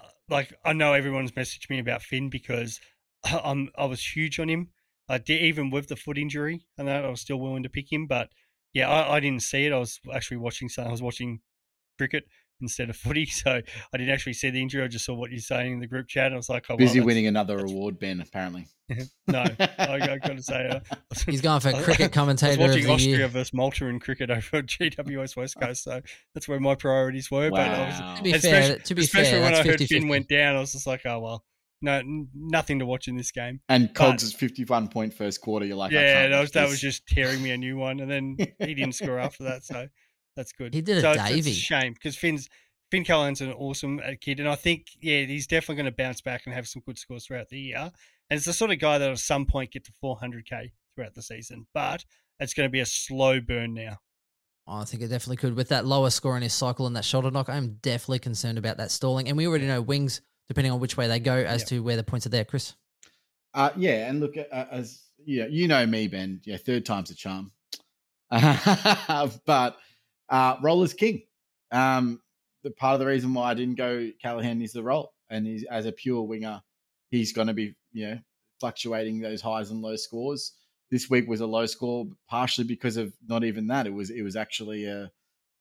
uh, 0.00 0.08
like 0.28 0.54
I 0.64 0.72
know 0.72 0.92
everyone's 0.92 1.32
messaged 1.32 1.68
me 1.70 1.78
about 1.78 2.02
Finn 2.02 2.30
because 2.30 2.80
I'm 3.24 3.70
I 3.76 3.84
was 3.84 4.04
huge 4.04 4.38
on 4.38 4.48
him. 4.48 4.70
I 5.08 5.18
did 5.18 5.42
even 5.42 5.70
with 5.70 5.88
the 5.88 5.96
foot 5.96 6.18
injury, 6.18 6.66
and 6.78 6.88
that 6.88 7.04
I 7.04 7.08
was 7.08 7.20
still 7.20 7.38
willing 7.38 7.62
to 7.62 7.68
pick 7.68 7.92
him. 7.92 8.06
But 8.06 8.30
yeah, 8.72 8.88
I, 8.88 9.16
I 9.16 9.20
didn't 9.20 9.42
see 9.42 9.66
it. 9.66 9.72
I 9.72 9.78
was 9.78 10.00
actually 10.12 10.38
watching. 10.38 10.68
I 10.78 10.90
was 10.90 11.02
watching 11.02 11.40
cricket 11.98 12.24
instead 12.60 12.90
of 12.90 12.96
footy, 12.96 13.26
so 13.26 13.50
I 13.92 13.96
didn't 13.96 14.12
actually 14.12 14.34
see 14.34 14.50
the 14.50 14.60
injury. 14.62 14.82
I 14.82 14.88
just 14.88 15.04
saw 15.04 15.14
what 15.14 15.30
you're 15.30 15.40
saying 15.40 15.74
in 15.74 15.80
the 15.80 15.86
group 15.86 16.08
chat. 16.08 16.26
And 16.26 16.34
I 16.34 16.36
was 16.36 16.48
like, 16.48 16.64
oh, 16.68 16.74
well, 16.74 16.78
Busy 16.78 16.94
that's- 17.00 17.06
winning 17.06 17.26
another 17.26 17.58
award, 17.58 17.98
Ben. 17.98 18.20
Apparently. 18.20 18.66
No, 19.26 19.38
I, 19.58 19.68
I 19.78 20.18
got 20.18 20.36
to 20.36 20.42
say, 20.42 20.68
uh, 20.68 20.80
He's 21.26 21.40
going 21.40 21.58
for 21.60 21.68
I- 21.68 21.82
cricket 21.82 22.00
I 22.00 22.04
was 22.08 22.10
commentator 22.14 22.62
of 22.62 22.68
watching 22.68 22.84
the 22.84 22.90
Austria 22.92 23.16
year. 23.16 23.28
versus 23.28 23.54
Malta 23.54 23.86
in 23.86 23.98
cricket 23.98 24.30
over 24.30 24.58
at 24.58 24.66
GWS 24.66 25.36
West 25.38 25.58
Coast, 25.58 25.84
so 25.84 26.02
that's 26.34 26.46
where 26.48 26.60
my 26.60 26.74
priorities 26.74 27.30
were. 27.30 27.50
But 27.50 27.60
I 27.60 27.88
was, 28.10 28.18
To 28.18 28.22
be 28.22 28.30
fair, 28.32 28.36
especially- 28.60 28.82
to 28.84 28.94
be 28.94 29.02
especially 29.02 29.30
fair, 29.30 29.40
when 29.42 29.52
that's 29.54 29.66
I 29.66 29.70
heard 29.70 29.78
50 29.80 29.86
Finn 30.00 30.08
went 30.08 30.28
down, 30.28 30.56
I 30.56 30.60
was 30.60 30.72
just 30.72 30.86
like, 30.86 31.00
oh 31.06 31.18
well, 31.18 31.44
no, 31.80 32.02
nothing 32.34 32.78
to 32.80 32.86
watch 32.86 33.08
in 33.08 33.16
this 33.16 33.30
game. 33.30 33.60
And 33.70 33.94
Cogs' 33.94 34.22
is 34.22 34.34
51 34.34 34.88
point 34.88 35.14
first 35.14 35.40
quarter. 35.40 35.64
You're 35.64 35.76
like, 35.76 35.92
I 35.92 35.94
yeah, 35.94 36.12
can't 36.20 36.32
that 36.32 36.40
was 36.42 36.50
that 36.50 36.68
was 36.68 36.78
just 36.80 37.06
tearing 37.06 37.42
me 37.42 37.52
a 37.52 37.56
new 37.56 37.78
one, 37.78 38.00
and 38.00 38.10
then 38.10 38.36
he 38.58 38.74
didn't 38.74 38.94
score 38.96 39.18
after 39.18 39.44
that, 39.44 39.64
so 39.64 39.86
that's 40.36 40.52
good. 40.52 40.74
He 40.74 40.80
did 40.82 40.98
a 40.98 41.00
so 41.00 41.10
it's- 41.12 41.30
it's 41.30 41.44
Davey. 41.46 41.52
shame 41.52 41.92
because 41.94 42.16
Finn's 42.16 42.48
Finn 42.90 43.04
Callahan's 43.04 43.40
an 43.40 43.52
awesome 43.52 44.00
uh, 44.04 44.12
kid, 44.20 44.40
and 44.40 44.48
I 44.48 44.54
think 44.54 44.86
yeah, 45.00 45.22
he's 45.24 45.46
definitely 45.46 45.76
going 45.76 45.92
to 45.92 45.96
bounce 45.96 46.20
back 46.20 46.42
and 46.46 46.54
have 46.54 46.68
some 46.68 46.82
good 46.86 46.98
scores 46.98 47.26
throughout 47.26 47.48
the 47.48 47.58
year. 47.58 47.90
And 48.30 48.36
it's 48.36 48.46
the 48.46 48.52
sort 48.52 48.70
of 48.70 48.78
guy 48.78 48.98
that 48.98 49.10
at 49.10 49.18
some 49.18 49.46
point 49.46 49.72
get 49.72 49.84
to 49.84 49.92
400k 50.02 50.72
throughout 50.94 51.14
the 51.14 51.22
season, 51.22 51.66
but 51.74 52.04
it's 52.40 52.54
going 52.54 52.66
to 52.68 52.70
be 52.72 52.80
a 52.80 52.86
slow 52.86 53.40
burn 53.40 53.74
now. 53.74 53.98
I 54.66 54.84
think 54.84 55.02
it 55.02 55.08
definitely 55.08 55.36
could. 55.36 55.54
With 55.56 55.68
that 55.68 55.84
lower 55.84 56.08
score 56.10 56.36
in 56.36 56.42
his 56.42 56.54
cycle 56.54 56.86
and 56.86 56.96
that 56.96 57.04
shoulder 57.04 57.30
knock, 57.30 57.48
I'm 57.50 57.74
definitely 57.82 58.20
concerned 58.20 58.56
about 58.58 58.78
that 58.78 58.90
stalling. 58.90 59.28
And 59.28 59.36
we 59.36 59.46
already 59.46 59.66
know 59.66 59.82
wings, 59.82 60.22
depending 60.48 60.72
on 60.72 60.80
which 60.80 60.96
way 60.96 61.06
they 61.06 61.20
go, 61.20 61.34
as 61.36 61.62
Yeah. 61.62 61.66
to 61.66 61.82
where 61.82 61.96
the 61.96 62.02
points 62.04 62.24
are 62.26 62.30
there, 62.30 62.44
Chris. 62.46 62.74
Uh, 63.52 63.70
yeah, 63.76 64.08
and 64.08 64.20
look, 64.20 64.36
uh, 64.38 64.64
as 64.70 65.02
yeah, 65.26 65.46
you 65.46 65.68
know 65.68 65.84
me, 65.84 66.08
Ben. 66.08 66.40
Yeah, 66.44 66.56
third 66.56 66.86
time's 66.86 67.10
a 67.10 67.14
charm. 67.14 67.52
but 68.30 69.76
uh, 70.28 70.56
roller's 70.62 70.94
king. 70.94 71.22
Um, 71.70 72.20
the 72.62 72.70
part 72.70 72.94
of 72.94 73.00
the 73.00 73.06
reason 73.06 73.34
why 73.34 73.50
I 73.50 73.54
didn't 73.54 73.76
go 73.76 74.10
Callaghan 74.20 74.62
is 74.62 74.72
the 74.72 74.82
role, 74.82 75.12
and 75.30 75.46
he's 75.46 75.64
as 75.64 75.86
a 75.86 75.92
pure 75.92 76.22
winger, 76.22 76.62
he's 77.10 77.32
going 77.32 77.48
to 77.48 77.54
be 77.54 77.74
you 77.92 78.08
know 78.08 78.18
fluctuating 78.60 79.20
those 79.20 79.42
highs 79.42 79.70
and 79.70 79.82
low 79.82 79.96
scores. 79.96 80.52
This 80.90 81.10
week 81.10 81.28
was 81.28 81.40
a 81.40 81.46
low 81.46 81.66
score, 81.66 82.06
partially 82.28 82.64
because 82.64 82.96
of 82.96 83.12
not 83.26 83.44
even 83.44 83.66
that. 83.68 83.86
It 83.86 83.92
was 83.92 84.10
it 84.10 84.22
was 84.22 84.36
actually 84.36 84.86
a 84.86 85.10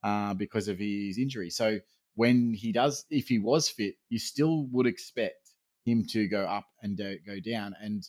uh, 0.04 0.34
because 0.34 0.68
of 0.68 0.78
his 0.78 1.18
injury. 1.18 1.50
So 1.50 1.80
when 2.16 2.54
he 2.54 2.72
does, 2.72 3.06
if 3.10 3.28
he 3.28 3.40
was 3.40 3.70
fit, 3.70 3.96
you 4.10 4.20
still 4.20 4.68
would 4.72 4.86
expect 4.86 5.50
him 5.86 6.06
to 6.12 6.28
go 6.28 6.44
up 6.44 6.66
and 6.82 6.96
do, 6.96 7.18
go 7.26 7.40
down, 7.40 7.76
and 7.82 8.08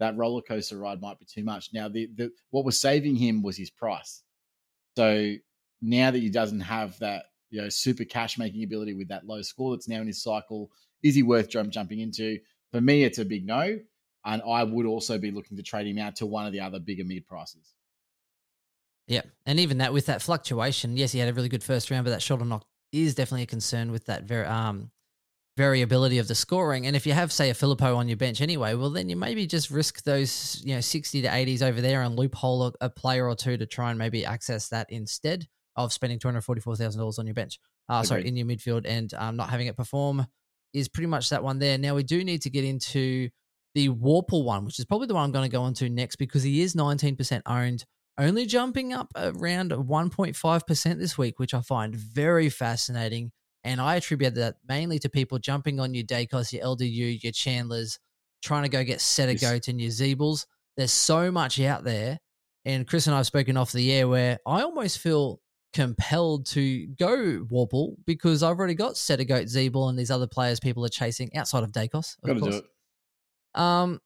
that 0.00 0.16
roller 0.16 0.42
coaster 0.42 0.78
ride 0.78 1.00
might 1.00 1.18
be 1.18 1.26
too 1.26 1.44
much. 1.44 1.70
Now, 1.72 1.88
the, 1.88 2.08
the 2.16 2.30
what 2.50 2.64
was 2.64 2.80
saving 2.80 3.16
him 3.16 3.42
was 3.42 3.56
his 3.56 3.70
price. 3.70 4.22
So 4.96 5.34
now 5.82 6.10
that 6.10 6.22
he 6.22 6.30
doesn't 6.30 6.60
have 6.60 6.98
that, 7.00 7.24
you 7.50 7.60
know, 7.60 7.68
super 7.68 8.04
cash 8.04 8.38
making 8.38 8.64
ability 8.64 8.94
with 8.94 9.08
that 9.08 9.26
low 9.26 9.42
score 9.42 9.74
that's 9.74 9.88
now 9.88 10.00
in 10.00 10.06
his 10.06 10.22
cycle, 10.22 10.70
is 11.02 11.14
he 11.14 11.22
worth 11.22 11.50
jump 11.50 11.70
jumping 11.70 12.00
into? 12.00 12.38
For 12.70 12.80
me, 12.80 13.04
it's 13.04 13.18
a 13.18 13.24
big 13.24 13.44
no, 13.44 13.78
and 14.24 14.42
I 14.48 14.62
would 14.64 14.86
also 14.86 15.18
be 15.18 15.30
looking 15.30 15.58
to 15.58 15.62
trade 15.62 15.86
him 15.86 15.98
out 15.98 16.16
to 16.16 16.26
one 16.26 16.46
of 16.46 16.52
the 16.52 16.60
other 16.60 16.78
bigger 16.78 17.04
mid 17.04 17.26
prices. 17.26 17.74
Yeah, 19.08 19.22
and 19.44 19.58
even 19.60 19.78
that 19.78 19.92
with 19.92 20.06
that 20.06 20.22
fluctuation, 20.22 20.96
yes, 20.96 21.12
he 21.12 21.18
had 21.18 21.28
a 21.28 21.34
really 21.34 21.48
good 21.48 21.64
first 21.64 21.90
round, 21.90 22.04
but 22.04 22.10
that 22.10 22.22
shoulder 22.22 22.44
knock 22.44 22.64
is 22.92 23.14
definitely 23.14 23.42
a 23.42 23.46
concern 23.46 23.90
with 23.90 24.06
that 24.06 24.24
very 24.24 24.46
um 24.46 24.90
variability 25.58 26.16
of 26.16 26.28
the 26.28 26.34
scoring. 26.34 26.86
And 26.86 26.96
if 26.96 27.06
you 27.06 27.12
have, 27.12 27.30
say, 27.30 27.50
a 27.50 27.54
Phillipou 27.54 27.94
on 27.94 28.08
your 28.08 28.16
bench 28.16 28.40
anyway, 28.40 28.72
well, 28.74 28.88
then 28.88 29.10
you 29.10 29.16
maybe 29.16 29.46
just 29.46 29.70
risk 29.70 30.02
those, 30.04 30.62
you 30.64 30.74
know, 30.74 30.80
sixty 30.80 31.20
to 31.20 31.34
eighties 31.34 31.62
over 31.62 31.80
there 31.82 32.02
and 32.02 32.16
loophole 32.16 32.74
a 32.80 32.88
player 32.88 33.28
or 33.28 33.34
two 33.34 33.58
to 33.58 33.66
try 33.66 33.90
and 33.90 33.98
maybe 33.98 34.24
access 34.24 34.68
that 34.68 34.86
instead 34.88 35.46
of 35.76 35.92
spending 35.92 36.18
two 36.18 36.28
hundred 36.28 36.42
forty-four 36.42 36.76
thousand 36.76 36.98
dollars 37.00 37.18
on 37.18 37.26
your 37.26 37.34
bench. 37.34 37.58
Uh, 37.88 38.02
sorry, 38.02 38.26
in 38.26 38.36
your 38.36 38.46
midfield 38.46 38.84
and 38.86 39.12
um, 39.14 39.36
not 39.36 39.50
having 39.50 39.66
it 39.66 39.76
perform 39.76 40.26
is 40.72 40.88
pretty 40.88 41.06
much 41.06 41.28
that 41.30 41.42
one 41.44 41.58
there. 41.58 41.76
Now 41.76 41.94
we 41.94 42.02
do 42.02 42.24
need 42.24 42.42
to 42.42 42.50
get 42.50 42.64
into 42.64 43.28
the 43.74 43.88
Worpel 43.90 44.44
one, 44.44 44.64
which 44.64 44.78
is 44.78 44.84
probably 44.84 45.06
the 45.06 45.14
one 45.14 45.24
I'm 45.24 45.32
going 45.32 45.48
to 45.48 45.54
go 45.54 45.62
on 45.62 45.74
to 45.74 45.88
next 45.90 46.16
because 46.16 46.42
he 46.42 46.62
is 46.62 46.74
19% 46.74 47.42
owned, 47.46 47.84
only 48.18 48.46
jumping 48.46 48.92
up 48.94 49.08
around 49.16 49.72
1.5% 49.72 50.98
this 50.98 51.18
week, 51.18 51.38
which 51.38 51.54
I 51.54 51.60
find 51.60 51.94
very 51.94 52.48
fascinating. 52.48 53.32
And 53.64 53.80
I 53.80 53.96
attribute 53.96 54.34
that 54.36 54.56
mainly 54.66 54.98
to 55.00 55.08
people 55.08 55.38
jumping 55.38 55.78
on 55.78 55.94
your 55.94 56.04
Daicos, 56.04 56.52
your 56.52 56.64
LDU, 56.64 57.22
your 57.22 57.32
Chandlers, 57.32 57.98
trying 58.42 58.64
to 58.64 58.68
go 58.68 58.82
get 58.82 59.00
set 59.00 59.28
of 59.28 59.40
Yes. 59.40 59.50
goats 59.50 59.68
and 59.68 59.80
your 59.80 59.90
Ziebells. 59.90 60.46
There's 60.76 60.92
so 60.92 61.30
much 61.30 61.60
out 61.60 61.84
there. 61.84 62.18
And 62.64 62.86
Chris 62.86 63.06
and 63.06 63.14
I 63.14 63.18
have 63.18 63.26
spoken 63.26 63.56
off 63.56 63.72
the 63.72 63.92
air 63.92 64.08
where 64.08 64.38
I 64.46 64.62
almost 64.62 64.98
feel 64.98 65.40
compelled 65.72 66.46
to 66.46 66.86
go 66.98 67.46
Worpel 67.50 67.96
because 68.06 68.42
I've 68.42 68.58
already 68.58 68.74
got 68.74 68.96
Set 68.96 69.20
a 69.20 69.24
Goat, 69.24 69.46
Ziebell, 69.46 69.88
and 69.88 69.98
these 69.98 70.10
other 70.10 70.26
players 70.26 70.60
people 70.60 70.84
are 70.84 70.90
chasing 70.90 71.34
outside 71.36 71.64
of 71.64 71.72
Daicos. 71.72 72.16
Of 72.22 72.26
Got 72.26 72.34
to 72.34 72.40
course. 72.40 72.54
do 72.54 72.58
it. 72.58 73.60
Um, 73.60 74.00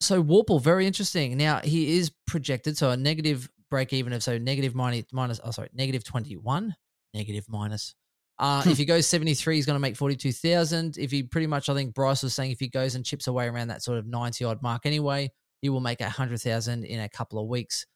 so 0.00 0.22
Worpel, 0.22 0.60
very 0.60 0.86
interesting. 0.86 1.36
Now 1.36 1.60
he 1.62 1.98
is 1.98 2.10
projected 2.26 2.76
so 2.76 2.90
a 2.90 2.96
negative 2.96 3.48
break 3.70 3.92
even 3.92 4.12
of 4.12 4.22
so 4.22 4.36
negative 4.36 4.74
minus 4.74 5.04
minus 5.12 5.40
oh 5.42 5.50
sorry 5.50 5.70
negative 5.72 6.04
twenty 6.04 6.36
one, 6.36 6.74
negative 7.14 7.46
minus. 7.48 7.94
Uh, 8.38 8.62
if 8.66 8.78
he 8.78 8.84
goes 8.86 9.06
seventy 9.06 9.34
three, 9.34 9.56
he's 9.56 9.66
going 9.66 9.76
to 9.76 9.80
make 9.80 9.96
forty 9.96 10.16
two 10.16 10.32
thousand. 10.32 10.98
If 10.98 11.10
he 11.10 11.22
pretty 11.22 11.46
much, 11.46 11.68
I 11.68 11.74
think 11.74 11.94
Bryce 11.94 12.22
was 12.22 12.34
saying, 12.34 12.50
if 12.50 12.60
he 12.60 12.68
goes 12.68 12.94
and 12.94 13.04
chips 13.04 13.26
away 13.26 13.46
around 13.46 13.68
that 13.68 13.82
sort 13.82 13.98
of 13.98 14.06
ninety 14.06 14.44
odd 14.44 14.62
mark 14.62 14.86
anyway, 14.86 15.30
he 15.60 15.68
will 15.68 15.80
make 15.80 16.00
a 16.00 16.10
hundred 16.10 16.40
thousand 16.40 16.84
in 16.84 17.00
a 17.00 17.08
couple 17.08 17.38
of 17.38 17.48
weeks. 17.48 17.86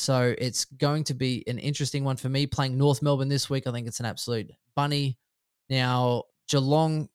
So 0.00 0.34
it's 0.38 0.64
going 0.64 1.04
to 1.04 1.14
be 1.14 1.44
an 1.46 1.58
interesting 1.58 2.04
one 2.04 2.16
for 2.16 2.30
me 2.30 2.46
playing 2.46 2.78
North 2.78 3.02
Melbourne 3.02 3.28
this 3.28 3.50
week. 3.50 3.66
I 3.66 3.72
think 3.72 3.86
it's 3.86 4.00
an 4.00 4.06
absolute 4.06 4.50
bunny. 4.74 5.18
Now 5.68 6.24
Geelong 6.48 7.08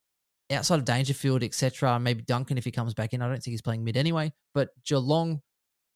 outside 0.52 0.78
of 0.78 0.86
Dangerfield, 0.86 1.44
etc. 1.44 2.00
Maybe 2.00 2.22
Duncan 2.22 2.60
if 2.60 2.64
he 2.64 2.72
comes 2.72 2.94
back 2.94 3.14
in. 3.14 3.24
I 3.24 3.28
don't 3.28 3.42
think 3.42 3.54
he's 3.54 3.64
playing 3.64 3.84
mid 3.84 3.98
anyway. 3.98 4.32
But 4.54 4.70
Geelong, 4.86 5.42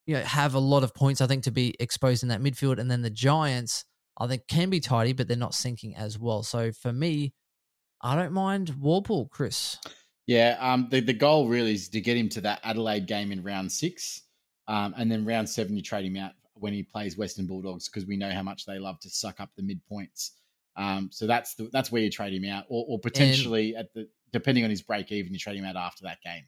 you 0.08 0.16
know, 0.16 0.22
have 0.22 0.56
a 0.56 0.60
lot 0.60 0.84
of 0.84 0.96
points 0.96 1.22
I 1.22 1.28
think 1.28 1.44
to 1.44 1.52
be 1.52 1.76
exposed 1.80 2.24
in 2.24 2.30
that 2.30 2.42
midfield, 2.42 2.80
and 2.80 2.90
then 2.90 3.04
the 3.04 3.12
Giants, 3.12 3.86
I 4.18 4.26
think, 4.26 4.48
can 4.48 4.72
be 4.72 4.80
tidy, 4.80 5.14
but 5.14 5.28
they're 5.28 5.38
not 5.38 5.54
sinking 5.54 5.96
as 5.96 6.18
well. 6.18 6.42
So 6.42 6.72
for 6.72 6.92
me, 6.92 7.34
I 8.02 8.16
don't 8.16 8.34
mind 8.34 8.70
Worpel, 8.82 9.30
Chris. 9.30 9.78
Yeah, 10.26 10.58
um, 10.60 10.88
the, 10.90 11.02
the 11.02 11.14
goal 11.14 11.48
really 11.48 11.74
is 11.74 11.90
to 11.90 12.02
get 12.02 12.18
him 12.18 12.30
to 12.30 12.42
that 12.42 12.62
Adelaide 12.64 13.06
game 13.06 13.32
in 13.32 13.44
round 13.44 13.72
six. 13.72 14.24
Um, 14.68 14.94
and 14.98 15.12
then 15.12 15.26
round 15.26 15.50
seven, 15.50 15.76
you 15.76 15.82
trade 15.82 16.06
him 16.06 16.18
out 16.18 16.34
when 16.60 16.74
he 16.74 16.84
plays 16.84 17.18
Western 17.18 17.46
Bulldogs 17.46 17.88
because 17.88 18.06
we 18.08 18.18
know 18.18 18.32
how 18.32 18.44
much 18.44 18.66
they 18.66 18.80
love 18.80 19.00
to 19.02 19.10
suck 19.10 19.40
up 19.40 19.50
the 19.56 19.64
midpoints. 19.64 20.32
Um, 20.76 21.10
so 21.12 21.28
that's 21.28 21.56
the, 21.56 21.70
that's 21.74 21.92
where 21.92 22.02
you 22.02 22.10
trade 22.10 22.34
him 22.34 22.50
out, 22.50 22.66
or, 22.70 22.86
or 22.88 23.00
potentially 23.00 23.76
at 23.76 23.94
the 23.94 24.08
depending 24.32 24.64
on 24.64 24.70
his 24.70 24.82
break 24.82 25.12
even, 25.12 25.34
you 25.34 25.40
trade 25.40 25.58
him 25.58 25.66
out 25.66 25.76
after 25.76 26.04
that 26.04 26.20
game. 26.24 26.44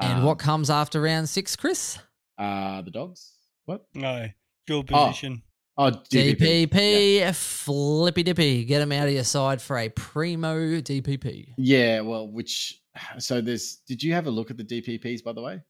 And 0.00 0.20
Um, 0.20 0.24
what 0.24 0.38
comes 0.38 0.70
after 0.70 1.00
round 1.00 1.28
six, 1.28 1.54
Chris? 1.56 1.98
Uh, 2.38 2.80
the 2.82 2.90
dogs. 2.90 3.34
What? 3.66 3.86
No, 3.94 4.28
dual 4.66 4.84
Oh. 4.92 5.06
position. 5.08 5.42
Oh, 5.76 5.90
DPP. 5.90 6.66
DPP, 6.66 7.34
flippy 7.34 8.22
dippy. 8.22 8.64
Get 8.64 8.82
him 8.82 8.92
out 8.92 9.08
of 9.08 9.14
your 9.14 9.24
side 9.24 9.62
for 9.62 9.78
a 9.78 9.88
primo 9.90 10.80
DPP. 10.80 11.54
Yeah, 11.56 12.00
well, 12.00 12.28
which 12.28 12.82
so 13.18 13.40
there's. 13.40 13.76
Did 13.86 14.02
you 14.02 14.12
have 14.12 14.26
a 14.26 14.30
look 14.30 14.50
at 14.50 14.56
the 14.56 14.64
DPPs 14.64 15.22
by 15.24 15.32
the 15.32 15.40
way? 15.40 15.60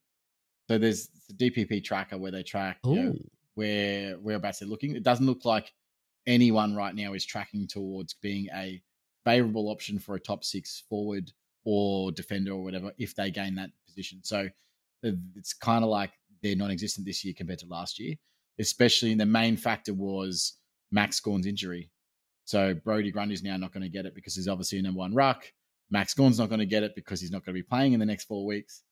So 0.69 0.77
there's 0.77 1.09
the 1.29 1.33
DPP 1.49 1.83
tracker 1.83 2.17
where 2.17 2.31
they 2.31 2.43
track 2.43 2.79
you 2.85 2.95
know, 2.95 3.09
Ooh. 3.11 3.29
Where 3.55 4.15
whereabouts 4.15 4.59
they're 4.59 4.67
looking. 4.67 4.95
It 4.95 5.03
doesn't 5.03 5.25
look 5.25 5.45
like 5.45 5.71
anyone 6.25 6.75
right 6.75 6.95
now 6.95 7.13
is 7.13 7.25
tracking 7.25 7.67
towards 7.67 8.13
being 8.15 8.47
a 8.55 8.81
favorable 9.25 9.69
option 9.69 9.99
for 9.99 10.15
a 10.15 10.19
top 10.19 10.43
six 10.43 10.83
forward 10.89 11.31
or 11.65 12.11
defender 12.11 12.51
or 12.51 12.63
whatever 12.63 12.91
if 12.97 13.15
they 13.15 13.31
gain 13.31 13.55
that 13.55 13.69
position. 13.87 14.19
So 14.23 14.49
uh, 15.05 15.11
it's 15.35 15.53
kind 15.53 15.83
of 15.83 15.89
like 15.89 16.11
they're 16.41 16.55
non-existent 16.55 17.05
this 17.05 17.23
year 17.23 17.33
compared 17.35 17.59
to 17.59 17.67
last 17.67 17.99
year. 17.99 18.15
Especially, 18.59 19.15
the 19.15 19.25
main 19.25 19.57
factor 19.57 19.93
was 19.93 20.57
Max 20.91 21.19
Gawn's 21.19 21.47
injury. 21.47 21.89
So 22.45 22.73
Brodie 22.73 23.11
Grundy's 23.11 23.41
now 23.41 23.57
not 23.57 23.73
going 23.73 23.83
to 23.83 23.89
get 23.89 24.05
it 24.05 24.13
because 24.13 24.35
he's 24.35 24.47
obviously 24.47 24.79
a 24.79 24.81
number 24.81 24.99
one 24.99 25.13
ruck. 25.13 25.45
Max 25.89 26.13
Gawn's 26.13 26.39
not 26.39 26.49
going 26.49 26.59
to 26.59 26.65
get 26.65 26.83
it 26.83 26.93
because 26.95 27.21
he's 27.21 27.31
not 27.31 27.45
going 27.45 27.55
to 27.55 27.61
be 27.61 27.67
playing 27.67 27.93
in 27.93 27.99
the 27.99 28.05
next 28.05 28.25
four 28.25 28.45
weeks, 28.45 28.83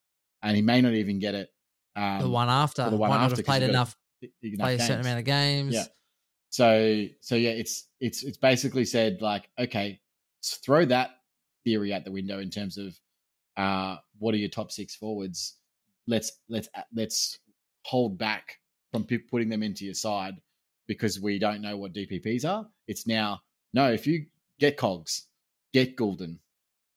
and 0.42 0.56
he 0.56 0.62
may 0.62 0.82
not 0.82 0.94
even 0.94 1.20
get 1.20 1.36
it. 1.36 1.50
Um, 1.96 2.22
the 2.22 2.30
one 2.30 2.50
after. 2.50 2.90
the 2.90 2.96
one 2.96 3.10
not 3.10 3.32
after, 3.32 3.44
played 3.44 3.64
you've 3.64 3.96
enough, 4.22 4.32
enough 4.44 4.66
play 4.66 4.76
a 4.76 4.80
certain 4.80 5.02
amount 5.02 5.20
of 5.20 5.26
games. 5.26 5.74
Yeah. 5.74 5.86
So 6.50 7.06
so 7.22 7.36
yeah, 7.36 7.52
it's 7.52 7.88
it's 8.00 8.24
it's 8.24 8.38
basically 8.38 8.86
said 8.86 9.22
like, 9.22 9.50
okay, 9.58 10.02
throw 10.44 10.86
that 10.86 11.12
theory 11.64 11.94
out 11.94 12.04
the 12.04 12.12
window 12.12 12.40
in 12.40 12.50
terms 12.50 12.78
of 12.78 12.98
uh 13.58 13.98
what 14.20 14.34
are 14.34 14.38
your 14.38 14.50
top 14.50 14.72
six 14.72 14.96
forwards? 14.96 15.56
Let's 16.08 16.32
let's 16.50 16.68
let's 16.94 17.40
hold 17.84 18.18
back 18.18 18.58
from 18.92 19.06
putting 19.30 19.50
them 19.50 19.64
into 19.64 19.86
your 19.86 19.94
side 19.94 20.36
because 20.88 21.22
we 21.22 21.40
don't 21.40 21.62
know 21.62 21.78
what 21.78 21.94
DPPs 21.94 22.46
are. 22.46 22.68
It's 22.88 23.08
now 23.08 23.42
no, 23.74 23.92
if 23.92 24.06
you 24.06 24.26
get 24.60 24.78
Cogs, 24.78 25.28
get 25.74 25.96
Goulden, 25.96 26.40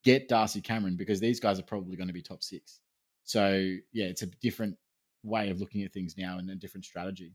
get 0.03 0.29
Darcy 0.29 0.61
Cameron 0.61 0.97
because 0.97 1.21
these 1.21 1.39
guys 1.39 1.61
are 1.61 1.65
probably 1.65 1.97
going 1.97 2.09
to 2.09 2.13
be 2.15 2.23
top 2.23 2.43
six. 2.43 2.81
So 3.23 3.77
yeah, 3.93 4.07
it's 4.07 4.23
a 4.23 4.27
different 4.27 4.77
way 5.25 5.51
of 5.51 5.61
looking 5.61 5.83
at 5.83 5.93
things 5.93 6.17
now 6.17 6.39
and 6.39 6.49
a 6.51 6.55
different 6.55 6.85
strategy. 6.85 7.33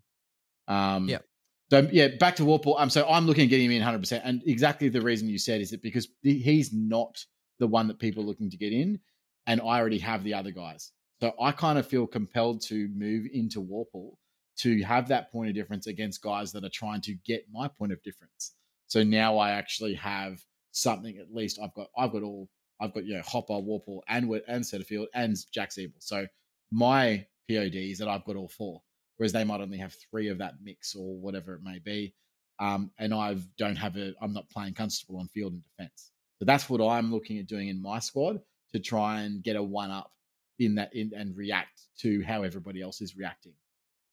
Um, 0.68 1.10
Yep. 1.10 1.26
So 1.72 1.88
yeah, 1.92 2.08
back 2.20 2.36
to 2.38 2.44
Worpel. 2.44 2.80
Um, 2.80 2.90
so 2.90 3.08
I'm 3.08 3.28
looking 3.28 3.44
at 3.44 3.50
getting 3.50 3.68
him 3.68 3.74
in 3.74 3.80
100, 3.80 4.00
percent 4.00 4.24
and 4.26 4.42
exactly 4.46 4.90
the 4.90 5.02
reason 5.02 5.30
you 5.30 5.38
said 5.38 5.62
is 5.62 5.70
that 5.70 5.84
because 5.84 6.08
he's 6.24 6.74
not 6.74 7.24
the 7.60 7.68
one 7.68 7.88
that 7.88 8.00
people 8.00 8.24
are 8.24 8.26
looking 8.26 8.50
to 8.50 8.58
get 8.58 8.74
in, 8.74 9.00
and 9.46 9.62
I 9.62 9.80
already 9.80 10.00
have 10.00 10.24
the 10.24 10.34
other 10.34 10.52
guys. 10.52 10.92
So 11.22 11.34
I 11.40 11.52
kind 11.52 11.78
of 11.78 11.86
feel 11.86 12.08
compelled 12.08 12.62
to 12.68 12.88
move 12.96 13.28
into 13.32 13.62
Worpel 13.62 14.14
to 14.60 14.82
have 14.84 15.08
that 15.10 15.32
point 15.32 15.50
of 15.50 15.56
difference 15.56 15.88
against 15.88 16.22
guys 16.22 16.52
that 16.54 16.64
are 16.64 16.72
trying 16.74 17.02
to 17.02 17.14
get 17.26 17.46
my 17.52 17.68
point 17.68 17.92
of 17.92 18.02
difference. 18.04 18.56
So 18.88 19.04
now 19.04 19.38
I 19.38 19.52
actually 19.52 19.94
have 19.96 20.40
something. 20.72 21.18
At 21.18 21.34
least 21.34 21.60
I've 21.62 21.74
got 21.74 21.88
I've 21.98 22.12
got 22.12 22.24
all 22.24 22.50
I've 22.82 22.94
got 22.94 23.06
you 23.06 23.16
know 23.16 23.24
Hopper, 23.26 23.54
Worpel, 23.54 24.00
and 24.08 24.30
and 24.48 24.64
Setterfield 24.64 25.06
and 25.14 25.38
Jack 25.54 25.70
Ziebell. 25.70 25.94
So 26.00 26.26
my 26.72 27.26
POD 27.50 27.76
is 27.76 27.98
that 28.00 28.08
I've 28.08 28.26
got 28.26 28.36
all 28.36 28.48
four, 28.48 28.82
whereas 29.18 29.34
they 29.34 29.44
might 29.44 29.62
only 29.62 29.78
have 29.78 29.96
three 30.10 30.28
of 30.30 30.38
that 30.38 30.56
mix 30.62 30.96
or 30.96 31.18
whatever 31.18 31.56
it 31.56 31.62
may 31.64 31.80
be. 31.80 32.14
Um, 32.60 32.92
and 33.00 33.14
I 33.14 33.38
don't 33.58 33.78
have 33.78 33.96
a 33.98 34.14
I'm 34.22 34.34
not 34.34 34.50
playing 34.50 34.74
constable 34.74 35.20
on 35.20 35.28
field 35.30 35.54
and 35.54 35.64
defense. 35.64 36.12
So 36.40 36.46
that's 36.46 36.70
what 36.70 36.82
I'm 36.82 37.12
looking 37.12 37.40
at 37.40 37.48
doing 37.48 37.70
in 37.70 37.82
my 37.82 38.00
squad 38.00 38.40
to 38.74 38.80
try 38.80 39.22
and 39.22 39.44
get 39.44 39.56
a 39.56 39.64
one 39.64 39.92
up 39.92 40.12
in 40.60 40.76
that 40.76 40.94
in 40.94 41.12
and 41.16 41.36
react 41.36 41.82
to 42.00 42.22
how 42.24 42.44
everybody 42.44 42.82
else 42.82 43.02
is 43.02 43.16
reacting. 43.18 43.54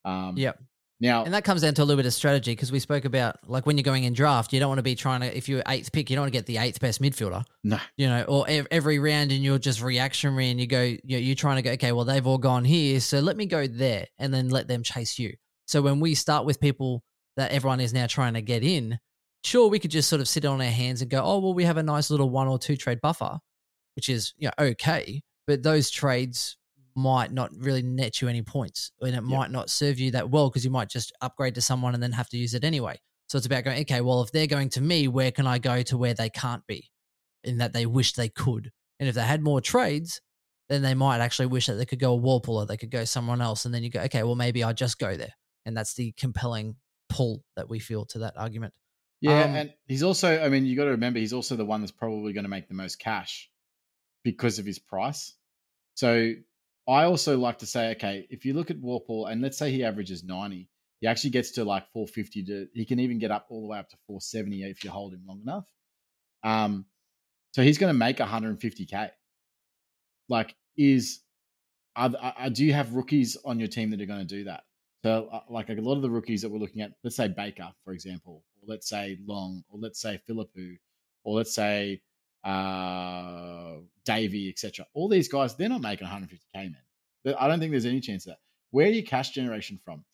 Um, 0.05 0.34
Yep. 0.37 0.61
Now, 0.99 1.24
And 1.24 1.34
that 1.34 1.44
comes 1.44 1.61
down 1.61 1.74
to 1.74 1.82
a 1.82 1.84
little 1.84 1.99
bit 1.99 2.07
of 2.07 2.14
strategy 2.14 2.53
because 2.53 2.72
we 2.72 2.78
spoke 2.78 3.05
about 3.05 3.36
like 3.49 3.66
when 3.66 3.76
you're 3.76 3.82
going 3.82 4.05
in 4.05 4.14
draft, 4.14 4.53
you 4.53 4.61
don't 4.61 4.68
want 4.68 4.78
to 4.78 4.82
be 4.82 4.94
trying 4.94 5.20
to 5.20 5.36
if 5.36 5.49
you're 5.49 5.62
eighth 5.68 5.92
pick, 5.92 6.09
you 6.09 6.16
don't 6.16 6.22
want 6.22 6.32
to 6.32 6.38
get 6.38 6.47
the 6.47 6.57
eighth 6.57 6.80
best 6.80 7.03
midfielder. 7.03 7.44
no, 7.64 7.78
you 7.97 8.09
know, 8.09 8.22
or 8.22 8.47
ev- 8.49 8.66
every 8.70 8.99
round 8.99 9.30
and 9.30 9.44
you're 9.44 9.59
just 9.59 9.82
reactionary 9.82 10.51
and 10.51 10.59
you 10.59 10.66
go, 10.66 10.82
you 10.82 11.01
know, 11.05 11.18
you're 11.18 11.34
trying 11.34 11.57
to 11.57 11.62
go, 11.62 11.72
okay, 11.72 11.92
well, 11.92 12.07
they've 12.07 12.26
all 12.26 12.38
gone 12.38 12.64
here. 12.64 13.01
So 13.01 13.20
let 13.20 13.36
me 13.36 13.44
go 13.44 13.66
there 13.66 14.07
and 14.18 14.32
then 14.32 14.49
let 14.49 14.68
them 14.68 14.82
chase 14.82 15.18
you. 15.18 15.34
So 15.66 15.82
when 15.82 16.01
we 16.01 16.14
start 16.14 16.47
with 16.47 16.61
people 16.61 17.03
that 17.36 17.51
everyone 17.51 17.80
is 17.80 17.92
now 17.92 18.07
trying 18.07 18.34
to 18.34 18.40
get 18.40 18.62
in, 18.62 18.99
sure, 19.44 19.68
we 19.68 19.78
could 19.78 19.90
just 19.90 20.09
sort 20.09 20.20
of 20.20 20.28
sit 20.28 20.47
on 20.47 20.61
our 20.61 20.66
hands 20.66 21.03
and 21.03 21.11
go, 21.11 21.22
oh, 21.22 21.38
well, 21.40 21.55
we 21.55 21.64
have 21.64 21.76
a 21.76 21.82
nice 21.82 22.11
little 22.11 22.30
one 22.30 22.49
or 22.49 22.59
two 22.59 22.76
trade 22.76 23.01
buffer, 23.03 23.38
which 23.97 24.09
is, 24.09 24.32
you 24.38 24.49
know, 24.49 24.66
okay. 24.66 25.22
But 25.47 25.62
those 25.62 25.90
trades 25.90 26.57
might 26.97 27.32
not 27.32 27.51
really 27.57 27.82
net 27.82 28.20
you 28.20 28.28
any 28.28 28.42
points 28.42 28.90
and 29.01 29.14
it 29.14 29.22
might 29.22 29.51
not 29.51 29.70
serve 29.70 29.99
you 29.99 30.11
that 30.12 30.30
well 30.30 30.49
because 30.49 30.64
you 30.64 30.70
might 30.70 30.88
just 30.88 31.12
upgrade 31.20 31.55
to 31.55 31.61
someone 31.61 31.94
and 31.94 32.03
then 32.03 32.12
have 32.12 32.28
to 32.30 32.38
use 32.38 32.55
it 32.55 32.64
anyway. 32.64 32.99
So 33.28 33.36
it's 33.36 33.47
about 33.47 33.64
going, 33.64 33.80
okay, 33.80 34.01
well, 34.01 34.22
if 34.22 34.30
they're 34.30 34.47
going 34.47 34.68
to 34.70 34.80
me, 34.80 35.09
where 35.09 35.30
can 35.30 35.47
I 35.47 35.59
go 35.59 35.82
to 35.82 35.99
where 35.99 36.14
they 36.14 36.30
can't 36.30 36.66
be? 36.66 36.90
in 37.47 37.59
that 37.59 37.72
they 37.72 37.86
wish 37.86 38.12
they 38.12 38.28
could. 38.28 38.72
And 38.99 39.09
if 39.09 39.14
they 39.14 39.22
had 39.22 39.42
more 39.42 39.61
trades, 39.61 40.20
then 40.68 40.82
they 40.82 40.94
might 40.94 41.20
actually 41.20 41.47
wish 41.47 41.66
that 41.66 41.74
they 41.74 41.86
could 41.86 42.01
go 42.01 42.14
a 42.14 42.20
Worpel 42.20 42.49
or 42.51 42.66
they 42.66 42.76
could 42.76 42.90
go 42.90 43.05
someone 43.05 43.40
else. 43.40 43.64
And 43.64 43.74
then 43.74 43.82
you 43.82 43.90
go, 43.90 44.01
okay, 44.03 44.22
well, 44.24 44.34
maybe 44.34 44.64
I 44.64 44.72
just 44.72 44.99
go 44.99 45.16
there. 45.16 45.32
And 45.64 45.76
that's 45.76 45.94
the 45.94 46.12
compelling 46.12 46.76
pull 47.09 47.44
that 47.57 47.68
we 47.68 47.78
feel 47.78 48.05
to 48.07 48.18
that 48.20 48.36
argument. 48.36 48.74
yeah, 49.20 49.44
Um, 49.44 49.55
and 49.55 49.74
he's 49.86 50.03
also. 50.03 50.42
I 50.42 50.49
mean, 50.49 50.66
you 50.66 50.76
got 50.76 50.84
to 50.84 50.90
remember, 50.90 51.18
he's 51.18 51.32
also 51.32 51.57
the 51.57 51.64
one 51.64 51.80
that's 51.80 51.92
probably 51.92 52.32
going 52.32 52.44
to 52.44 52.51
make 52.51 52.68
the 52.68 52.74
most 52.74 52.99
cash 52.99 53.49
because 54.24 54.59
of 54.59 54.66
his 54.66 54.78
price. 54.78 55.34
So 55.94 56.32
I 56.89 57.05
also 57.05 57.37
like 57.37 57.59
to 57.59 57.66
say, 57.66 57.91
okay, 57.93 58.26
if 58.30 58.45
you 58.45 58.55
look 58.55 58.70
at 58.70 58.80
Worpel, 58.80 59.30
and 59.30 59.43
let's 59.43 59.59
say 59.59 59.72
he 59.72 59.84
averages 59.84 60.22
ninety, 60.22 60.68
he 61.01 61.07
actually 61.07 61.30
gets 61.30 61.51
to 61.53 61.64
like 61.64 61.84
four 61.93 62.07
fifty. 62.07 62.45
To 62.45 62.68
he 62.74 62.84
can 62.84 63.01
even 63.01 63.18
get 63.18 63.30
up 63.30 63.47
all 63.51 63.62
the 63.62 63.68
way 63.68 63.78
up 63.78 63.89
to 63.91 63.97
four 64.07 64.20
seventy 64.20 64.62
if 64.62 64.84
you 64.84 64.91
hold 64.91 65.12
him 65.12 65.22
long 65.26 65.41
enough. 65.43 65.66
Um, 66.45 66.87
so 67.53 67.62
he's 67.62 67.78
going 67.78 67.93
to 67.93 67.99
make 67.99 68.18
one 68.20 68.28
hundred 68.28 68.51
and 68.51 68.61
fifty 68.61 68.87
k. 68.87 69.11
Like, 70.28 70.55
is 70.76 71.20
are, 71.97 72.12
are, 72.20 72.51
do 72.51 72.64
you 72.64 72.72
have 72.72 72.93
rookies 72.93 73.37
on 73.45 73.59
your 73.59 73.68
team 73.68 73.91
that 73.91 74.01
are 74.01 74.07
going 74.07 74.26
to 74.26 74.37
do 74.37 74.45
that? 74.45 74.64
So, 75.03 75.28
uh, 75.32 75.41
like 75.49 75.68
a 75.68 75.74
lot 75.74 75.97
of 75.97 76.03
the 76.03 76.11
rookies 76.11 76.43
that 76.43 76.51
we're 76.51 76.59
looking 76.59 76.82
at, 76.82 76.93
let's 77.05 77.16
say 77.16 77.28
Baker, 77.28 77.70
for 77.84 77.93
example, 77.93 78.43
or 78.61 78.72
let's 78.72 78.89
say 78.89 79.18
Long, 79.26 79.62
or 79.70 79.78
let's 79.80 80.01
say 80.01 80.20
Phillipou, 80.28 80.76
or 81.24 81.37
let's 81.37 81.55
say 81.55 82.01
uh, 82.47 83.78
Davey, 84.05 84.49
etc. 84.49 84.86
All 84.94 85.09
these 85.09 85.28
guys, 85.28 85.57
they're 85.57 85.68
not 85.68 85.80
making 85.80 86.07
150k, 86.07 86.55
man. 86.55 86.76
I 87.38 87.49
don't 87.49 87.59
think 87.59 87.72
there's 87.72 87.86
any 87.86 88.01
chance 88.01 88.26
of 88.26 88.30
that. 88.30 88.38
Where 88.70 88.86
are 88.86 88.90
your 88.90 89.03
cash 89.03 89.30
generation 89.30 89.80
from? 89.84 90.05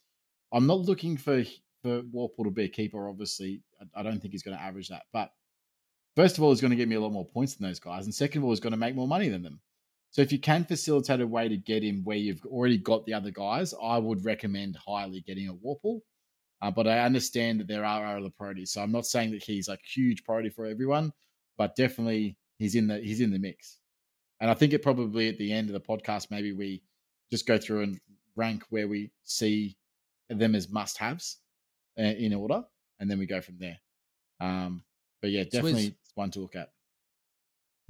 I'm 0.53 0.66
not 0.66 0.80
looking 0.80 1.16
for 1.16 1.45
for 1.83 2.03
Worpel 2.03 2.45
to 2.45 2.51
be 2.51 2.64
a 2.64 2.68
keeper. 2.68 3.09
Obviously, 3.09 3.62
I, 3.95 4.03
don't 4.03 4.20
think 4.20 4.33
he's 4.33 4.43
going 4.43 4.57
to 4.57 4.62
average 4.62 4.89
that. 4.89 5.03
But 5.12 5.30
first 6.16 6.39
of 6.39 6.45
all, 6.45 6.51
he's 6.51 6.61
going 6.61 6.70
to 6.70 6.76
get 6.76 6.89
me 6.89 6.95
a 6.95 7.01
lot 7.01 7.12
more 7.12 7.26
points 7.26 7.55
than 7.55 7.66
those 7.66 7.80
guys, 7.80 8.05
and 8.05 8.14
second 8.14 8.41
of 8.41 8.45
all, 8.45 8.51
he's 8.51 8.61
going 8.61 8.72
to 8.72 8.78
make 8.78 8.95
more 8.95 9.09
money 9.09 9.28
than 9.28 9.43
them. 9.43 9.61
So 10.11 10.22
if 10.22 10.30
you 10.30 10.39
can 10.39 10.64
facilitate 10.64 11.20
a 11.20 11.26
way 11.26 11.49
to 11.49 11.57
get 11.57 11.83
him 11.83 12.03
where 12.05 12.18
you've 12.18 12.45
already 12.47 12.76
got 12.78 13.07
the 13.07 13.14
other 13.14 13.30
guys, 13.30 13.74
I 13.83 13.99
would 13.99 14.24
recommend 14.24 14.76
highly 14.76 15.22
getting 15.22 15.49
a 15.49 15.55
Worpel. 15.55 16.01
Uh, 16.61 16.70
but 16.70 16.87
I 16.87 17.01
understand 17.01 17.61
that 17.61 17.66
there 17.66 17.85
are 17.85 18.18
other 18.18 18.30
priorities. 18.30 18.72
So 18.72 18.83
I'm 18.83 18.93
not 18.93 19.07
saying 19.07 19.33
that 19.33 19.43
he's 19.43 19.68
like 19.68 19.80
huge 19.83 20.22
priority 20.22 20.51
for 20.51 20.66
everyone, 20.66 21.12
but 21.59 21.77
definitely 21.77 22.37
he's 22.59 22.75
in 22.75 22.87
the 22.87 22.99
he's 22.99 23.21
in 23.21 23.31
the 23.31 23.39
mix. 23.39 23.79
And 24.41 24.51
I 24.51 24.55
think 24.55 24.73
it 24.73 24.83
probably 24.83 25.29
at 25.29 25.39
the 25.39 25.53
end 25.53 25.69
of 25.69 25.75
the 25.75 25.81
podcast, 25.81 26.31
maybe 26.31 26.53
we 26.53 26.83
just 27.31 27.47
go 27.47 27.59
through 27.59 27.83
and 27.83 28.01
rank 28.35 28.65
where 28.71 28.89
we 28.89 29.11
see 29.23 29.77
them 30.29 30.55
as 30.55 30.69
must 30.69 30.99
haves 30.99 31.39
uh, 31.99 32.03
in 32.03 32.35
order, 32.35 32.63
and 32.99 33.11
then 33.11 33.19
we 33.19 33.27
go 33.27 33.41
from 33.41 33.59
there. 33.59 33.79
Um, 34.41 34.83
but 35.21 35.31
yeah, 35.31 35.45
So 35.45 35.51
definitely 35.51 35.97
one 36.15 36.31
to 36.33 36.41
look 36.41 36.57
at. 36.57 36.71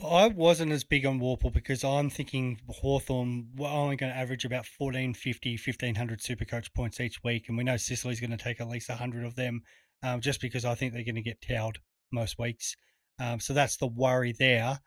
I 0.05 0.27
wasn't 0.29 0.73
as 0.73 0.83
big 0.83 1.07
on 1.07 1.21
Worpel 1.21 1.53
because 1.53 1.85
I'm 1.85 2.11
thinking 2.11 2.61
Hawthorn 2.69 3.51
were 3.57 3.69
only 3.69 3.97
going 3.97 4.13
to 4.13 4.19
average 4.19 4.45
about 4.45 4.67
1450, 4.77 5.53
1500 5.53 6.21
Supercoach 6.21 6.75
points 6.75 7.01
each 7.01 7.23
week. 7.23 7.49
And 7.49 7.57
we 7.57 7.63
know 7.63 7.77
Sicily's 7.77 8.19
going 8.19 8.31
to 8.33 8.37
take 8.37 8.61
at 8.61 8.69
least 8.69 8.89
100 8.89 9.25
of 9.25 9.37
them 9.37 9.63
um, 10.03 10.21
just 10.21 10.41
because 10.41 10.65
I 10.65 10.75
think 10.75 10.93
they're 10.93 11.05
going 11.05 11.15
to 11.15 11.23
get 11.23 11.41
towed 11.41 11.79
most 12.11 12.39
weeks. 12.39 12.77
Um, 13.19 13.41
so 13.41 13.53
that's 13.53 13.77
the 13.77 13.87
worry 13.87 14.35
there. 14.39 14.81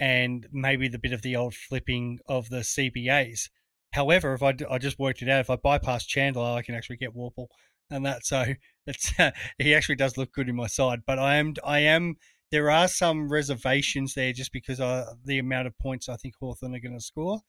And 0.00 0.46
maybe 0.52 0.88
the 0.88 0.98
bit 0.98 1.12
of 1.12 1.22
the 1.22 1.36
old 1.36 1.54
flipping 1.54 2.18
of 2.26 2.48
the 2.48 2.60
CBAs. 2.60 3.50
However, 3.92 4.34
if 4.34 4.42
I 4.42 4.52
just 4.78 4.98
worked 4.98 5.22
it 5.22 5.28
out, 5.28 5.40
if 5.40 5.50
I 5.50 5.56
bypass 5.56 6.06
Chandler, 6.06 6.42
I 6.42 6.62
can 6.62 6.74
actually 6.74 6.96
get 6.96 7.14
Worpel. 7.14 7.48
And 7.90 8.06
that 8.06 8.24
so 8.24 8.54
it's 8.86 9.12
he 9.58 9.74
actually 9.74 9.96
does 9.96 10.16
look 10.16 10.32
good 10.32 10.48
in 10.48 10.56
my 10.56 10.66
side. 10.66 11.00
But 11.06 11.18
I 11.18 11.36
am 11.36 11.54
I 11.64 11.80
am 11.80 12.16
there 12.50 12.70
are 12.70 12.88
some 12.88 13.30
reservations 13.30 14.14
there 14.14 14.32
just 14.32 14.52
because 14.52 14.80
of 14.80 15.06
the 15.24 15.38
amount 15.38 15.66
of 15.66 15.78
points 15.78 16.08
I 16.08 16.16
think 16.16 16.34
Hawthorn 16.38 16.74
are 16.74 16.80
going 16.80 16.98
to 16.98 17.04
score. 17.04 17.40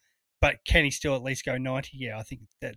But 0.41 0.57
can 0.65 0.83
he 0.83 0.91
still 0.91 1.15
at 1.15 1.23
least 1.23 1.45
go 1.45 1.57
90? 1.57 1.91
Yeah, 1.93 2.19
I 2.19 2.23
think 2.23 2.41
that 2.61 2.75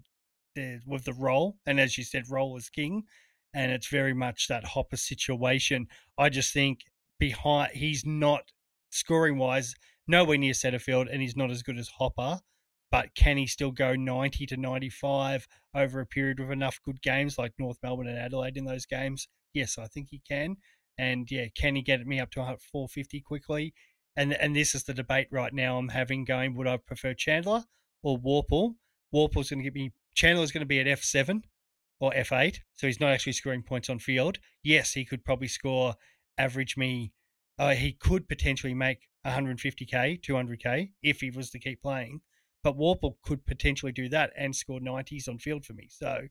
that 0.54 0.80
with 0.86 1.04
the 1.04 1.12
role, 1.12 1.56
and 1.66 1.78
as 1.78 1.98
you 1.98 2.04
said, 2.04 2.24
role 2.30 2.56
is 2.56 2.70
king, 2.70 3.04
and 3.52 3.72
it's 3.72 3.88
very 3.88 4.14
much 4.14 4.48
that 4.48 4.64
Hopper 4.64 4.96
situation. 4.96 5.86
I 6.16 6.28
just 6.28 6.52
think 6.52 6.80
behind 7.18 7.72
he's 7.72 8.04
not 8.04 8.52
scoring 8.90 9.38
wise 9.38 9.74
nowhere 10.06 10.38
near 10.38 10.52
Setterfield, 10.52 11.12
and 11.12 11.20
he's 11.20 11.36
not 11.36 11.50
as 11.50 11.62
good 11.62 11.78
as 11.78 11.88
Hopper. 11.98 12.40
But 12.90 13.14
can 13.14 13.36
he 13.36 13.46
still 13.46 13.72
go 13.72 13.94
90 13.94 14.46
to 14.46 14.56
95 14.56 15.48
over 15.74 16.00
a 16.00 16.06
period 16.06 16.38
with 16.38 16.52
enough 16.52 16.80
good 16.84 17.02
games 17.02 17.36
like 17.36 17.52
North 17.58 17.78
Melbourne 17.82 18.06
and 18.06 18.18
Adelaide 18.18 18.56
in 18.56 18.64
those 18.64 18.86
games? 18.86 19.28
Yes, 19.52 19.76
I 19.76 19.86
think 19.86 20.08
he 20.10 20.22
can. 20.26 20.56
And 20.96 21.30
yeah, 21.30 21.46
can 21.54 21.74
he 21.74 21.82
get 21.82 22.06
me 22.06 22.20
up 22.20 22.30
to 22.32 22.40
450 22.40 23.20
quickly? 23.20 23.74
And 24.16 24.32
and 24.32 24.56
this 24.56 24.74
is 24.74 24.84
the 24.84 24.94
debate 24.94 25.28
right 25.30 25.52
now 25.52 25.76
I'm 25.76 25.88
having 25.88 26.24
going. 26.24 26.54
Would 26.54 26.66
I 26.66 26.78
prefer 26.78 27.12
Chandler 27.12 27.64
or 28.02 28.18
Worpel? 28.18 28.76
Worpel's 29.14 29.50
going 29.50 29.58
to 29.58 29.64
give 29.64 29.74
me 29.74 29.92
Chandler's 30.14 30.52
going 30.52 30.62
to 30.62 30.66
be 30.66 30.80
at 30.80 30.86
F7 30.86 31.42
or 32.00 32.12
F8, 32.12 32.60
so 32.74 32.86
he's 32.86 33.00
not 33.00 33.12
actually 33.12 33.32
scoring 33.32 33.62
points 33.62 33.90
on 33.90 33.98
field. 33.98 34.38
Yes, 34.62 34.92
he 34.92 35.04
could 35.04 35.24
probably 35.24 35.48
score, 35.48 35.94
average 36.38 36.76
me. 36.76 37.12
Uh, 37.58 37.74
he 37.74 37.92
could 37.92 38.28
potentially 38.28 38.74
make 38.74 39.08
150k, 39.26 40.20
200k 40.22 40.90
if 41.02 41.20
he 41.20 41.30
was 41.30 41.50
to 41.50 41.58
keep 41.58 41.82
playing. 41.82 42.20
But 42.62 42.76
Worpel 42.76 43.14
could 43.22 43.46
potentially 43.46 43.92
do 43.92 44.08
that 44.08 44.32
and 44.36 44.54
score 44.54 44.80
90s 44.80 45.28
on 45.28 45.38
field 45.38 45.64
for 45.64 45.72
me. 45.72 45.88
So 45.88 46.28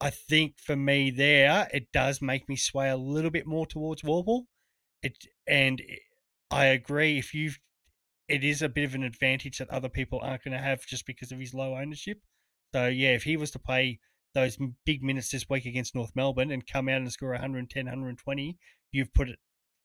I 0.00 0.10
think 0.10 0.58
for 0.58 0.76
me 0.76 1.10
there, 1.10 1.68
it 1.72 1.92
does 1.92 2.22
make 2.22 2.48
me 2.48 2.56
sway 2.56 2.88
a 2.88 2.96
little 2.96 3.30
bit 3.30 3.46
more 3.46 3.66
towards 3.66 4.02
Worpel. 4.02 4.44
It 5.02 5.26
and 5.46 5.82
I 6.50 6.66
agree. 6.66 7.18
If 7.18 7.34
you've, 7.34 7.58
it 8.28 8.44
is 8.44 8.62
a 8.62 8.68
bit 8.68 8.84
of 8.84 8.94
an 8.94 9.02
advantage 9.02 9.58
that 9.58 9.70
other 9.70 9.88
people 9.88 10.20
aren't 10.22 10.44
going 10.44 10.56
to 10.56 10.62
have 10.62 10.86
just 10.86 11.06
because 11.06 11.32
of 11.32 11.40
his 11.40 11.54
low 11.54 11.74
ownership. 11.74 12.20
So 12.74 12.88
yeah, 12.88 13.10
if 13.10 13.24
he 13.24 13.36
was 13.36 13.50
to 13.52 13.58
play 13.58 14.00
those 14.34 14.58
big 14.84 15.02
minutes 15.02 15.30
this 15.30 15.48
week 15.48 15.64
against 15.64 15.94
North 15.94 16.12
Melbourne 16.14 16.50
and 16.50 16.66
come 16.66 16.88
out 16.88 17.00
and 17.00 17.10
score 17.10 17.30
110, 17.30 17.86
120, 17.86 18.58
you've 18.96 19.12
put 19.14 19.28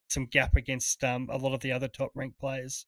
some 0.10 0.26
gap 0.26 0.56
against 0.56 1.04
um, 1.04 1.28
a 1.32 1.38
lot 1.38 1.54
of 1.54 1.60
the 1.62 1.72
other 1.72 1.88
top 1.88 2.12
ranked 2.16 2.40
players. 2.40 2.86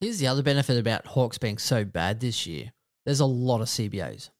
Here's 0.00 0.18
the 0.18 0.26
other 0.26 0.42
benefit 0.42 0.78
about 0.78 1.06
Hawks 1.06 1.38
being 1.38 1.58
so 1.58 1.84
bad 1.84 2.20
this 2.20 2.46
year. 2.46 2.72
There's 3.06 3.20
a 3.20 3.26
lot 3.26 3.60
of 3.60 3.68
CBAs. 3.68 4.30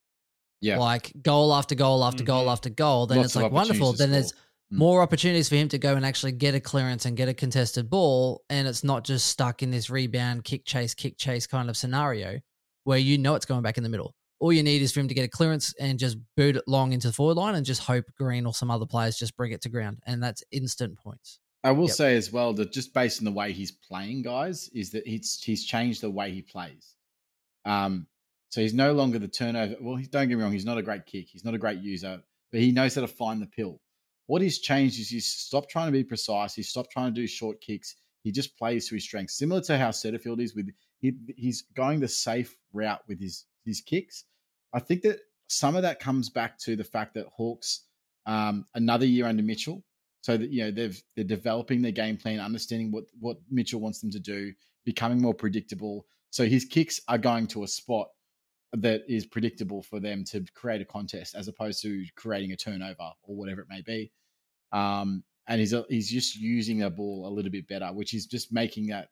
Yeah. 0.61 0.79
Like 0.79 1.13
goal 1.23 1.55
after 1.55 1.75
goal 1.75 2.05
after 2.05 2.25
goal 2.25 2.47
Mhm. 2.47 2.53
after 2.53 2.71
goal. 2.71 3.07
Then 3.07 3.19
Lots 3.19 3.29
it's 3.29 3.37
like 3.37 3.53
wonderful. 3.53 3.93
Then 3.93 4.11
there's 4.11 4.29
score. 4.29 4.41
Mm. 4.73 4.79
more 4.79 5.03
opportunities 5.03 5.49
for 5.49 5.57
him 5.57 5.69
to 5.69 5.79
go 5.79 5.95
and 5.95 6.05
actually 6.07 6.33
get 6.33 6.55
a 6.55 6.61
clearance 6.61 7.05
and 7.05 7.17
get 7.17 7.29
a 7.29 7.35
contested 7.35 7.91
ball. 7.91 8.43
And 8.49 8.67
it's 8.67 8.83
not 8.85 9.05
just 9.05 9.27
stuck 9.29 9.63
in 9.63 9.71
this 9.71 9.91
rebound, 9.91 10.45
kick 10.45 10.65
chase, 10.65 10.95
kick 10.95 11.19
chase 11.19 11.47
kind 11.47 11.69
of 11.69 11.77
scenario 11.77 12.41
where 12.85 12.99
you 12.99 13.19
know 13.19 13.35
it's 13.35 13.47
going 13.47 13.63
back 13.63 13.77
in 13.77 13.83
the 13.83 13.91
middle. 13.91 14.15
All 14.41 14.53
you 14.53 14.63
need 14.63 14.83
is 14.83 14.93
for 14.93 15.01
him 15.01 15.09
to 15.09 15.15
get 15.15 15.25
a 15.25 15.29
clearance 15.29 15.75
and 15.81 15.99
just 15.99 16.19
boot 16.37 16.57
it 16.57 16.65
long 16.67 16.93
into 16.93 17.07
the 17.07 17.13
forward 17.13 17.37
line 17.37 17.55
and 17.55 17.65
just 17.65 17.83
hope 17.85 18.05
Green 18.19 18.47
or 18.47 18.53
some 18.53 18.71
other 18.71 18.87
players 18.87 19.17
just 19.19 19.37
bring 19.37 19.53
it 19.53 19.63
to 19.63 19.69
ground. 19.69 19.99
And 20.07 20.23
that's 20.23 20.43
instant 20.51 20.99
points. 20.99 21.39
I 21.63 21.71
will 21.71 21.87
Yep. 21.87 21.97
say 21.97 22.17
as 22.17 22.31
well 22.31 22.53
that 22.55 22.73
just 22.73 22.93
based 22.93 23.21
on 23.21 23.25
the 23.25 23.33
way 23.33 23.53
he's 23.53 23.73
playing, 23.73 24.23
guys, 24.23 24.69
is 24.75 24.91
that 24.91 25.07
he's 25.07 25.43
he's 25.43 25.65
changed 25.65 26.03
the 26.03 26.11
way 26.11 26.31
he 26.31 26.43
plays. 26.43 26.95
Um, 27.65 28.07
so 28.51 28.61
he's 28.61 28.75
no 28.75 28.93
longer 28.93 29.19
the 29.19 29.29
turnover. 29.29 29.77
Well, 29.81 29.97
he, 29.97 30.07
don't 30.07 30.29
get 30.29 30.37
me 30.37 30.43
wrong, 30.43 30.53
he's 30.53 30.67
not 30.67 30.79
a 30.79 30.83
great 30.83 31.07
kick, 31.07 31.29
he's 31.29 31.45
not 31.45 31.55
a 31.55 31.59
great 31.59 31.79
user, 31.79 32.23
but 32.53 32.61
he 32.61 32.71
knows 32.71 32.95
how 32.95 33.01
to 33.01 33.09
find 33.09 33.41
the 33.41 33.47
pill. 33.47 33.81
What 34.27 34.43
he's 34.43 34.59
changed 34.59 35.01
is 35.01 35.09
he's 35.09 35.27
stopped 35.27 35.71
trying 35.71 35.87
to 35.87 35.93
be 35.93 36.05
precise. 36.05 36.55
He's 36.55 36.69
stopped 36.69 36.91
trying 36.91 37.15
to 37.15 37.21
do 37.21 37.27
short 37.27 37.61
kicks. 37.61 37.95
He 38.23 38.33
just 38.33 38.57
plays 38.57 38.89
to 38.89 38.95
his 38.95 39.05
strengths, 39.05 39.37
similar 39.37 39.61
to 39.63 39.77
how 39.79 39.89
Setterfield 39.91 40.41
is 40.41 40.55
with 40.55 40.71
he, 41.01 41.13
he's 41.37 41.63
going 41.75 42.01
the 42.01 42.09
safe 42.09 42.57
route 42.73 43.03
with 43.09 43.21
his 43.21 43.45
his 43.65 43.81
kicks. 43.81 44.25
I 44.73 44.81
think 44.81 45.03
that 45.03 45.21
some 45.49 45.77
of 45.77 45.83
that 45.83 46.01
comes 46.01 46.31
back 46.31 46.59
to 46.61 46.77
the 46.77 46.85
fact 46.85 47.15
that 47.15 47.27
Hawks 47.27 47.87
um, 48.27 48.67
another 48.75 49.07
year 49.07 49.27
under 49.27 49.43
Mitchell, 49.43 49.85
so 50.23 50.37
that 50.37 50.51
you 50.51 50.65
know 50.65 50.71
they've 50.71 51.03
they're 51.15 51.25
developing 51.25 51.83
their 51.83 51.93
game 51.93 52.17
plan, 52.17 52.41
understanding 52.41 52.91
what 52.91 53.05
what 53.21 53.37
Mitchell 53.51 53.81
wants 53.81 54.01
them 54.01 54.11
to 54.11 54.21
do, 54.21 54.53
becoming 54.85 55.21
more 55.21 55.35
predictable. 55.35 56.07
So 56.31 56.47
his 56.47 56.65
kicks 56.65 57.01
are 57.09 57.19
going 57.19 57.47
to 57.49 57.63
a 57.63 57.69
spot 57.69 58.09
that 58.73 59.03
is 59.09 59.25
predictable 59.25 59.83
for 59.83 60.01
them 60.01 60.25
to 60.25 60.45
create 60.55 60.81
a 60.81 60.85
contest 60.85 61.37
as 61.37 61.47
opposed 61.47 61.81
to 61.83 62.05
creating 62.17 62.53
a 62.53 62.57
turnover 62.57 63.13
or 63.23 63.37
whatever 63.37 63.61
it 63.61 63.69
may 63.69 63.83
be. 63.83 64.11
Um, 64.73 65.23
and 65.47 65.61
he's 65.61 65.75
he's 65.89 66.11
just 66.11 66.37
using 66.37 66.79
the 66.79 66.91
ball 66.91 67.29
a 67.29 67.33
little 67.33 67.51
bit 67.51 67.69
better, 67.69 67.87
which 67.93 68.15
is 68.15 68.27
just 68.27 68.53
making 68.53 68.89
that 68.89 69.09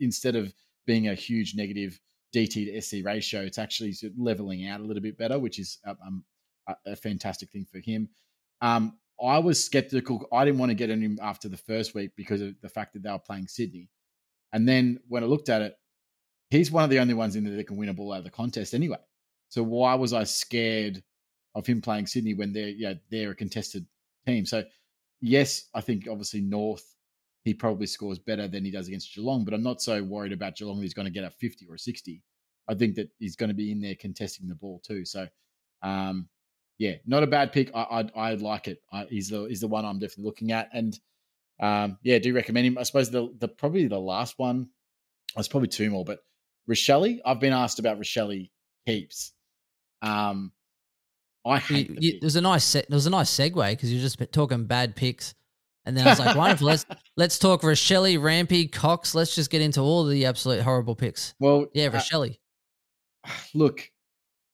instead 0.00 0.36
of 0.36 0.54
being 0.86 1.08
a 1.08 1.14
huge 1.14 1.54
negative 1.54 2.00
DT 2.34 2.72
to 2.72 2.80
SC 2.80 3.04
ratio, 3.04 3.42
it's 3.42 3.58
actually 3.58 3.94
leveling 4.16 4.66
out 4.66 4.80
a 4.80 4.84
little 4.84 5.02
bit 5.02 5.18
better, 5.18 5.38
which 5.38 5.58
is 5.58 5.78
um, 5.84 6.24
a, 6.68 6.74
a 6.86 6.96
fantastic 6.96 7.50
thing 7.50 7.66
for 7.70 7.78
him. 7.78 8.08
Um, 8.60 8.98
I 9.22 9.38
was 9.38 9.62
skeptical. 9.62 10.26
I 10.32 10.44
didn't 10.44 10.58
want 10.58 10.70
to 10.70 10.74
get 10.74 10.90
him 10.90 11.18
after 11.22 11.48
the 11.48 11.56
first 11.56 11.94
week 11.94 12.12
because 12.16 12.40
of 12.40 12.54
the 12.60 12.68
fact 12.68 12.94
that 12.94 13.02
they 13.02 13.10
were 13.10 13.18
playing 13.18 13.48
Sydney. 13.48 13.88
And 14.52 14.68
then 14.68 15.00
when 15.08 15.22
I 15.22 15.26
looked 15.26 15.48
at 15.48 15.62
it, 15.62 15.76
he's 16.50 16.70
one 16.70 16.84
of 16.84 16.90
the 16.90 16.98
only 16.98 17.14
ones 17.14 17.36
in 17.36 17.44
there 17.44 17.56
that 17.56 17.66
can 17.66 17.76
win 17.76 17.88
a 17.88 17.94
ball 17.94 18.12
out 18.12 18.18
of 18.18 18.24
the 18.24 18.30
contest 18.30 18.74
anyway. 18.74 18.98
So 19.48 19.62
why 19.62 19.94
was 19.94 20.12
I 20.12 20.24
scared 20.24 21.02
of 21.54 21.66
him 21.66 21.82
playing 21.82 22.06
Sydney 22.06 22.34
when 22.34 22.52
they're 22.52 22.68
yeah 22.68 22.94
they're 23.10 23.30
a 23.30 23.34
contested 23.34 23.86
team? 24.26 24.46
So 24.46 24.64
yes, 25.20 25.68
I 25.74 25.80
think 25.80 26.08
obviously 26.10 26.40
North 26.40 26.91
he 27.44 27.54
probably 27.54 27.86
scores 27.86 28.18
better 28.18 28.46
than 28.46 28.64
he 28.64 28.70
does 28.70 28.88
against 28.88 29.14
Geelong, 29.14 29.44
but 29.44 29.54
I'm 29.54 29.62
not 29.62 29.82
so 29.82 30.02
worried 30.02 30.32
about 30.32 30.56
Geelong 30.56 30.80
he's 30.80 30.94
going 30.94 31.06
to 31.06 31.12
get 31.12 31.24
a 31.24 31.30
50 31.30 31.66
or 31.68 31.74
a 31.74 31.78
60. 31.78 32.22
I 32.68 32.74
think 32.74 32.94
that 32.94 33.10
he's 33.18 33.36
going 33.36 33.48
to 33.48 33.54
be 33.54 33.72
in 33.72 33.80
there 33.80 33.96
contesting 33.96 34.48
the 34.48 34.54
ball 34.54 34.80
too. 34.84 35.04
So 35.04 35.26
um, 35.82 36.28
yeah, 36.78 36.94
not 37.06 37.22
a 37.22 37.26
bad 37.26 37.52
pick. 37.52 37.70
I 37.74 38.08
I, 38.14 38.30
I 38.30 38.34
like 38.34 38.68
it. 38.68 38.82
I, 38.92 39.04
he's 39.04 39.28
the 39.28 39.44
he's 39.44 39.60
the 39.60 39.68
one 39.68 39.84
I'm 39.84 39.98
definitely 39.98 40.24
looking 40.24 40.52
at, 40.52 40.68
and 40.72 40.98
um, 41.60 41.98
yeah, 42.02 42.18
do 42.18 42.34
recommend 42.34 42.66
him. 42.66 42.78
I 42.78 42.82
suppose 42.82 43.10
the 43.10 43.32
the 43.38 43.48
probably 43.48 43.86
the 43.86 43.98
last 43.98 44.38
one. 44.38 44.68
There's 45.34 45.48
probably 45.48 45.68
two 45.68 45.90
more, 45.90 46.04
but 46.04 46.20
Rachele. 46.68 47.20
I've 47.24 47.40
been 47.40 47.52
asked 47.52 47.78
about 47.78 47.98
Rachele 47.98 48.50
heaps. 48.84 49.32
Um, 50.02 50.52
I 51.44 51.58
hate. 51.58 51.88
You, 51.88 51.94
the 51.94 52.02
you, 52.02 52.12
pick. 52.12 52.20
there's 52.20 52.36
a 52.36 52.40
nice 52.40 52.64
se- 52.64 52.86
there 52.88 52.96
was 52.96 53.06
a 53.06 53.10
nice 53.10 53.30
segue 53.30 53.70
because 53.70 53.92
you're 53.92 54.02
just 54.02 54.20
talking 54.32 54.64
bad 54.64 54.96
picks, 54.96 55.34
and 55.84 55.96
then 55.96 56.06
I 56.06 56.10
was 56.10 56.18
like, 56.18 56.36
wonderful. 56.36 56.66
Let's 56.68 56.86
let's 57.16 57.38
talk 57.38 57.62
Rachele, 57.62 58.20
Rampy, 58.22 58.68
Cox. 58.68 59.14
Let's 59.14 59.34
just 59.34 59.50
get 59.50 59.60
into 59.62 59.80
all 59.80 60.04
the 60.04 60.24
absolute 60.26 60.62
horrible 60.62 60.94
picks. 60.94 61.34
well, 61.38 61.66
Yeah, 61.74 61.86
uh, 61.86 61.90
Rachele. 61.92 62.38
look, 63.54 63.90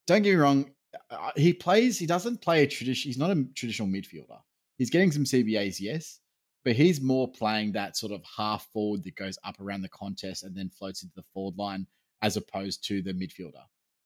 don't 0.07 0.21
get 0.21 0.31
me 0.31 0.35
wrong. 0.35 0.71
uh, 1.09 1.31
He 1.35 1.53
plays. 1.53 1.97
He 1.99 2.05
doesn't 2.05 2.41
play 2.41 2.63
a 2.63 2.67
tradition. 2.67 3.09
He's 3.09 3.17
not 3.17 3.31
a 3.31 3.45
traditional 3.55 3.87
midfielder. 3.87 4.39
He's 4.77 4.89
getting 4.89 5.11
some 5.11 5.23
CBAs, 5.25 5.79
yes, 5.79 6.19
but 6.63 6.73
he's 6.73 7.01
more 7.01 7.29
playing 7.31 7.73
that 7.73 7.97
sort 7.97 8.13
of 8.13 8.23
half 8.37 8.67
forward 8.71 9.03
that 9.03 9.15
goes 9.15 9.37
up 9.43 9.59
around 9.59 9.81
the 9.81 9.89
contest 9.89 10.43
and 10.43 10.55
then 10.55 10.69
floats 10.69 11.03
into 11.03 11.13
the 11.15 11.25
forward 11.33 11.57
line, 11.57 11.85
as 12.21 12.37
opposed 12.37 12.85
to 12.87 13.01
the 13.01 13.13
midfielder. 13.13 13.63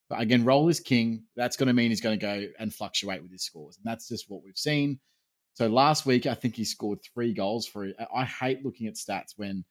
But 0.10 0.20
again, 0.22 0.44
role 0.44 0.68
is 0.70 0.80
king. 0.80 1.24
That's 1.36 1.56
going 1.58 1.68
to 1.68 1.74
mean 1.74 1.90
he's 1.90 2.02
going 2.02 2.20
to 2.20 2.26
go 2.26 2.48
and 2.60 2.74
fluctuate 2.74 3.22
with 3.22 3.32
his 3.32 3.44
scores, 3.44 3.78
and 3.78 3.86
that's 3.86 4.08
just 4.10 4.30
what 4.30 4.44
we've 4.44 4.58
seen. 4.58 5.00
So 5.56 5.68
last 5.68 6.06
week, 6.06 6.26
I 6.26 6.34
think 6.34 6.56
he 6.56 6.64
scored 6.64 7.00
three 7.04 7.34
goals 7.34 7.68
for. 7.68 7.88
I 8.14 8.26
hate 8.26 8.66
looking 8.66 8.88
at 8.88 8.96
stats 8.96 9.34
when 9.38 9.64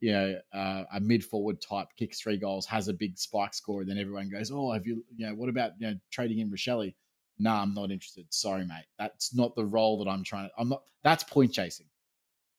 you 0.00 0.12
know, 0.12 0.40
uh, 0.52 0.84
a 0.94 1.00
mid 1.00 1.24
forward 1.24 1.60
type 1.60 1.88
kicks 1.96 2.20
three 2.20 2.36
goals, 2.36 2.66
has 2.66 2.88
a 2.88 2.92
big 2.92 3.18
spike 3.18 3.54
score, 3.54 3.80
and 3.80 3.90
then 3.90 3.98
everyone 3.98 4.30
goes, 4.30 4.50
"Oh, 4.52 4.72
have 4.72 4.86
you, 4.86 5.04
you 5.16 5.26
know, 5.26 5.34
what 5.34 5.48
about 5.48 5.72
you 5.78 5.88
know 5.88 5.96
trading 6.10 6.38
in 6.38 6.50
Rachele?" 6.50 6.94
Nah, 7.38 7.62
I'm 7.62 7.74
not 7.74 7.90
interested. 7.90 8.26
Sorry, 8.30 8.64
mate. 8.64 8.86
That's 8.98 9.34
not 9.34 9.54
the 9.54 9.64
role 9.64 10.02
that 10.02 10.10
I'm 10.10 10.24
trying 10.24 10.48
to. 10.48 10.52
I'm 10.58 10.68
not. 10.68 10.82
That's 11.02 11.24
point 11.24 11.52
chasing. 11.52 11.86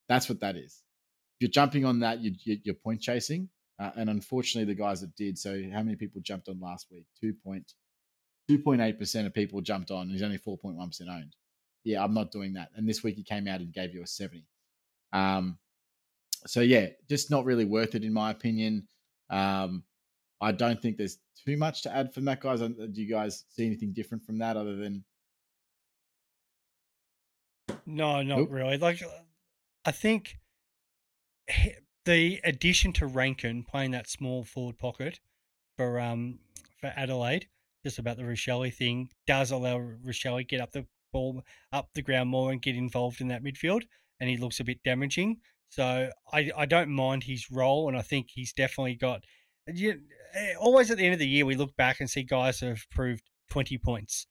That's 0.07 0.27
what 0.27 0.39
that 0.41 0.55
is. 0.55 0.84
If 1.38 1.41
you're 1.41 1.51
jumping 1.51 1.86
on 1.86 1.99
that, 1.99 2.19
you, 2.19 2.34
you, 2.43 2.57
you're 2.63 2.75
point 2.75 3.01
chasing, 3.01 3.49
uh, 3.80 3.91
and 3.95 4.09
unfortunately, 4.09 4.73
the 4.73 4.80
guys 4.80 5.01
that 5.01 5.15
did. 5.15 5.38
So, 5.38 5.61
how 5.71 5.84
many 5.84 5.95
people 5.95 6.21
jumped 6.21 6.49
on 6.49 6.59
last 6.59 6.88
week? 6.91 7.05
Two 7.21 7.34
point, 7.34 7.73
two 8.49 8.59
point 8.59 8.82
eight 8.82 8.99
percent 8.99 9.27
of 9.27 9.34
people 9.34 9.61
jumped 9.61 9.91
on. 9.91 10.09
He's 10.09 10.23
only 10.23 10.38
four 10.38 10.57
point 10.57 10.75
one 10.75 10.89
percent 10.89 11.09
owned. 11.09 11.36
Yeah, 11.84 12.03
I'm 12.03 12.13
not 12.13 12.32
doing 12.32 12.53
that. 12.53 12.69
And 12.75 12.88
this 12.88 13.03
week 13.03 13.15
he 13.15 13.23
came 13.23 13.47
out 13.47 13.61
and 13.61 13.73
gave 13.73 13.93
you 13.93 14.03
a 14.03 14.07
seventy. 14.07 14.45
Um, 15.13 15.57
so 16.45 16.61
yeah, 16.61 16.88
just 17.09 17.32
not 17.32 17.45
really 17.45 17.65
worth 17.65 17.95
it 17.95 18.03
in 18.03 18.13
my 18.13 18.32
opinion. 18.32 18.88
Um, 19.30 19.84
I 20.41 20.51
don't 20.51 20.82
think 20.82 20.97
there's 20.97 21.17
too 21.45 21.57
much 21.57 21.84
to 21.84 21.95
add 21.95 22.13
from 22.13 22.25
that, 22.25 22.41
guys. 22.41 22.61
Uh, 22.61 22.67
Do 22.67 23.01
you 23.01 23.09
guys 23.09 23.45
see 23.49 23.65
anything 23.65 23.93
different 23.93 24.23
from 24.25 24.38
that 24.39 24.57
other 24.57 24.75
than 24.75 25.03
No, 27.86 28.21
not 28.21 28.38
Nope. 28.39 28.49
really. 28.51 28.77
Like, 28.77 29.01
I 29.86 29.91
think 29.91 30.38
the 32.05 32.39
addition 32.43 32.93
to 32.93 33.07
Rankine 33.07 33.63
playing 33.63 33.91
that 33.91 34.07
small 34.09 34.43
forward 34.43 34.77
pocket 34.77 35.19
for 35.75 35.99
um 35.99 36.39
for 36.80 36.93
Adelaide, 36.95 37.47
just 37.84 37.99
about 37.99 38.17
the 38.17 38.23
Rachele 38.23 38.73
thing, 38.73 39.09
does 39.27 39.51
allow 39.51 39.77
Rachele 39.77 40.47
get 40.47 40.61
up 40.61 40.71
the 40.71 40.86
ball 41.12 41.43
up 41.72 41.89
the 41.93 42.01
ground 42.01 42.30
more 42.30 42.51
and 42.51 42.62
get 42.62 42.76
involved 42.76 43.22
in 43.22 43.28
that 43.30 43.43
midfield, 43.43 43.84
and 44.20 44.30
he 44.30 44.38
looks 44.38 44.60
a 44.60 44.64
bit 44.64 44.84
damaging. 44.84 45.38
So 45.70 46.10
I 46.34 46.51
I 46.55 46.66
don't 46.66 46.89
mind 46.89 47.24
his 47.24 47.49
role, 47.51 47.88
and 47.88 47.97
I 47.97 48.01
think 48.01 48.28
he's 48.30 48.53
definitely 48.53 48.95
got. 48.95 49.24
You, 49.68 49.99
eh, 50.34 50.53
always 50.60 50.89
at 50.89 50.97
the 50.97 51.05
end 51.05 51.14
of 51.14 51.20
the 51.20 51.28
year, 51.28 51.45
we 51.45 51.55
look 51.55 51.76
back 51.76 51.99
and 51.99 52.10
see 52.10 52.24
guys 52.24 52.60
have 52.62 52.86
proved 52.91 53.24
twenty 53.51 53.78
points 53.78 54.28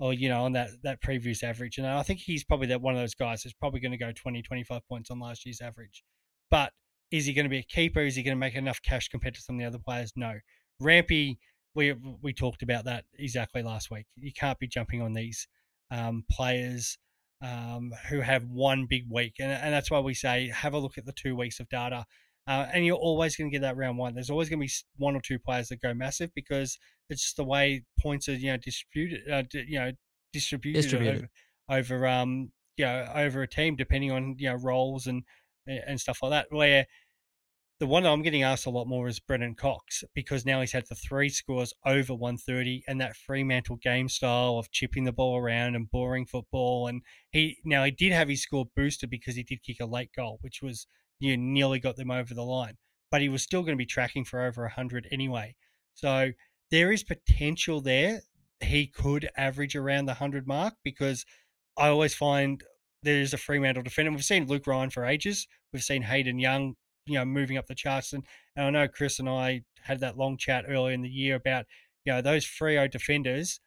or 0.00 0.14
you 0.14 0.28
know 0.28 0.44
on 0.44 0.52
that 0.52 0.70
that 0.82 1.00
previous 1.02 1.44
average. 1.44 1.78
And 1.78 1.86
i 1.86 2.02
think 2.02 2.20
he's 2.20 2.42
probably 2.42 2.66
that 2.68 2.80
one 2.80 2.94
of 2.94 3.00
those 3.00 3.14
guys 3.14 3.42
that's 3.42 3.54
probably 3.54 3.80
going 3.80 3.92
to 3.92 3.98
go 3.98 4.10
20 4.10 4.42
25 4.42 4.88
points 4.88 5.10
on 5.10 5.20
last 5.20 5.46
year's 5.46 5.60
average. 5.60 6.02
But 6.50 6.72
is 7.12 7.26
he 7.26 7.32
going 7.34 7.44
to 7.44 7.50
be 7.50 7.58
a 7.58 7.62
keeper? 7.62 8.00
Is 8.00 8.16
he 8.16 8.22
going 8.22 8.36
to 8.36 8.40
make 8.40 8.54
enough 8.54 8.80
cash 8.82 9.08
compared 9.08 9.34
to 9.34 9.42
some 9.42 9.56
of 9.56 9.60
the 9.60 9.66
other 9.66 9.78
players? 9.78 10.12
No. 10.16 10.34
Rampy 10.80 11.38
we 11.74 11.94
we 12.22 12.32
talked 12.32 12.62
about 12.62 12.84
that 12.86 13.04
exactly 13.18 13.62
last 13.62 13.90
week. 13.90 14.06
You 14.16 14.32
can't 14.32 14.58
be 14.58 14.66
jumping 14.66 15.02
on 15.02 15.12
these 15.12 15.46
um, 15.90 16.24
players 16.30 16.98
um, 17.42 17.90
who 18.08 18.20
have 18.20 18.44
one 18.44 18.86
big 18.88 19.04
week 19.10 19.34
and, 19.38 19.50
and 19.50 19.72
that's 19.72 19.90
why 19.90 19.98
we 19.98 20.14
say 20.14 20.48
have 20.48 20.74
a 20.74 20.78
look 20.78 20.98
at 20.98 21.06
the 21.06 21.12
two 21.12 21.34
weeks 21.34 21.58
of 21.58 21.68
data 21.68 22.04
uh, 22.46 22.66
and 22.72 22.84
you're 22.84 22.96
always 22.96 23.36
going 23.36 23.48
to 23.48 23.54
get 23.54 23.62
that 23.62 23.76
round 23.76 23.96
one. 23.96 24.14
There's 24.14 24.30
always 24.30 24.48
going 24.48 24.60
to 24.60 24.66
be 24.66 24.72
one 24.96 25.14
or 25.14 25.20
two 25.20 25.38
players 25.38 25.68
that 25.68 25.80
go 25.80 25.94
massive 25.94 26.30
because 26.34 26.78
it's 27.08 27.22
just 27.22 27.36
the 27.36 27.44
way 27.44 27.84
points 28.00 28.28
are, 28.28 28.34
you 28.34 28.50
know, 28.50 28.56
distributed, 28.56 29.30
uh, 29.30 29.44
you 29.52 29.78
know, 29.78 29.92
distributed, 30.32 30.82
Distributed. 30.82 31.28
over, 31.68 31.78
over, 31.94 32.06
um, 32.08 32.50
you 32.76 32.84
know, 32.84 33.06
over 33.14 33.42
a 33.42 33.48
team 33.48 33.76
depending 33.76 34.10
on 34.10 34.36
you 34.38 34.48
know 34.48 34.56
roles 34.56 35.06
and 35.06 35.22
and 35.66 36.00
stuff 36.00 36.18
like 36.22 36.30
that. 36.30 36.46
Where 36.50 36.86
the 37.80 37.86
one 37.86 38.04
I'm 38.04 38.20
getting 38.20 38.42
asked 38.42 38.66
a 38.66 38.70
lot 38.70 38.86
more 38.86 39.08
is 39.08 39.20
Brennan 39.20 39.54
Cox 39.54 40.04
because 40.14 40.44
now 40.44 40.60
he's 40.60 40.72
had 40.72 40.84
the 40.86 40.94
three 40.94 41.30
scores 41.30 41.72
over 41.86 42.14
130 42.14 42.84
and 42.86 43.00
that 43.00 43.16
Fremantle 43.16 43.76
game 43.76 44.06
style 44.10 44.58
of 44.58 44.70
chipping 44.70 45.04
the 45.04 45.12
ball 45.12 45.38
around 45.38 45.74
and 45.74 45.90
boring 45.90 46.26
football. 46.26 46.86
And 46.88 47.00
he 47.30 47.56
now 47.64 47.82
he 47.84 47.90
did 47.90 48.12
have 48.12 48.28
his 48.28 48.42
score 48.42 48.66
boosted 48.76 49.08
because 49.08 49.34
he 49.34 49.42
did 49.42 49.62
kick 49.62 49.80
a 49.80 49.86
late 49.86 50.10
goal, 50.14 50.38
which 50.42 50.60
was 50.62 50.86
you 51.20 51.34
know, 51.34 51.42
nearly 51.42 51.80
got 51.80 51.96
them 51.96 52.10
over 52.10 52.34
the 52.34 52.44
line. 52.44 52.76
But 53.10 53.22
he 53.22 53.30
was 53.30 53.42
still 53.42 53.62
going 53.62 53.76
to 53.76 53.82
be 53.82 53.86
tracking 53.86 54.26
for 54.26 54.42
over 54.42 54.62
100 54.62 55.08
anyway. 55.10 55.54
So 55.94 56.32
there 56.70 56.92
is 56.92 57.02
potential 57.02 57.80
there. 57.80 58.20
He 58.60 58.88
could 58.88 59.30
average 59.38 59.74
around 59.74 60.04
the 60.04 60.12
100 60.12 60.46
mark 60.46 60.74
because 60.84 61.24
I 61.78 61.88
always 61.88 62.14
find 62.14 62.62
there's 63.02 63.32
a 63.32 63.38
Fremantle 63.38 63.84
defender. 63.84 64.10
We've 64.10 64.22
seen 64.22 64.46
Luke 64.46 64.66
Ryan 64.66 64.90
for 64.90 65.06
ages. 65.06 65.48
We've 65.72 65.82
seen 65.82 66.02
Hayden 66.02 66.38
Young, 66.38 66.74
you 67.06 67.18
know, 67.18 67.24
moving 67.24 67.56
up 67.56 67.66
the 67.66 67.74
charts. 67.74 68.12
And, 68.12 68.24
and 68.56 68.66
I 68.66 68.70
know 68.70 68.88
Chris 68.88 69.18
and 69.18 69.28
I 69.28 69.62
had 69.82 70.00
that 70.00 70.16
long 70.16 70.36
chat 70.36 70.64
earlier 70.68 70.94
in 70.94 71.02
the 71.02 71.08
year 71.08 71.36
about, 71.36 71.66
you 72.04 72.12
know, 72.12 72.22
those 72.22 72.44
Frio 72.44 72.86
defenders. 72.88 73.60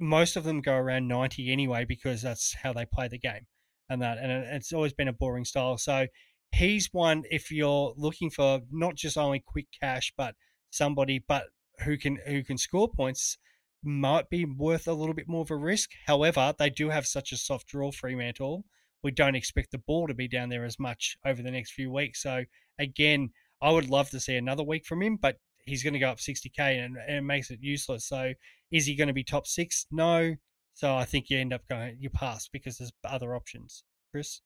Most 0.00 0.36
of 0.36 0.44
them 0.44 0.60
go 0.60 0.74
around 0.74 1.08
90 1.08 1.52
anyway 1.52 1.84
because 1.84 2.22
that's 2.22 2.54
how 2.62 2.72
they 2.72 2.86
play 2.86 3.08
the 3.08 3.18
game. 3.18 3.46
And 3.90 4.02
that, 4.02 4.18
and 4.18 4.30
it's 4.30 4.72
always 4.72 4.92
been 4.92 5.08
a 5.08 5.12
boring 5.12 5.44
style. 5.44 5.78
So 5.78 6.06
he's 6.52 6.88
one 6.92 7.24
if 7.30 7.50
you're 7.50 7.94
looking 7.96 8.30
for 8.30 8.60
not 8.70 8.94
just 8.94 9.16
only 9.16 9.42
quick 9.44 9.66
cash, 9.80 10.12
but 10.16 10.34
somebody, 10.70 11.24
but 11.26 11.44
who 11.84 11.96
can 11.96 12.18
who 12.26 12.42
can 12.42 12.58
score 12.58 12.88
points 12.88 13.38
might 13.82 14.28
be 14.28 14.44
worth 14.44 14.88
a 14.88 14.92
little 14.92 15.14
bit 15.14 15.28
more 15.28 15.42
of 15.42 15.50
a 15.50 15.56
risk. 15.56 15.90
However, 16.06 16.54
they 16.58 16.70
do 16.70 16.90
have 16.90 17.06
such 17.06 17.32
a 17.32 17.36
soft 17.36 17.68
draw, 17.68 17.92
Fremantle. 17.92 18.64
We 19.02 19.10
don't 19.10 19.36
expect 19.36 19.70
the 19.70 19.78
ball 19.78 20.06
to 20.08 20.14
be 20.14 20.28
down 20.28 20.48
there 20.48 20.64
as 20.64 20.78
much 20.78 21.16
over 21.24 21.42
the 21.42 21.50
next 21.50 21.72
few 21.72 21.90
weeks. 21.90 22.22
So 22.22 22.44
again, 22.78 23.30
I 23.62 23.70
would 23.70 23.88
love 23.90 24.10
to 24.10 24.20
see 24.20 24.36
another 24.36 24.62
week 24.62 24.86
from 24.86 25.02
him, 25.02 25.16
but 25.16 25.36
he's 25.64 25.82
going 25.82 25.94
to 25.94 26.00
go 26.00 26.10
up 26.10 26.18
60k 26.18 26.84
and, 26.84 26.96
and 26.96 27.16
it 27.16 27.22
makes 27.22 27.50
it 27.50 27.60
useless. 27.62 28.06
So 28.06 28.32
is 28.70 28.86
he 28.86 28.96
going 28.96 29.08
to 29.08 29.14
be 29.14 29.24
top 29.24 29.46
six? 29.46 29.86
No. 29.90 30.34
So 30.74 30.94
I 30.94 31.04
think 31.04 31.28
you 31.28 31.38
end 31.38 31.52
up 31.52 31.66
going 31.68 31.96
you 31.98 32.10
pass 32.10 32.48
because 32.48 32.78
there's 32.78 32.92
other 33.04 33.34
options. 33.34 33.84
Chris. 34.10 34.40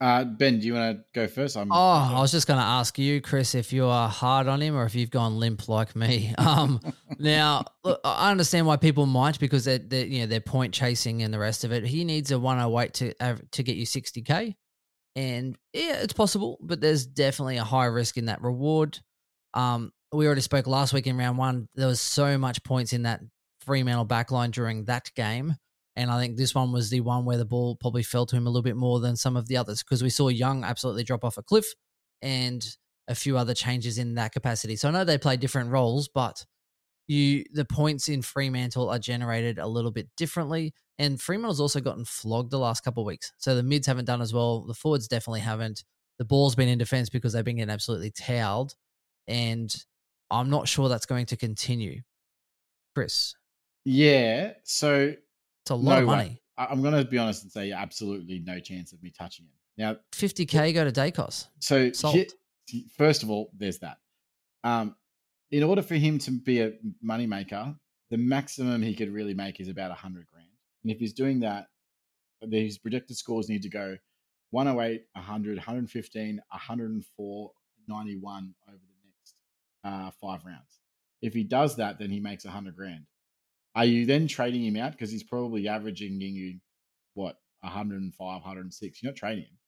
Uh, 0.00 0.24
Ben? 0.24 0.58
Do 0.60 0.66
you 0.66 0.74
want 0.74 0.98
to 0.98 1.04
go 1.14 1.26
first? 1.28 1.56
I'm, 1.56 1.70
Oh, 1.70 1.76
I 2.16 2.20
was 2.20 2.32
just 2.32 2.46
going 2.46 2.58
to 2.58 2.64
ask 2.64 2.98
you, 2.98 3.20
Chris, 3.20 3.54
if 3.54 3.72
you 3.72 3.84
are 3.86 4.08
hard 4.08 4.48
on 4.48 4.60
him 4.62 4.74
or 4.74 4.84
if 4.84 4.94
you've 4.94 5.10
gone 5.10 5.38
limp 5.38 5.68
like 5.68 5.94
me. 5.94 6.34
Um, 6.38 6.80
now, 7.18 7.64
look, 7.84 8.00
I 8.02 8.30
understand 8.30 8.66
why 8.66 8.76
people 8.76 9.04
might 9.06 9.38
because 9.38 9.64
they're, 9.64 9.78
they're 9.78 10.06
you 10.06 10.20
know 10.20 10.26
they're 10.26 10.40
point 10.40 10.72
chasing 10.72 11.22
and 11.22 11.32
the 11.32 11.38
rest 11.38 11.64
of 11.64 11.72
it. 11.72 11.84
He 11.84 12.04
needs 12.04 12.30
a 12.30 12.38
108 12.38 12.94
to 12.94 13.14
av- 13.22 13.50
to 13.52 13.62
get 13.62 13.76
you 13.76 13.84
60k, 13.86 14.54
and 15.16 15.56
yeah, 15.72 16.00
it's 16.00 16.12
possible, 16.14 16.58
but 16.62 16.80
there's 16.80 17.06
definitely 17.06 17.58
a 17.58 17.64
high 17.64 17.84
risk 17.86 18.16
in 18.16 18.26
that 18.26 18.42
reward. 18.42 18.98
Um, 19.54 19.92
we 20.12 20.26
already 20.26 20.40
spoke 20.40 20.66
last 20.66 20.92
week 20.92 21.06
in 21.06 21.16
round 21.16 21.36
one. 21.38 21.68
There 21.74 21.86
was 21.86 22.00
so 22.00 22.38
much 22.38 22.64
points 22.64 22.92
in 22.92 23.02
that 23.02 23.20
Fremantle 23.60 24.06
backline 24.06 24.50
during 24.50 24.86
that 24.86 25.10
game. 25.14 25.56
And 25.96 26.10
I 26.10 26.20
think 26.20 26.36
this 26.36 26.54
one 26.54 26.72
was 26.72 26.90
the 26.90 27.00
one 27.00 27.24
where 27.24 27.36
the 27.36 27.44
ball 27.44 27.76
probably 27.76 28.02
fell 28.02 28.26
to 28.26 28.36
him 28.36 28.46
a 28.46 28.50
little 28.50 28.62
bit 28.62 28.76
more 28.76 29.00
than 29.00 29.16
some 29.16 29.36
of 29.36 29.48
the 29.48 29.56
others 29.56 29.82
because 29.82 30.02
we 30.02 30.10
saw 30.10 30.28
Young 30.28 30.64
absolutely 30.64 31.04
drop 31.04 31.24
off 31.24 31.36
a 31.36 31.42
cliff 31.42 31.66
and 32.22 32.64
a 33.08 33.14
few 33.14 33.36
other 33.36 33.54
changes 33.54 33.98
in 33.98 34.14
that 34.14 34.32
capacity. 34.32 34.76
So 34.76 34.88
I 34.88 34.92
know 34.92 35.04
they 35.04 35.18
play 35.18 35.36
different 35.36 35.70
roles, 35.70 36.08
but 36.08 36.44
you 37.08 37.44
the 37.52 37.64
points 37.64 38.08
in 38.08 38.22
Fremantle 38.22 38.88
are 38.88 38.98
generated 38.98 39.58
a 39.58 39.66
little 39.66 39.90
bit 39.90 40.08
differently. 40.16 40.72
And 40.98 41.20
Fremantle's 41.20 41.60
also 41.60 41.80
gotten 41.80 42.04
flogged 42.04 42.50
the 42.50 42.58
last 42.58 42.82
couple 42.84 43.02
of 43.02 43.06
weeks. 43.06 43.32
So 43.38 43.56
the 43.56 43.62
mids 43.62 43.86
haven't 43.86 44.04
done 44.04 44.20
as 44.20 44.32
well. 44.32 44.64
The 44.66 44.74
forwards 44.74 45.08
definitely 45.08 45.40
haven't. 45.40 45.82
The 46.18 46.24
ball's 46.24 46.54
been 46.54 46.68
in 46.68 46.78
defense 46.78 47.08
because 47.08 47.32
they've 47.32 47.44
been 47.44 47.56
getting 47.56 47.72
absolutely 47.72 48.12
towed. 48.12 48.74
And 49.26 49.74
I'm 50.30 50.50
not 50.50 50.68
sure 50.68 50.88
that's 50.88 51.06
going 51.06 51.26
to 51.26 51.36
continue. 51.36 52.02
Chris, 52.94 53.34
Yeah. 53.84 54.52
So 54.64 55.14
it's 55.62 55.70
a 55.70 55.74
lot 55.74 55.96
no 55.96 56.00
of 56.00 56.06
money. 56.06 56.40
I- 56.56 56.66
I'm 56.66 56.82
going 56.82 56.94
to 56.94 57.04
be 57.08 57.18
honest 57.18 57.42
and 57.42 57.52
say 57.52 57.72
absolutely 57.72 58.40
no 58.40 58.60
chance 58.60 58.92
of 58.92 59.02
me 59.02 59.10
touching 59.10 59.46
him. 59.46 59.52
Now, 59.78 59.96
50K 60.12 60.74
go 60.74 60.84
to 60.84 60.92
Daicos. 60.92 61.46
so 61.60 61.90
first 62.98 63.22
of 63.22 63.30
all, 63.30 63.50
there's 63.56 63.78
that. 63.78 63.98
Um, 64.62 64.94
in 65.50 65.62
order 65.62 65.82
for 65.82 65.94
him 65.94 66.18
to 66.18 66.30
be 66.30 66.60
a 66.60 66.72
moneymaker, 67.04 67.76
the 68.10 68.18
maximum 68.18 68.82
he 68.82 68.94
could 68.94 69.10
really 69.12 69.34
make 69.34 69.60
is 69.60 69.68
about 69.68 69.88
100 69.90 70.26
grand. 70.26 70.46
And 70.82 70.92
if 70.92 70.98
he's 70.98 71.12
doing 71.12 71.40
that, 71.40 71.68
his 72.50 72.78
projected 72.78 73.16
scores 73.16 73.48
need 73.48 73.62
to 73.62 73.68
go 73.68 73.96
108, 74.50 75.02
100, 75.14 75.56
115, 75.56 76.40
104, 76.50 77.50
91 77.88 78.54
over 78.68 78.76
the 78.76 79.08
next 79.08 79.34
uh, 79.84 80.10
five 80.20 80.44
rounds. 80.44 80.80
If 81.22 81.34
he 81.34 81.44
does 81.44 81.76
that, 81.76 81.98
then 81.98 82.10
he 82.10 82.20
makes 82.20 82.44
100 82.44 82.74
grand. 82.76 83.04
Are 83.74 83.84
you 83.84 84.06
then 84.06 84.26
trading 84.26 84.64
him 84.64 84.76
out 84.76 84.92
because 84.92 85.10
he's 85.10 85.22
probably 85.22 85.68
averaging 85.68 86.20
you 86.20 86.58
what 87.14 87.36
105, 87.60 88.18
106? 88.18 89.02
You're 89.02 89.12
not 89.12 89.16
trading 89.16 89.44
him. 89.44 89.58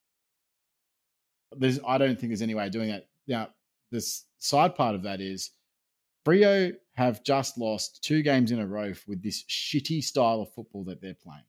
There's, 1.59 1.79
I 1.87 1.99
don't 1.99 2.19
think 2.19 2.31
there's 2.31 2.43
any 2.43 2.55
way 2.55 2.67
of 2.67 2.73
doing 2.73 2.89
that. 2.89 3.09
Now, 3.29 3.49
this 3.91 4.25
side 4.39 4.75
part 4.75 4.95
of 4.95 5.03
that 5.03 5.21
is 5.21 5.51
Frio 6.25 6.73
have 6.95 7.23
just 7.25 7.59
lost 7.59 8.03
two 8.03 8.23
games 8.23 8.53
in 8.53 8.59
a 8.61 8.67
row 8.67 8.93
with 9.07 9.23
this 9.23 9.45
shitty 9.45 10.03
style 10.03 10.41
of 10.41 10.53
football 10.55 10.85
that 10.85 11.01
they're 11.01 11.15
playing. 11.15 11.43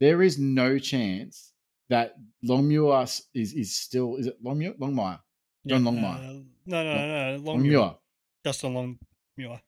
There 0.00 0.22
is 0.22 0.38
no 0.38 0.78
chance 0.78 1.52
that 1.88 2.14
Longmuir 2.44 3.02
is 3.34 3.52
is 3.54 3.74
still 3.74 4.16
is 4.16 4.26
it 4.26 4.36
Longmuir 4.42 4.74
Longmire 4.74 5.20
John 5.66 5.82
Longmire 5.82 6.18
Uh, 6.18 6.42
no, 6.66 6.84
no, 6.84 6.94
no, 6.94 7.36
no. 7.36 7.42
Longmuir. 7.42 7.78
Longmuir. 7.78 7.98
Justin 8.44 8.74
Longmuir. 9.38 9.60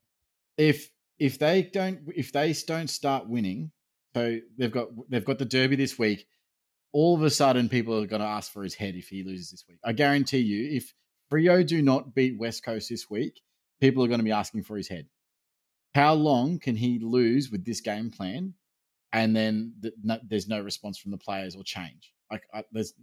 if 0.57 0.91
if 1.21 1.39
they 1.39 1.62
don't 1.62 2.01
if 2.16 2.33
they 2.33 2.53
don't 2.66 2.91
start 2.91 3.29
winning, 3.29 3.71
so 4.14 4.39
they've 4.59 4.73
got 4.73 4.89
they've 5.09 5.25
got 5.25 5.39
the 5.39 5.45
derby 5.45 5.77
this 5.77 5.99
week. 5.99 6.27
All 6.93 7.14
of 7.14 7.23
a 7.23 7.31
sudden, 7.31 7.68
people 7.68 7.97
are 7.97 8.07
going 8.07 8.23
to 8.23 8.27
ask 8.27 8.51
for 8.51 8.64
his 8.64 8.75
head 8.75 8.97
if 8.97 9.07
he 9.07 9.23
loses 9.23 9.53
this 9.53 9.64
week. 9.68 9.79
I 9.85 9.93
guarantee 9.93 10.39
you, 10.39 10.77
if 10.77 10.93
Frio 11.29 11.62
do 11.62 11.83
not 11.83 12.16
beat 12.16 12.37
West 12.37 12.64
Coast 12.64 12.89
this 12.89 13.09
week, 13.09 13.41
people 13.81 14.03
are 14.03 14.09
going 14.09 14.18
to 14.18 14.25
be 14.25 14.33
asking 14.33 14.64
for 14.64 14.77
his 14.77 14.89
head. 14.89 15.07
How 15.95 16.14
long 16.14 16.59
can 16.59 16.75
he 16.75 16.99
lose 16.99 17.51
with 17.51 17.64
this 17.64 17.81
game 17.81 18.11
plan, 18.11 18.55
and 19.12 19.37
then 19.37 19.75
th- 19.83 19.95
no, 20.03 20.18
there's 20.27 20.49
no 20.49 20.61
response 20.61 20.99
from 20.99 21.12
the 21.12 21.18
players 21.18 21.55
or 21.55 21.62
change? 21.62 22.12
Like 22.33 22.43
I, 22.53 22.64
there's 22.73 22.95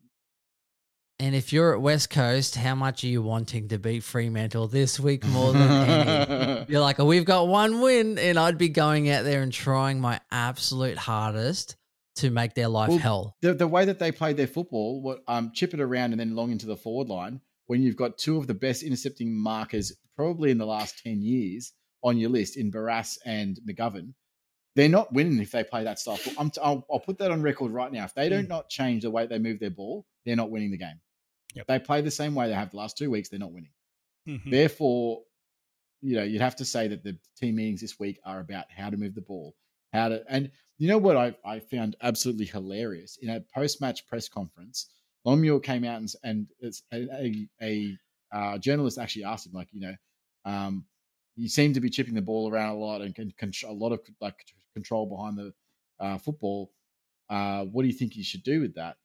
And 1.20 1.34
if 1.34 1.51
you're 1.51 1.74
at 1.74 1.82
West 1.82 2.11
Coast, 2.11 2.55
how 2.55 2.76
much 2.76 3.03
are 3.03 3.07
you 3.07 3.24
wanting 3.24 3.70
to 3.70 3.80
beat 3.80 4.03
Fremantle 4.03 4.68
this 4.68 4.99
week 4.99 5.26
more 5.26 5.51
than 5.51 5.61
any? 5.89 6.65
You're 6.70 6.82
like, 6.82 6.99
we've 6.99 7.26
got 7.26 7.47
one 7.47 7.82
win, 7.82 8.20
and 8.20 8.38
I'd 8.38 8.59
be 8.59 8.70
going 8.70 9.09
out 9.09 9.24
there 9.24 9.41
and 9.41 9.51
trying 9.51 9.99
my 9.99 10.20
absolute 10.32 10.97
hardest 10.99 11.76
to 12.18 12.30
make 12.30 12.53
their 12.53 12.68
life 12.68 12.89
Well, 12.89 12.97
hell. 12.99 13.36
the 13.41 13.53
the 13.55 13.68
way 13.68 13.86
that 13.86 13.97
they 13.97 14.11
play 14.11 14.34
their 14.34 14.45
football, 14.47 15.01
what 15.01 15.24
um, 15.28 15.51
chip 15.55 15.74
it 15.74 15.80
around 15.80 16.11
and 16.13 16.20
then 16.20 16.36
long 16.36 16.51
into 16.51 16.68
the 16.68 16.78
forward 16.78 17.09
line, 17.09 17.41
when 17.65 17.82
you've 17.82 17.95
got 17.95 18.18
two 18.20 18.38
of 18.38 18.45
the 18.45 18.53
best 18.53 18.84
intercepting 18.84 19.36
markers 19.36 19.91
probably 20.15 20.51
in 20.51 20.57
the 20.59 20.65
last 20.68 20.99
ten 21.03 21.22
years 21.24 21.74
on 22.03 22.18
your 22.20 22.30
list 22.30 22.57
in 22.57 22.72
Barrass 22.72 23.18
and 23.26 23.59
McGovern, 23.68 24.13
they're 24.76 24.88
not 24.89 25.11
winning 25.13 25.39
if 25.41 25.49
they 25.51 25.63
play 25.63 25.84
that 25.84 25.97
style. 25.99 26.20
I'm 26.38 26.51
t- 26.51 26.61
I'll, 26.63 26.86
I'll 26.91 26.99
put 26.99 27.18
that 27.20 27.32
on 27.32 27.41
record 27.41 27.72
right 27.72 27.91
now. 27.91 28.05
If 28.05 28.13
they 28.13 28.30
don't 28.30 28.45
Mm. 28.45 28.49
not 28.49 28.70
change 28.70 29.01
the 29.01 29.09
way 29.11 29.26
they 29.26 29.39
move 29.39 29.59
their 29.59 29.72
ball, 29.72 30.05
they're 30.26 30.36
not 30.36 30.51
winning 30.51 30.70
the 30.72 30.78
game. 30.78 30.99
Yep. 31.55 31.67
They 31.67 31.79
play 31.79 32.01
the 32.01 32.11
same 32.11 32.35
way 32.35 32.47
they 32.47 32.53
have 32.53 32.71
the 32.71 32.77
last 32.77 32.97
two 32.97 33.09
weeks, 33.09 33.29
they're 33.29 33.39
not 33.39 33.51
winning. 33.51 33.71
Mhm. 34.27 34.51
Therefore, 34.51 35.23
you 36.01 36.15
know, 36.15 36.23
you'd 36.23 36.41
have 36.41 36.55
to 36.57 36.65
say 36.65 36.87
that 36.87 37.03
the 37.03 37.17
team 37.35 37.55
meetings 37.55 37.81
this 37.81 37.99
week 37.99 38.19
are 38.23 38.39
about 38.39 38.65
how 38.71 38.89
to 38.89 38.97
move 38.97 39.15
the 39.15 39.21
ball, 39.21 39.55
how 39.93 40.09
to, 40.09 40.23
and 40.29 40.51
you 40.77 40.87
know 40.87 40.97
what 40.97 41.17
I, 41.17 41.35
I 41.43 41.59
found 41.59 41.95
absolutely 42.01 42.45
hilarious 42.45 43.17
in 43.21 43.29
a 43.29 43.41
post 43.53 43.81
match 43.81 44.05
press 44.07 44.29
conference. 44.29 44.89
Longmuir 45.25 45.59
came 45.59 45.83
out 45.83 45.99
and, 45.99 46.13
and 46.23 46.47
it's 46.59 46.83
a, 46.93 47.07
a, 47.13 47.47
a 47.61 47.97
uh, 48.31 48.57
journalist 48.59 48.97
actually 48.97 49.23
asked 49.23 49.47
him, 49.47 49.53
like, 49.53 49.69
you 49.71 49.81
know, 49.81 49.95
um, 50.45 50.85
you 51.35 51.49
seem 51.49 51.73
to 51.73 51.79
be 51.79 51.89
chipping 51.89 52.13
the 52.13 52.21
ball 52.21 52.49
around 52.51 52.75
a 52.75 52.77
lot 52.77 53.01
and 53.01 53.15
can 53.15 53.31
control 53.37 53.73
a 53.73 53.75
lot 53.77 53.91
of 53.91 53.99
like 54.21 54.35
control 54.73 55.05
behind 55.05 55.37
the 55.37 55.53
uh, 55.99 56.17
football. 56.17 56.71
Uh, 57.29 57.65
what 57.65 57.81
do 57.81 57.87
you 57.87 57.93
think 57.93 58.15
you 58.15 58.23
should 58.23 58.43
do 58.43 58.61
with 58.61 58.75
that? 58.75 58.97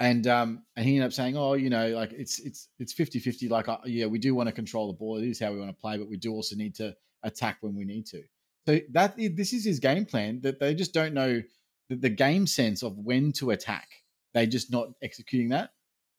And 0.00 0.26
um 0.26 0.62
and 0.76 0.86
he 0.86 0.96
ended 0.96 1.06
up 1.06 1.12
saying 1.12 1.36
oh 1.36 1.54
you 1.54 1.70
know 1.70 1.88
like 1.88 2.12
it's 2.12 2.38
it's 2.40 2.68
it's 2.78 2.92
50 2.92 3.18
50 3.18 3.48
like 3.48 3.68
uh, 3.68 3.78
yeah 3.84 4.06
we 4.06 4.18
do 4.18 4.34
want 4.34 4.48
to 4.48 4.52
control 4.52 4.86
the 4.86 4.96
ball. 4.96 5.18
It 5.18 5.28
is 5.28 5.40
how 5.40 5.52
we 5.52 5.58
want 5.58 5.70
to 5.70 5.80
play 5.80 5.96
but 5.96 6.08
we 6.08 6.16
do 6.16 6.32
also 6.32 6.56
need 6.56 6.74
to 6.76 6.94
attack 7.22 7.58
when 7.60 7.74
we 7.74 7.84
need 7.84 8.06
to. 8.06 8.22
So 8.66 8.80
that 8.92 9.16
this 9.16 9.52
is 9.52 9.64
his 9.64 9.80
game 9.80 10.04
plan 10.04 10.40
that 10.42 10.60
they 10.60 10.74
just 10.74 10.94
don't 10.94 11.14
know 11.14 11.42
the, 11.88 11.96
the 11.96 12.10
game 12.10 12.46
sense 12.46 12.82
of 12.82 12.96
when 12.98 13.32
to 13.32 13.50
attack. 13.50 13.88
They 14.34 14.46
just 14.46 14.70
not 14.70 14.88
executing 15.02 15.48
that. 15.50 15.70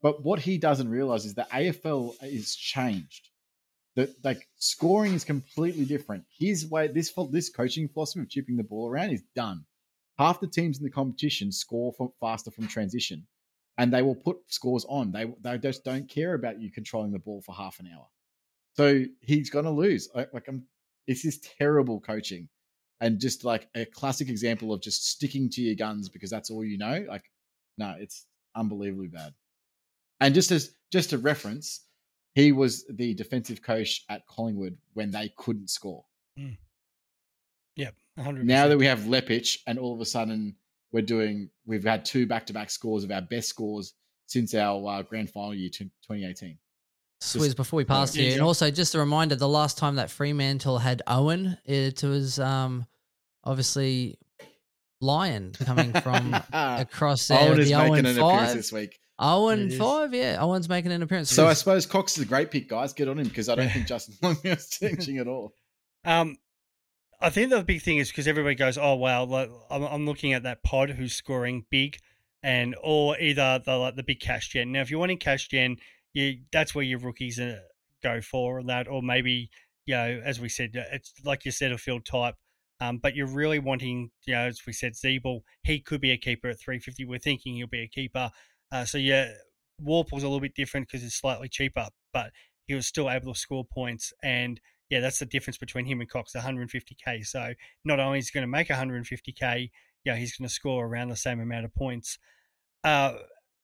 But 0.02 0.24
what 0.24 0.40
he 0.40 0.58
doesn't 0.58 0.90
realize 0.90 1.26
is 1.26 1.36
the 1.36 1.48
afl 1.54 2.16
is 2.24 2.56
changed. 2.56 3.30
That 3.96 4.10
like 4.24 4.48
scoring 4.58 5.14
is 5.14 5.24
completely 5.24 5.86
different. 5.86 6.24
His 6.38 6.70
way 6.70 6.88
this 6.88 7.14
this 7.32 7.50
coaching 7.50 7.88
philosophy 7.88 8.22
of 8.22 8.30
chipping 8.30 8.58
the 8.58 8.64
ball 8.64 8.90
around 8.90 9.12
is 9.12 9.24
done. 9.36 9.66
Half 10.18 10.42
the 10.42 10.48
teams 10.48 10.80
in 10.80 10.84
the 10.84 10.90
competition 10.90 11.52
score 11.52 11.94
from 11.94 12.10
faster 12.20 12.52
from 12.52 12.68
transition 12.68 13.26
and 13.78 13.94
they 13.94 14.02
will 14.02 14.16
put 14.16 14.38
scores 14.48 14.86
on. 14.90 15.12
They 15.12 15.32
they 15.42 15.58
just 15.58 15.84
don't 15.84 16.10
care 16.10 16.34
about 16.34 16.62
you 16.62 16.72
controlling 16.72 17.12
the 17.12 17.20
ball 17.20 17.42
for 17.42 17.54
half 17.56 17.80
an 17.80 17.90
hour. 17.96 18.08
So 18.76 19.04
he's 19.22 19.50
going 19.50 19.66
to 19.66 19.72
lose. 19.72 20.10
Like, 20.14 20.34
like 20.34 20.48
I'm, 20.48 20.64
this 21.08 21.26
is 21.26 21.40
terrible 21.40 22.00
coaching, 22.00 22.48
and 23.02 23.20
just 23.20 23.44
like 23.44 23.68
a 23.76 23.86
classic 23.86 24.30
example 24.30 24.74
of 24.74 24.82
just 24.82 25.10
sticking 25.10 25.50
to 25.52 25.62
your 25.62 25.76
guns 25.76 26.10
because 26.10 26.30
that's 26.30 26.50
all 26.50 26.64
you 26.64 26.78
know. 26.78 27.06
Like, 27.08 27.24
no, 27.78 27.96
it's 28.00 28.26
unbelievably 28.56 29.08
bad. 29.08 29.34
And 30.20 30.36
just 30.36 30.52
as 30.52 30.72
just 30.92 31.14
a 31.14 31.18
reference, 31.18 31.86
he 32.36 32.52
was 32.52 32.86
the 32.90 33.14
defensive 33.14 33.62
coach 33.62 34.04
at 34.10 34.28
Collingwood 34.28 34.78
when 34.94 35.12
they 35.12 35.32
couldn't 35.38 35.70
score. 35.70 36.04
Yep, 37.76 37.96
100%. 38.20 38.44
Now 38.44 38.68
that 38.68 38.78
we 38.78 38.86
have 38.86 39.00
Lepich, 39.02 39.60
and 39.68 39.80
all 39.80 39.94
of 39.94 40.02
a 40.02 40.06
sudden 40.06 40.56
we're 40.92 41.02
doing, 41.04 41.50
we've 41.66 41.84
had 41.84 42.06
two 42.06 42.26
back-to-back 42.26 42.70
scores 42.70 43.04
of 43.04 43.12
our 43.12 43.22
best 43.22 43.50
scores 43.50 43.94
since 44.28 44.54
our 44.56 44.86
uh, 44.88 45.02
grand 45.04 45.30
final 45.30 45.54
year, 45.56 45.70
t- 45.70 45.86
2018. 46.08 46.58
Swizz, 47.22 47.56
before 47.56 47.78
we 47.78 47.84
pass 47.86 48.16
Yeah, 48.16 48.22
you, 48.24 48.28
yeah. 48.30 48.34
and 48.36 48.44
also 48.44 48.72
just 48.72 48.96
a 48.96 49.00
reminder: 49.00 49.36
the 49.36 49.48
last 49.48 49.78
time 49.78 49.96
that 49.96 50.10
Fremantle 50.10 50.78
had 50.78 51.02
Owen, 51.06 51.58
it 51.66 52.02
was 52.04 52.40
um, 52.40 52.86
obviously 53.44 54.18
Lion 55.02 55.52
coming 55.66 55.92
from 55.94 56.34
across 56.54 57.28
there. 57.28 57.40
Owen 57.40 57.58
the 57.58 57.62
is 57.64 57.72
Owen 57.74 57.92
making 57.92 58.06
an 58.06 58.18
appearance 58.20 58.54
this 58.54 58.72
week. 58.72 59.00
Owen 59.22 59.64
It 59.68 59.74
is. 59.74 59.78
five, 59.78 60.14
yeah, 60.14 60.38
Owen's 60.40 60.70
making 60.70 60.94
an 60.94 61.04
appearance. 61.04 61.30
So 61.30 61.46
I 61.46 61.52
suppose 61.54 61.86
Cox 61.86 62.18
is 62.18 62.24
a 62.24 62.26
great 62.26 62.52
pick, 62.52 62.70
guys. 62.70 62.94
Get 62.94 63.10
on 63.10 63.20
him 63.20 63.28
because 63.28 63.50
I 63.50 63.56
don't 63.56 63.70
think 63.70 63.86
Justin 63.86 64.16
Long 64.22 64.38
is 64.46 64.70
changing 64.70 65.18
at 65.18 65.28
all. 65.28 65.54
Um, 66.06 66.38
I 67.22 67.30
think 67.30 67.50
the 67.50 67.64
big 67.64 67.82
thing 67.82 67.98
is 67.98 68.10
because 68.10 68.28
everybody 68.28 68.56
goes, 68.56 68.78
"Oh 68.78 68.96
wow!" 68.96 69.26
Like, 69.26 69.52
I'm, 69.70 69.84
I'm 69.84 70.06
looking 70.06 70.34
at 70.34 70.44
that 70.44 70.64
pod 70.64 70.92
who's 70.92 71.14
scoring 71.14 71.66
big, 71.70 71.98
and 72.42 72.76
or 72.82 73.20
either 73.20 73.60
the 73.66 73.76
like 73.78 73.96
the 73.96 74.04
big 74.04 74.20
cash 74.22 74.50
gen. 74.50 74.72
Now, 74.72 74.82
if 74.82 74.90
you're 74.90 75.00
wanting 75.00 75.18
cash 75.18 75.48
gen, 75.50 75.78
you 76.14 76.40
that's 76.52 76.74
where 76.74 76.84
your 76.86 77.00
rookies 77.00 77.40
uh, 77.40 77.60
go 78.02 78.22
for 78.22 78.64
that, 78.64 78.88
or 78.88 79.02
maybe 79.02 79.50
you 79.86 79.96
know, 79.96 80.22
as 80.24 80.40
we 80.40 80.50
said, 80.50 80.76
uh, 80.78 80.84
it's 80.94 81.14
like 81.26 81.46
you 81.46 81.52
said, 81.52 81.72
a 81.72 81.78
field 81.78 82.06
type. 82.06 82.36
Um, 82.82 82.98
but 82.98 83.14
you're 83.14 83.28
really 83.28 83.60
wanting, 83.60 84.12
you 84.26 84.36
know, 84.36 84.46
as 84.48 84.62
we 84.66 84.72
said, 84.72 84.94
Ziebell, 84.94 85.42
he 85.64 85.82
could 85.82 86.00
be 86.00 86.12
a 86.12 86.18
keeper 86.18 86.48
at 86.48 86.60
350. 86.60 87.04
We're 87.04 87.20
thinking 87.20 87.56
he'll 87.56 87.68
be 87.68 87.82
a 87.82 87.88
keeper. 87.90 88.32
Uh, 88.72 88.86
so 88.86 88.98
yeah, 88.98 89.32
Worpel's 89.82 90.24
a 90.24 90.28
little 90.28 90.40
bit 90.40 90.56
different 90.56 90.88
because 90.88 91.04
it's 91.04 91.16
slightly 91.16 91.50
cheaper, 91.50 91.88
but 92.14 92.32
he 92.68 92.76
was 92.76 92.88
still 92.88 93.10
able 93.10 93.34
to 93.34 93.40
score 93.40 93.66
points 93.66 94.14
and 94.24 94.62
yeah, 94.90 95.00
that's 95.00 95.20
the 95.20 95.26
difference 95.26 95.58
between 95.58 95.86
him 95.86 96.02
and 96.02 96.10
Cox, 96.10 96.34
150k. 96.34 97.26
So 97.26 97.54
not 97.86 98.00
only 98.00 98.20
is 98.20 98.30
he 98.30 98.34
going 98.34 98.44
to 98.44 98.48
make 98.48 98.70
150k, 98.70 99.70
yeah, 100.06 100.16
he's 100.16 100.36
going 100.36 100.48
to 100.48 100.54
score 100.54 100.86
around 100.86 101.10
the 101.10 101.16
same 101.16 101.40
amount 101.40 101.66
of 101.66 101.74
points. 101.76 102.18
Uh, 102.84 103.16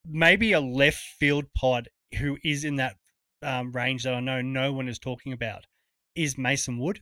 maybe 0.05 0.51
a 0.51 0.59
left 0.59 0.99
field 1.19 1.45
pod 1.55 1.89
who 2.19 2.37
is 2.43 2.63
in 2.63 2.75
that 2.75 2.95
um, 3.41 3.71
range 3.71 4.03
that 4.03 4.13
I 4.13 4.19
know 4.19 4.41
no 4.41 4.71
one 4.73 4.87
is 4.87 4.99
talking 4.99 5.33
about 5.33 5.65
is 6.15 6.37
Mason 6.37 6.79
Wood. 6.79 7.01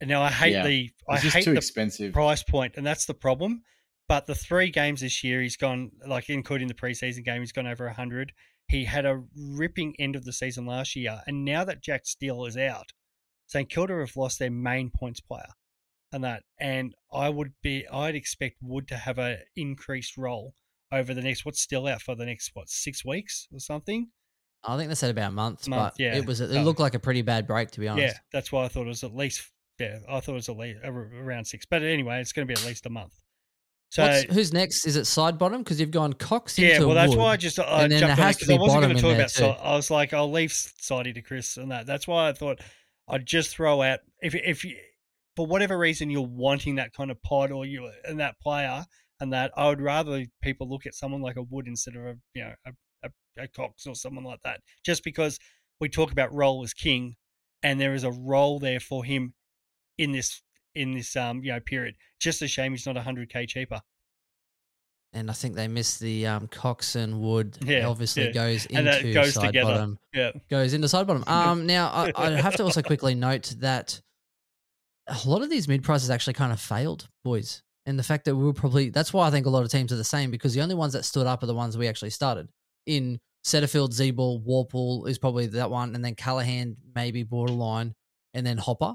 And 0.00 0.10
now 0.10 0.22
I 0.22 0.30
hate 0.30 0.52
Yeah. 0.52 0.66
the 0.66 0.90
I 1.08 1.18
hate 1.18 1.44
too 1.44 1.52
the 1.52 1.56
expensive. 1.58 2.12
price 2.12 2.42
point, 2.42 2.74
and 2.76 2.86
that's 2.86 3.06
the 3.06 3.14
problem. 3.14 3.62
But 4.08 4.26
the 4.26 4.34
three 4.34 4.70
games 4.70 5.00
this 5.00 5.24
year, 5.24 5.40
he's 5.40 5.56
gone 5.56 5.92
like 6.06 6.28
including 6.28 6.68
the 6.68 6.74
preseason 6.74 7.24
game, 7.24 7.40
he's 7.40 7.52
gone 7.52 7.66
over 7.66 7.88
hundred. 7.88 8.32
He 8.68 8.84
had 8.84 9.06
a 9.06 9.22
ripping 9.36 9.94
end 9.98 10.16
of 10.16 10.24
the 10.24 10.32
season 10.32 10.66
last 10.66 10.96
year, 10.96 11.20
and 11.26 11.44
now 11.44 11.64
that 11.64 11.82
Jack 11.82 12.06
Steele 12.06 12.44
is 12.46 12.56
out, 12.56 12.92
St 13.46 13.68
Kilda 13.68 13.98
have 13.98 14.16
lost 14.16 14.38
their 14.38 14.50
main 14.50 14.90
points 14.90 15.20
player, 15.20 15.48
and 16.12 16.24
that. 16.24 16.42
And 16.60 16.94
I 17.12 17.28
would 17.28 17.52
be, 17.62 17.86
I'd 17.88 18.14
expect 18.14 18.56
Wood 18.62 18.88
to 18.88 18.96
have 18.96 19.18
a 19.18 19.38
increased 19.56 20.16
role 20.16 20.54
over 20.92 21.14
the 21.14 21.22
next. 21.22 21.44
What's 21.44 21.60
still 21.60 21.86
out 21.86 22.02
for 22.02 22.14
the 22.14 22.26
next 22.26 22.50
what 22.54 22.68
six 22.68 23.04
weeks 23.04 23.48
or 23.52 23.60
something? 23.60 24.08
I 24.66 24.76
think 24.76 24.88
they 24.88 24.94
said 24.94 25.10
about 25.10 25.28
a 25.28 25.34
month, 25.34 25.66
but 25.68 25.94
yeah. 25.98 26.16
it 26.16 26.26
was 26.26 26.40
it 26.40 26.50
looked 26.62 26.80
like 26.80 26.94
a 26.94 26.98
pretty 26.98 27.22
bad 27.22 27.46
break 27.46 27.70
to 27.72 27.80
be 27.80 27.88
honest. 27.88 28.14
Yeah, 28.14 28.20
that's 28.32 28.50
why 28.50 28.64
I 28.64 28.68
thought 28.68 28.86
it 28.86 28.88
was 28.88 29.04
at 29.04 29.14
least. 29.14 29.50
Yeah, 29.78 29.98
I 30.08 30.20
thought 30.20 30.32
it 30.32 30.36
was 30.36 30.48
at 30.48 30.56
least 30.56 30.80
around 30.84 31.44
six. 31.46 31.66
But 31.66 31.82
anyway, 31.82 32.20
it's 32.20 32.32
going 32.32 32.46
to 32.46 32.54
be 32.54 32.58
at 32.58 32.66
least 32.66 32.86
a 32.86 32.90
month. 32.90 33.12
So 33.90 34.02
What's, 34.02 34.22
who's 34.34 34.52
next? 34.52 34.86
Is 34.86 34.96
it 34.96 35.04
side 35.04 35.38
bottom? 35.38 35.62
Because 35.62 35.78
you've 35.80 35.90
gone 35.90 36.12
Cox 36.14 36.58
into 36.58 36.70
Yeah, 36.70 36.80
well, 36.80 36.94
that's 36.94 37.10
Wood. 37.10 37.18
why 37.18 37.32
I 37.32 37.36
just 37.36 37.58
I 37.60 37.84
and 37.84 37.92
jumped 37.92 38.18
on 38.18 38.24
has 38.24 38.36
it 38.36 38.38
to 38.40 38.46
because 38.46 38.58
I 38.58 38.60
wasn't 38.60 38.82
going 38.82 38.96
to 38.96 39.02
talk 39.02 39.14
about. 39.14 39.30
So 39.30 39.50
I 39.50 39.76
was 39.76 39.90
like, 39.90 40.12
I'll 40.12 40.30
leave 40.30 40.52
Sidey 40.52 41.12
to 41.12 41.22
Chris 41.22 41.56
and 41.56 41.70
that. 41.70 41.86
That's 41.86 42.08
why 42.08 42.28
I 42.28 42.32
thought 42.32 42.60
I'd 43.08 43.26
just 43.26 43.50
throw 43.50 43.82
out 43.82 44.00
if 44.22 44.34
if 44.34 44.64
you, 44.64 44.76
for 45.36 45.46
whatever 45.46 45.76
reason 45.76 46.10
you're 46.10 46.22
wanting 46.22 46.76
that 46.76 46.92
kind 46.92 47.10
of 47.10 47.22
pod 47.22 47.50
or 47.50 47.66
you 47.66 47.90
and 48.04 48.20
that 48.20 48.38
player 48.40 48.84
and 49.20 49.32
that 49.32 49.52
I 49.56 49.68
would 49.68 49.80
rather 49.80 50.24
people 50.42 50.68
look 50.68 50.86
at 50.86 50.94
someone 50.94 51.22
like 51.22 51.36
a 51.36 51.42
Wood 51.42 51.66
instead 51.66 51.96
of 51.96 52.04
a 52.04 52.14
you 52.34 52.44
know 52.44 52.54
a, 52.66 52.70
a, 53.04 53.44
a 53.44 53.48
Cox 53.48 53.86
or 53.86 53.94
someone 53.94 54.24
like 54.24 54.40
that. 54.44 54.60
Just 54.84 55.04
because 55.04 55.38
we 55.80 55.88
talk 55.88 56.12
about 56.12 56.34
role 56.34 56.62
as 56.62 56.74
king, 56.74 57.16
and 57.62 57.80
there 57.80 57.94
is 57.94 58.04
a 58.04 58.12
role 58.12 58.58
there 58.58 58.80
for 58.80 59.04
him 59.04 59.34
in 59.98 60.12
this 60.12 60.42
in 60.74 60.92
this 60.92 61.14
um 61.16 61.42
you 61.42 61.52
know 61.52 61.60
period. 61.60 61.96
Just 62.20 62.42
a 62.42 62.48
shame 62.48 62.72
he's 62.72 62.86
not 62.86 62.96
hundred 62.96 63.30
k 63.30 63.46
cheaper. 63.46 63.80
And 65.14 65.30
I 65.30 65.32
think 65.32 65.54
they 65.54 65.68
missed 65.68 66.00
the 66.00 66.26
um, 66.26 66.48
Cox 66.48 66.96
Wood. 66.96 67.56
Yeah, 67.64 67.86
obviously 67.86 68.26
yeah. 68.26 68.32
goes 68.32 68.66
into 68.66 69.12
goes 69.12 69.34
side 69.34 69.46
together. 69.46 69.72
bottom. 69.72 69.98
Yeah. 70.12 70.32
Goes 70.50 70.74
into 70.74 70.88
side 70.88 71.06
bottom. 71.06 71.24
Um, 71.34 71.66
now 71.66 71.88
I, 71.88 72.12
I 72.16 72.30
have 72.32 72.56
to 72.56 72.64
also 72.64 72.82
quickly 72.82 73.14
note 73.14 73.54
that 73.58 74.00
a 75.06 75.16
lot 75.26 75.42
of 75.42 75.50
these 75.50 75.68
mid 75.68 75.82
prices 75.82 76.10
actually 76.10 76.34
kind 76.34 76.52
of 76.52 76.60
failed, 76.60 77.08
boys. 77.24 77.62
And 77.86 77.98
the 77.98 78.02
fact 78.02 78.24
that 78.24 78.34
we 78.34 78.44
were 78.44 78.52
probably 78.52 78.88
that's 78.88 79.12
why 79.12 79.28
I 79.28 79.30
think 79.30 79.46
a 79.46 79.50
lot 79.50 79.62
of 79.62 79.70
teams 79.70 79.92
are 79.92 79.96
the 79.96 80.04
same 80.04 80.30
because 80.30 80.54
the 80.54 80.62
only 80.62 80.74
ones 80.74 80.94
that 80.94 81.04
stood 81.04 81.26
up 81.26 81.42
are 81.42 81.46
the 81.46 81.54
ones 81.54 81.78
we 81.78 81.86
actually 81.86 82.10
started 82.10 82.48
in 82.86 83.20
Setterfield, 83.44 83.90
Ziebell, 83.90 84.44
Worpel 84.44 85.06
is 85.06 85.18
probably 85.18 85.46
that 85.48 85.70
one, 85.70 85.94
and 85.94 86.04
then 86.04 86.14
Callaghan 86.14 86.76
maybe 86.94 87.22
borderline, 87.22 87.94
and 88.32 88.46
then 88.46 88.56
Hopper. 88.56 88.94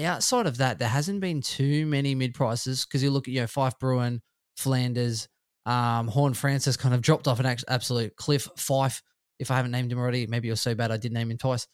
Outside 0.00 0.46
of 0.46 0.58
that, 0.58 0.78
there 0.78 0.88
hasn't 0.88 1.20
been 1.20 1.40
too 1.40 1.86
many 1.86 2.14
mid 2.14 2.32
prices 2.34 2.86
because 2.86 3.02
you 3.02 3.10
look 3.10 3.26
at 3.26 3.34
you 3.34 3.40
know 3.40 3.46
Fyfe 3.46 3.78
Bruhn, 3.80 4.20
Flanders, 4.56 5.28
um, 5.66 6.08
Horne-Francis 6.08 6.76
kind 6.76 6.94
of 6.94 7.02
dropped 7.02 7.28
off 7.28 7.40
an 7.40 7.56
absolute 7.68 8.16
cliff. 8.16 8.48
Fyfe, 8.56 9.02
if 9.38 9.50
I 9.50 9.56
haven't 9.56 9.70
named 9.72 9.92
him 9.92 9.98
already, 9.98 10.26
maybe 10.26 10.48
you're 10.48 10.56
so 10.56 10.74
bad 10.74 10.90
I 10.90 10.96
did 10.96 11.12
name 11.12 11.30
him 11.30 11.38
twice. 11.38 11.66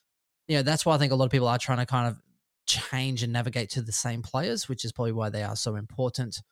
You 0.49 0.57
know 0.57 0.62
that's 0.62 0.87
why 0.87 0.95
I 0.95 0.99
think 0.99 1.12
a 1.12 1.16
lot 1.16 1.24
of 1.24 1.30
people 1.30 1.49
are 1.49 1.59
trying 1.59 1.78
to 1.78 1.87
kind 1.87 2.09
of 2.09 2.16
change 2.66 3.22
and 3.22 3.32
navigate 3.32 3.70
to 3.70 3.82
the 3.82 3.93
same 3.93 4.22
players, 4.22 4.68
which 4.68 4.84
is 4.84 4.93
probably 4.93 5.12
why 5.12 5.28
they 5.30 5.43
are 5.43 5.57
so 5.57 5.76
important. 5.76 6.43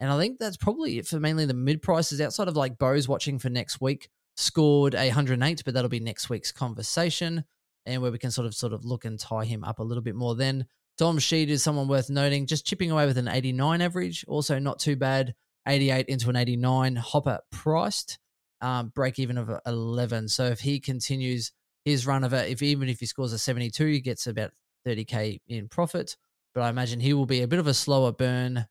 And 0.00 0.10
I 0.10 0.18
think 0.18 0.38
that's 0.38 0.56
probably 0.56 0.98
it 0.98 1.06
for 1.06 1.20
mainly 1.20 1.46
the 1.46 1.54
mid 1.54 1.82
prices 1.82 2.20
outside 2.20 2.48
of 2.48 2.56
like 2.56 2.78
Bo's 2.78 3.08
watching 3.08 3.38
for 3.38 3.48
next 3.48 3.80
week 3.80 4.08
scored 4.36 4.94
a 4.94 5.06
108, 5.06 5.62
but 5.64 5.74
that'll 5.74 5.88
be 5.88 6.00
next 6.00 6.28
week's 6.28 6.52
conversation 6.52 7.44
and 7.86 8.02
where 8.02 8.10
we 8.10 8.18
can 8.18 8.30
sort 8.30 8.46
of 8.46 8.54
sort 8.54 8.72
of 8.72 8.84
look 8.84 9.04
and 9.04 9.20
tie 9.20 9.44
him 9.44 9.64
up 9.64 9.78
a 9.78 9.82
little 9.82 10.02
bit 10.02 10.14
more. 10.14 10.34
Then 10.34 10.66
Dom 10.96 11.18
Sheed 11.18 11.48
is 11.48 11.62
someone 11.62 11.88
worth 11.88 12.10
noting, 12.10 12.46
just 12.46 12.66
chipping 12.66 12.90
away 12.90 13.06
with 13.06 13.18
an 13.18 13.28
89 13.28 13.80
average, 13.80 14.24
also 14.26 14.58
not 14.58 14.78
too 14.78 14.96
bad. 14.96 15.34
88 15.66 16.06
into 16.06 16.30
an 16.30 16.36
89. 16.36 16.96
Hopper 16.96 17.40
priced, 17.50 18.18
um, 18.60 18.92
break 18.94 19.18
even 19.18 19.38
of 19.38 19.50
11. 19.66 20.28
So 20.28 20.46
if 20.46 20.60
he 20.60 20.80
continues 20.80 21.52
his 21.84 22.06
run 22.06 22.24
of 22.24 22.32
it, 22.32 22.50
if 22.50 22.62
even 22.62 22.88
if 22.88 23.00
he 23.00 23.06
scores 23.06 23.32
a 23.32 23.38
72, 23.38 23.84
he 23.86 24.00
gets 24.00 24.26
about 24.26 24.52
30k 24.86 25.40
in 25.48 25.68
profit. 25.68 26.16
But 26.54 26.62
I 26.62 26.68
imagine 26.68 27.00
he 27.00 27.14
will 27.14 27.26
be 27.26 27.42
a 27.42 27.48
bit 27.48 27.58
of 27.58 27.66
a 27.66 27.74
slower 27.74 28.12
burn 28.12 28.66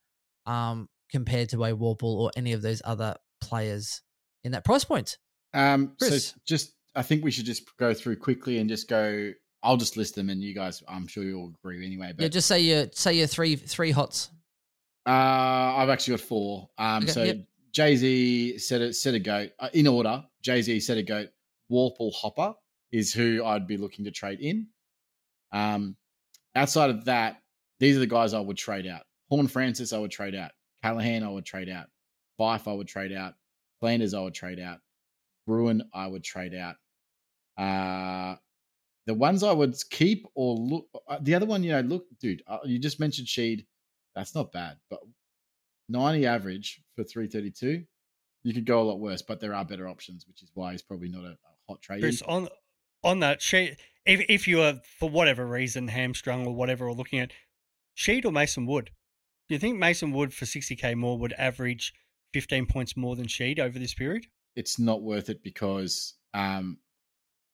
um, 0.45 0.87
compared 1.11 1.49
to 1.49 1.63
a 1.63 1.71
Worpel 1.75 2.03
or 2.03 2.31
any 2.35 2.53
of 2.53 2.61
those 2.61 2.81
other 2.85 3.15
players 3.41 4.01
in 4.43 4.53
that 4.53 4.63
price 4.63 4.83
point. 4.83 5.17
Um, 5.53 5.93
Chris. 5.99 6.29
so 6.29 6.35
just, 6.45 6.73
I 6.95 7.01
think 7.01 7.23
we 7.23 7.31
should 7.31 7.45
just 7.45 7.63
go 7.77 7.93
through 7.93 8.17
quickly 8.17 8.59
and 8.59 8.69
just 8.69 8.87
go. 8.87 9.31
I'll 9.65 9.77
just 9.77 9.95
list 9.95 10.15
them, 10.15 10.29
and 10.29 10.43
you 10.43 10.53
guys, 10.53 10.83
I'm 10.89 11.07
sure 11.07 11.23
you'll 11.23 11.53
agree 11.63 11.85
anyway. 11.85 12.11
But 12.13 12.23
yeah, 12.23 12.27
just 12.27 12.47
say 12.49 12.59
your 12.59 12.87
say 12.91 13.13
your 13.13 13.27
three 13.27 13.55
three 13.55 13.91
hots. 13.91 14.29
Uh, 15.06 15.10
I've 15.78 15.89
actually 15.89 16.18
got 16.18 16.26
four. 16.26 16.70
Um, 16.78 17.04
Okay, 17.04 17.12
so 17.12 17.24
yep. 17.24 17.38
Jay 17.74 17.95
Z 17.95 18.58
said 18.60 18.82
a 18.82 18.89
SetterGOAT 18.89 19.51
uh, 19.60 19.70
in 19.74 19.88
order. 19.88 20.24
Jay 20.41 20.62
Z 20.62 20.80
said 20.82 20.97
a 20.97 21.04
goat. 21.04 21.30
Worpel 21.72 22.14
Hopper 22.14 22.54
is 22.91 23.14
who 23.14 23.43
I'd 23.43 23.68
be 23.68 23.78
looking 23.78 24.06
to 24.06 24.12
trade 24.12 24.39
in. 24.39 24.68
Um, 25.51 25.95
outside 26.56 26.89
of 26.89 27.06
that, 27.06 27.41
these 27.80 27.97
are 27.97 27.99
the 27.99 28.08
guys 28.08 28.34
I 28.34 28.39
would 28.39 28.58
trade 28.58 28.88
out. 28.88 29.01
Horne-Francis, 29.30 29.93
I 29.93 29.97
would 29.97 30.12
trade 30.12 30.36
out. 30.36 30.51
Callaghan, 30.84 31.24
I 31.24 31.30
would 31.30 31.45
trade 31.45 31.70
out. 31.70 31.88
Fyfe, 32.39 32.68
I 32.68 32.74
would 32.74 32.88
trade 32.88 33.12
out. 33.12 33.34
Flanders, 33.80 34.14
I 34.14 34.22
would 34.22 34.34
trade 34.34 34.60
out. 34.60 34.80
Bruhn, 35.49 35.82
I 35.93 36.08
would 36.08 36.24
trade 36.24 36.54
out. 36.54 36.76
Uh, 37.58 38.36
the 39.08 39.14
ones 39.14 39.43
I 39.43 39.51
would 39.51 39.76
keep 39.89 40.26
or 40.36 40.56
look, 40.56 40.88
uh, 41.08 41.18
the 41.22 41.36
other 41.36 41.45
one, 41.45 41.64
you 41.64 41.72
know, 41.72 41.82
look, 41.82 42.06
dude, 42.20 42.43
uh, 42.47 42.60
you 42.64 42.80
just 42.80 42.99
mentioned 42.99 43.28
Sheed. 43.28 43.66
That's 44.16 44.36
not 44.36 44.51
bad, 44.51 44.78
but 44.89 44.99
90 45.89 46.26
average 46.26 46.82
for 46.95 47.03
332. 47.03 47.84
You 48.43 48.53
could 48.53 48.66
go 48.66 48.82
a 48.82 48.84
lot 48.84 48.99
worse, 48.99 49.22
but 49.22 49.39
there 49.39 49.53
are 49.53 49.66
better 49.66 49.88
options, 49.88 50.28
which 50.28 50.43
is 50.43 50.51
why 50.53 50.72
he's 50.74 50.82
probably 50.82 51.09
not 51.09 51.24
a, 51.24 51.32
a 51.32 51.38
hot 51.70 51.82
trade. 51.82 52.01
Chris, 52.01 52.22
on 52.24 52.49
on 53.03 53.20
that 53.20 53.41
sheet, 53.41 53.78
if 54.05 54.22
if 54.28 54.47
you 54.47 54.61
are 54.61 54.76
for 54.99 55.09
whatever 55.09 55.45
reason 55.45 55.88
hamstrung 55.88 56.45
or 56.45 56.53
whatever, 56.53 56.88
or 56.88 56.93
looking 56.93 57.20
at 57.20 57.32
Sheed 57.97 58.26
or 58.26 58.32
Mason 58.32 58.66
Wood, 58.66 58.91
do 59.47 59.55
you 59.55 59.59
think 59.59 59.78
Mason 59.78 60.11
Wood 60.11 60.34
for 60.34 60.45
sixty 60.45 60.76
k 60.76 60.93
more 60.93 61.18
would 61.18 61.34
average 61.38 61.93
fifteen 62.34 62.66
points 62.66 62.97
more 62.97 63.16
than 63.16 63.28
Sheed 63.28 63.59
over 63.59 63.80
this 63.80 63.93
period? 63.93 64.26
It's 64.55 64.78
not 64.78 65.01
worth 65.01 65.30
it 65.30 65.41
because 65.41 66.16
um, 66.34 66.78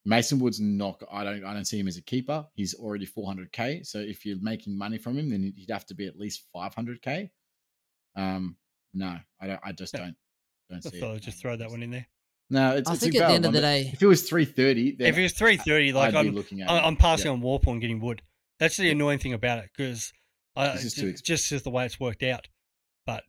Mason 0.06 0.39
Wood's 0.39 0.60
not. 0.60 1.02
I 1.12 1.24
don't. 1.24 1.43
I 1.43 1.54
don't 1.54 1.66
see 1.66 1.80
him 1.80 1.88
as 1.88 1.97
a 1.97 2.02
keeper. 2.02 2.45
He's 2.54 2.74
already 2.74 3.06
400k. 3.06 3.86
So 3.86 4.00
if 4.00 4.26
you're 4.26 4.38
making 4.41 4.78
money 4.78 4.97
from 4.97 5.18
him, 5.18 5.30
then 5.30 5.54
he'd 5.56 5.70
have 5.70 5.86
to 5.88 5.93
be 5.95 6.08
at 6.08 6.18
least 6.18 6.45
500k. 6.56 7.30
Um, 8.16 8.56
no, 8.93 9.18
I 9.41 9.47
don't. 9.47 9.60
I 9.64 9.72
just 9.72 9.93
don't. 9.93 10.16
Don't 10.70 10.86
I 10.86 10.89
see 10.89 11.00
thought 11.00 11.12
it. 11.12 11.16
I'd 11.16 11.22
just 11.22 11.41
throw 11.41 11.56
that 11.56 11.70
one 11.70 11.84
in 11.84 11.91
there. 11.91 12.08
No, 12.50 12.76
it's. 12.78 12.89
I 12.89 12.93
it's 12.93 13.04
think 13.04 13.16
a 13.16 13.20
at 13.24 13.28
the 13.28 13.34
end 13.36 13.45
of 13.45 13.54
the 13.54 13.62
day, 13.62 13.89
if 13.93 14.02
it 14.02 14.08
was 14.08 14.28
330, 14.28 14.95
then 14.97 15.08
if 15.08 15.18
it 15.18 15.22
was 15.22 15.34
three 15.34 15.58
thirty, 15.58 15.91
like 15.93 16.16
I'd 16.16 16.28
I'm, 16.28 16.34
looking 16.34 16.62
at. 16.62 16.70
I- 16.70 16.80
it. 16.80 16.82
I'm 16.84 16.95
passing 16.95 17.28
Yeah. 17.28 17.34
on 17.34 17.41
Worpel 17.41 17.74
and 17.74 17.82
getting 17.82 18.00
Wood. 18.00 18.22
That's 18.60 18.78
the 18.78 18.89
annoying 18.89 19.20
thing 19.20 19.34
about 19.34 19.60
it 19.60 19.70
because 19.76 20.12
I 20.56 20.74
This 20.74 20.86
is 20.86 20.93
too 20.95 21.12
ju- 21.14 21.18
just 21.24 21.52
is 21.52 21.62
the 21.64 21.70
way 21.70 21.86
it's 21.86 22.00
worked 22.00 22.24
out. 22.24 22.47
But 23.06 23.24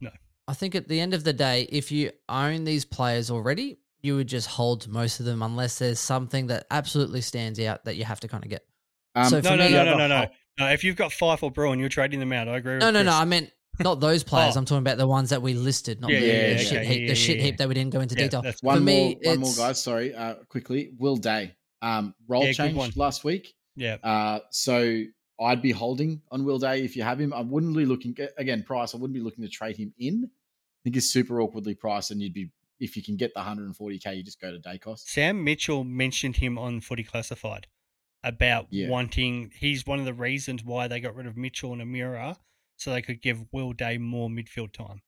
no, 0.00 0.10
I 0.46 0.54
think 0.54 0.74
at 0.74 0.88
the 0.88 1.00
end 1.00 1.12
of 1.14 1.24
the 1.24 1.32
day, 1.32 1.66
if 1.70 1.90
you 1.92 2.12
own 2.28 2.64
these 2.64 2.84
players 2.84 3.30
already, 3.30 3.78
you 4.02 4.16
would 4.16 4.26
just 4.26 4.48
hold 4.48 4.88
most 4.88 5.20
of 5.20 5.26
them 5.26 5.42
unless 5.42 5.78
there's 5.78 6.00
something 6.00 6.48
that 6.48 6.66
absolutely 6.70 7.20
stands 7.20 7.60
out 7.60 7.84
that 7.84 7.96
you 7.96 8.04
have 8.04 8.20
to 8.20 8.28
kind 8.28 8.44
of 8.44 8.50
get. 8.50 8.64
Um, 9.14 9.28
So 9.28 9.36
no, 9.40 9.50
for 9.50 9.56
no, 9.56 9.64
me- 9.64 9.70
no, 9.72 9.84
no, 9.84 9.96
no, 9.98 10.08
no, 10.08 10.26
no. 10.58 10.66
If 10.68 10.84
you've 10.84 10.96
got 10.96 11.12
Fyfe 11.12 11.42
or 11.42 11.50
Bruhn, 11.52 11.78
you're 11.78 11.88
trading 11.88 12.20
them 12.20 12.32
out. 12.32 12.48
I 12.48 12.56
agree. 12.56 12.78
No, 12.78 12.86
with 12.86 12.94
no, 12.94 13.02
no. 13.02 13.10
Chris. 13.10 13.20
I 13.20 13.24
meant 13.24 13.50
not 13.80 14.00
those 14.00 14.22
players. 14.32 14.56
Oh. 14.56 14.58
I'm 14.60 14.64
talking 14.64 14.78
about 14.82 14.98
the 14.98 15.06
ones 15.06 15.30
that 15.30 15.40
we 15.42 15.54
listed, 15.54 16.00
not 16.00 16.10
Yeah, 16.10 16.20
the, 16.20 16.26
yeah, 16.26 16.32
the 16.32 16.50
yeah, 16.50 16.56
shit 16.58 16.72
okay, 16.78 16.84
heap. 16.86 17.00
yeah, 17.02 17.08
the 17.08 17.14
shit 17.14 17.40
heap 17.40 17.56
that 17.58 17.68
we 17.68 17.74
didn't 17.74 17.92
go 17.92 18.00
into 18.00 18.14
Yeah, 18.16 18.24
detail. 18.24 18.42
that's 18.42 18.62
One 18.62 18.78
For 18.78 18.82
more, 18.84 19.08
me, 19.10 19.18
one 19.22 19.38
more, 19.38 19.50
it's- 19.50 19.58
guys. 19.58 19.82
Sorry, 19.82 20.14
uh, 20.14 20.34
quickly. 20.48 20.92
Will 20.98 21.16
Day, 21.16 21.54
um, 21.82 22.14
role 22.28 22.42
Yeah, 22.42 22.48
good 22.50 22.56
change 22.56 22.76
one. 22.76 22.90
last 22.96 23.24
week. 23.24 23.54
Yeah, 23.76 23.96
Uh, 24.02 24.40
so 24.50 25.02
I'd 25.40 25.62
be 25.62 25.70
holding 25.72 26.20
on 26.30 26.44
Will 26.44 26.58
Day 26.58 26.82
if 26.84 26.96
you 26.96 27.02
have 27.02 27.20
him. 27.20 27.32
I 27.32 27.40
wouldn't 27.40 27.74
be 27.76 27.86
looking 27.86 28.16
again 28.36 28.62
price. 28.64 28.94
I 28.94 28.98
wouldn't 28.98 29.14
be 29.14 29.20
looking 29.22 29.42
to 29.44 29.50
trade 29.50 29.76
him 29.76 29.94
in. 29.98 30.24
I 30.24 30.78
think 30.84 30.96
he's 30.96 31.10
super 31.12 31.40
awkwardly 31.40 31.74
priced, 31.74 32.10
and 32.10 32.20
you'd 32.20 32.34
be 32.34 32.50
if 32.82 32.96
you 32.96 33.02
can 33.02 33.16
get 33.16 33.32
the 33.32 33.40
140k, 33.40 34.16
you 34.16 34.22
just 34.24 34.40
go 34.40 34.50
to 34.50 34.58
Daicos. 34.58 35.00
Sam 35.00 35.44
Mitchell 35.44 35.84
mentioned 35.84 36.36
him 36.36 36.58
on 36.58 36.80
Footy 36.80 37.04
Classified 37.04 37.68
about 38.24 38.66
Yeah. 38.70 38.88
wanting. 38.88 39.52
He's 39.56 39.86
one 39.86 40.00
of 40.00 40.04
the 40.04 40.14
reasons 40.14 40.64
why 40.64 40.88
they 40.88 41.00
got 41.00 41.14
rid 41.14 41.26
of 41.26 41.36
Mitchell 41.36 41.72
and 41.72 41.80
O'Meara, 41.80 42.38
so 42.76 42.90
they 42.92 43.02
could 43.02 43.22
give 43.22 43.44
Will 43.52 43.72
Day 43.72 43.98
more 43.98 44.28
midfield 44.28 44.72
time. 44.72 45.02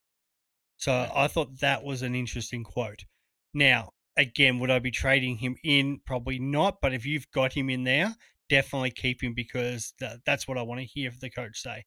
So 0.77 0.93
Yeah. 0.93 1.12
I 1.14 1.27
thought 1.29 1.59
that 1.61 1.83
was 1.83 2.03
an 2.03 2.14
interesting 2.14 2.62
quote. 2.62 3.05
Now, 3.53 3.93
again, 4.16 4.59
would 4.61 4.70
I 4.70 4.79
be 4.79 4.91
trading 4.91 5.39
him 5.39 5.57
in? 5.64 6.01
Probably 6.07 6.39
not. 6.39 6.81
But 6.81 6.95
if 6.95 7.05
you've 7.05 7.31
got 7.33 7.53
him 7.55 7.68
in 7.70 7.83
there, 7.85 8.16
definitely 8.49 8.91
keep 8.93 9.22
him 9.22 9.35
because 9.35 9.95
that, 9.99 10.25
that's 10.25 10.47
what 10.47 10.59
I 10.59 10.62
want 10.62 10.81
to 10.81 10.87
hear 10.87 11.11
the 11.11 11.31
coach 11.31 11.59
say. 11.61 11.85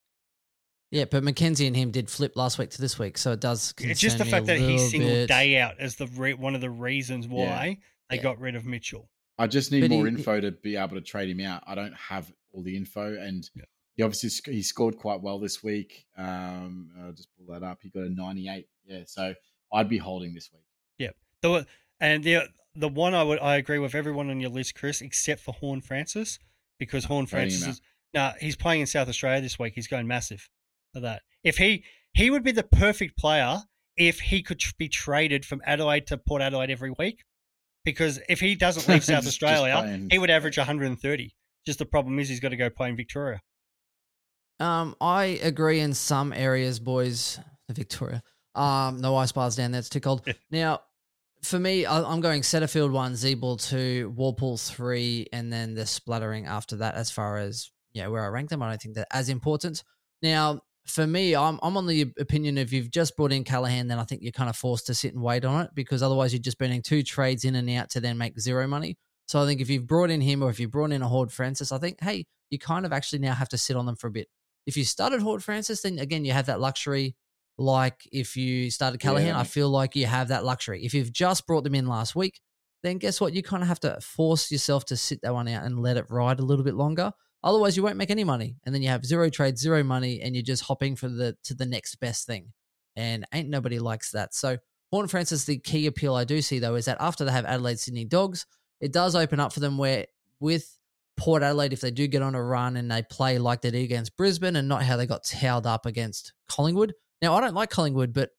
Yeah, 0.92 1.06
but 1.06 1.24
Mackenzie 1.24 1.68
and 1.68 1.76
him 1.76 1.92
did 1.92 2.10
flip 2.10 2.36
last 2.38 2.58
week 2.58 2.70
to 2.72 2.82
this 2.82 2.98
week, 2.98 3.18
so 3.18 3.34
it 3.34 3.42
does. 3.42 3.74
It's 3.80 4.00
just 4.00 4.18
the 4.18 4.26
me 4.26 4.32
fact 4.32 4.46
that 4.46 4.58
he 4.58 4.66
little 4.68 4.80
singled 4.88 5.12
bit. 5.12 5.28
Day 5.28 5.58
out 5.60 5.76
as 5.80 5.96
the 5.98 6.08
re- 6.08 6.34
one 6.34 6.56
of 6.56 6.62
the 6.62 6.70
reasons 6.70 7.28
why 7.28 7.80
they 8.10 8.16
Yeah. 8.18 8.22
got 8.24 8.40
rid 8.40 8.56
of 8.56 8.66
Mitchell. 8.66 9.10
I 9.38 9.48
just 9.48 9.72
need 9.72 9.82
But 9.82 9.90
more 9.92 10.08
he- 10.08 10.14
info 10.16 10.40
to 10.40 10.52
be 10.52 10.78
able 10.78 10.96
to 10.96 11.02
trade 11.02 11.30
him 11.30 11.42
out. 11.42 11.64
I 11.68 11.76
don't 11.76 11.94
have 11.96 12.32
all 12.52 12.64
the 12.64 12.76
info, 12.78 13.16
and 13.18 13.50
Yeah. 13.54 13.64
he 13.98 14.04
obviously 14.04 14.30
sc- 14.30 14.48
he 14.48 14.64
scored 14.64 14.98
quite 14.98 15.22
well 15.22 15.40
this 15.40 15.62
week. 15.62 16.06
Um, 16.18 16.90
I'll 17.00 17.12
just 17.12 17.30
pull 17.36 17.54
that 17.54 17.64
up. 17.64 17.80
He 17.84 17.90
got 17.90 18.04
a 18.04 18.10
98. 18.10 18.68
Yeah, 18.86 19.04
so 19.06 19.36
I'd 19.74 19.90
be 19.90 19.98
holding 19.98 20.34
this 20.34 20.50
week. 20.54 20.64
Yeah. 20.98 21.12
The 21.42 21.68
and 22.00 22.24
the 22.24 22.48
the 22.76 22.88
one 22.88 23.14
I 23.14 23.24
would 23.24 23.40
I 23.40 23.58
agree 23.58 23.80
with 23.80 23.94
everyone 23.94 24.30
on 24.30 24.40
your 24.40 24.52
list, 24.52 24.76
Chris, 24.76 25.02
except 25.02 25.42
for 25.42 25.54
Horne-Francis, 25.54 26.40
because 26.80 27.04
Horne-Francis 27.06 27.68
is 27.68 27.82
nah, 28.14 28.34
he's 28.40 28.56
playing 28.56 28.82
in 28.82 28.88
South 28.88 29.10
Australia 29.10 29.42
this 29.42 29.60
week. 29.60 29.74
He's 29.76 29.88
going 29.88 30.08
massive 30.08 30.50
for 30.98 31.02
that. 31.02 31.22
If 31.44 31.58
he 31.58 31.84
he 32.14 32.30
would 32.30 32.44
be 32.44 32.52
the 32.52 32.64
perfect 32.64 33.18
player 33.18 33.62
if 33.96 34.20
he 34.20 34.42
could 34.42 34.60
tr- 34.60 34.74
be 34.78 34.90
traded 34.90 35.46
from 35.46 35.62
Adelaide 35.66 36.08
to 36.08 36.18
Port 36.18 36.42
Adelaide 36.42 36.70
every 36.72 36.92
week, 36.98 37.24
because 37.86 38.20
if 38.30 38.40
he 38.40 38.56
doesn't 38.56 38.88
leave 38.88 39.04
South 39.04 39.24
Just- 39.24 39.40
just 39.40 39.44
Australia, 39.44 40.08
he 40.12 40.18
would 40.18 40.30
average 40.30 40.58
130. 40.58 41.36
Just 41.66 41.80
the 41.80 41.86
problem 41.86 42.18
is 42.20 42.30
he's 42.30 42.40
got 42.40 42.50
to 42.50 42.58
go 42.58 42.70
play 42.70 42.90
in 42.90 42.96
Victoria. 42.96 43.42
Um, 44.60 44.96
I 45.00 45.40
agree 45.44 45.80
in 45.80 45.94
some 45.94 46.34
areas, 46.34 46.80
boys. 46.80 47.40
Victoria. 47.70 48.24
Um, 48.56 49.02
no 49.02 49.16
ice 49.16 49.32
bars 49.32 49.56
down 49.56 49.72
there. 49.72 49.80
It's 49.80 49.90
too 49.90 50.00
cold. 50.00 50.24
Yeah. 50.26 50.34
Now, 50.52 50.80
for 51.44 51.60
me, 51.60 51.86
I, 51.86 52.02
I'm 52.02 52.22
going 52.22 52.42
Setterfield 52.42 52.92
one, 52.92 53.14
Ziebell 53.14 53.62
two, 53.62 54.14
Worpel 54.18 54.60
three, 54.60 55.28
and 55.32 55.54
then 55.54 55.76
the 55.76 55.86
splattering 55.86 56.48
after 56.48 56.78
that. 56.78 56.96
As 56.96 57.12
far 57.12 57.38
as 57.38 57.70
yeah, 57.94 58.08
where 58.08 58.24
I 58.24 58.28
rank 58.30 58.50
them, 58.50 58.64
I 58.64 58.70
don't 58.70 58.82
think 58.82 58.96
they're 58.96 59.06
as 59.12 59.30
important. 59.30 59.84
Now, 60.24 60.62
for 60.88 61.06
me, 61.06 61.36
I'm 61.36 61.60
I'm 61.62 61.78
on 61.78 61.86
the 61.86 62.14
opinion 62.20 62.58
if 62.58 62.72
you've 62.72 62.92
just 62.92 63.16
brought 63.16 63.32
in 63.32 63.44
Callaghan, 63.44 63.88
then 63.88 64.00
I 64.00 64.04
think 64.04 64.22
you're 64.22 64.32
kind 64.32 64.50
of 64.50 64.56
forced 64.56 64.88
to 64.88 64.94
sit 64.94 65.14
and 65.14 65.22
wait 65.22 65.46
on 65.46 65.66
it 65.66 65.72
because 65.74 66.02
otherwise 66.02 66.34
you're 66.34 66.42
just 66.42 66.58
burning 66.58 66.82
two 66.82 67.04
trades 67.04 67.46
in 67.46 67.56
and 67.56 67.70
out 67.72 67.90
to 67.92 68.00
then 68.00 68.18
make 68.18 68.40
zero 68.40 68.68
money. 68.68 68.98
So 69.28 69.42
I 69.42 69.46
think 69.46 69.60
if 69.60 69.70
you've 69.70 69.88
brought 69.88 70.10
in 70.10 70.22
him 70.22 70.42
or 70.42 70.50
if 70.50 70.60
you've 70.60 70.72
brought 70.72 70.92
in 70.92 71.02
a 71.02 71.08
Horne-Francis, 71.08 71.72
I 71.72 71.78
think 71.78 72.02
hey, 72.02 72.26
you 72.50 72.60
kind 72.60 72.86
of 72.86 72.94
actually 72.94 73.20
now 73.20 73.34
have 73.34 73.50
to 73.50 73.58
sit 73.58 73.76
on 73.76 73.86
them 73.86 73.96
for 73.96 74.08
a 74.08 74.12
bit. 74.12 74.28
If 74.66 74.78
you 74.78 74.86
started 74.86 75.22
Horne-Francis, 75.22 75.82
then 75.82 76.00
again 76.00 76.26
you 76.26 76.32
have 76.32 76.46
that 76.48 76.60
luxury. 76.60 77.16
Like 77.58 78.08
if 78.12 78.38
you 78.38 78.70
started 78.70 79.00
Callaghan, 79.00 79.34
that 79.34 79.40
I 79.40 79.44
feel 79.44 79.70
like 79.70 79.96
you 79.96 80.06
have 80.06 80.30
that 80.30 80.46
luxury. 80.46 80.86
If 80.86 80.94
you've 80.94 81.12
just 81.12 81.48
brought 81.48 81.64
them 81.64 81.76
in 81.76 81.88
last 81.88 82.16
week, 82.16 82.40
then 82.84 82.98
guess 83.00 83.20
what? 83.20 83.34
You 83.34 83.42
kind 83.44 83.64
of 83.64 83.68
have 83.68 83.80
to 83.82 84.00
force 84.00 84.52
yourself 84.52 84.86
to 84.86 84.98
sit 84.98 85.22
that 85.24 85.34
one 85.34 85.48
out 85.48 85.64
and 85.64 85.82
let 85.82 85.98
it 85.98 86.06
ride 86.10 86.40
a 86.40 86.46
little 86.46 86.64
bit 86.64 86.76
longer. 86.76 87.12
Otherwise, 87.44 87.78
you 87.78 87.84
won't 87.84 87.98
make 87.98 88.10
any 88.10 88.24
money, 88.24 88.58
and 88.66 88.74
then 88.74 88.82
you 88.82 88.90
have 88.90 89.06
zero 89.06 89.30
trades, 89.30 89.62
zero 89.62 89.84
money, 89.84 90.22
and 90.22 90.36
you're 90.36 90.44
just 90.44 90.64
hopping 90.64 90.96
for 90.96 91.08
the 91.08 91.36
to 91.44 91.54
the 91.54 91.66
next 91.66 91.96
best 91.98 92.26
thing. 92.26 92.52
And 92.96 93.26
ain't 93.34 93.50
nobody 93.50 93.80
likes 93.80 94.12
that. 94.12 94.34
So 94.34 94.58
Horne-Francis, 94.92 95.46
the 95.46 95.60
key 95.60 95.86
appeal 95.86 96.16
I 96.16 96.24
do 96.24 96.42
see 96.42 96.60
though 96.60 96.76
is 96.76 96.86
that 96.86 96.98
after 97.00 97.26
they 97.26 97.32
have 97.32 97.46
Adelaide 97.46 97.80
Sydney 97.80 98.06
Dogs, 98.06 98.46
it 98.82 98.92
does 98.92 99.16
open 99.16 99.40
up 99.40 99.54
for 99.54 99.60
them 99.60 99.78
where 99.78 100.06
with 100.40 100.78
Port 101.18 101.44
Adelaide, 101.44 101.74
if 101.74 101.82
they 101.82 101.92
do 101.92 102.08
get 102.08 102.22
on 102.22 102.36
a 102.36 102.44
run 102.44 102.78
and 102.78 102.90
they 102.90 103.02
play 103.02 103.40
like 103.40 103.62
they 103.62 103.72
did 103.72 103.84
against 103.84 104.16
Brisbane 104.18 104.56
and 104.56 104.68
not 104.68 104.84
how 104.84 104.96
they 104.98 105.08
got 105.08 105.24
towed 105.24 105.66
up 105.66 105.86
against 105.86 106.34
Collingwood. 106.48 106.94
Now, 107.22 107.36
I 107.36 107.42
don't 107.42 107.56
like 107.56 107.72
Collingwood, 107.72 108.14
but 108.14 108.30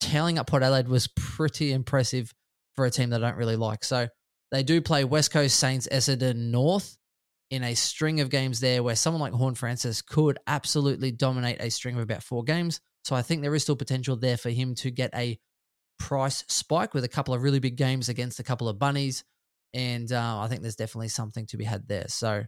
towing 0.00 0.38
up 0.38 0.46
Port 0.46 0.62
Adelaide 0.62 0.88
was 0.88 1.08
pretty 1.08 1.72
impressive 1.72 2.34
for 2.76 2.84
a 2.84 2.90
team 2.90 3.10
that 3.10 3.24
I 3.24 3.28
don't 3.30 3.38
really 3.38 3.56
like. 3.56 3.84
So 3.84 4.08
they 4.52 4.62
do 4.62 4.82
play 4.82 5.04
West 5.04 5.30
Coast 5.32 5.58
Saints, 5.58 5.88
Essendon, 5.90 6.50
North 6.50 6.98
in 7.50 7.64
a 7.64 7.74
string 7.74 8.20
of 8.20 8.30
games 8.30 8.60
there 8.60 8.82
where 8.82 8.96
someone 8.96 9.20
like 9.20 9.32
Horn 9.32 9.54
Francis 9.54 10.02
could 10.02 10.38
absolutely 10.46 11.10
dominate 11.10 11.60
a 11.60 11.70
string 11.70 11.96
of 11.96 12.02
about 12.02 12.22
four 12.22 12.44
games. 12.44 12.80
So 13.04 13.16
I 13.16 13.22
think 13.22 13.42
there 13.42 13.54
is 13.54 13.62
still 13.62 13.76
potential 13.76 14.16
there 14.16 14.36
for 14.36 14.50
him 14.50 14.74
to 14.76 14.90
get 14.90 15.10
a 15.14 15.38
price 15.98 16.44
spike 16.48 16.94
with 16.94 17.04
a 17.04 17.08
couple 17.08 17.34
of 17.34 17.42
really 17.42 17.58
big 17.58 17.76
games 17.76 18.08
against 18.08 18.38
a 18.38 18.44
couple 18.44 18.68
of 18.68 18.78
bunnies. 18.78 19.24
And 19.74 20.10
uh, 20.12 20.40
I 20.40 20.48
think 20.48 20.62
there's 20.62 20.76
definitely 20.76 21.08
something 21.08 21.46
to 21.46 21.56
be 21.56 21.64
had 21.64 21.88
there. 21.88 22.06
So 22.08 22.44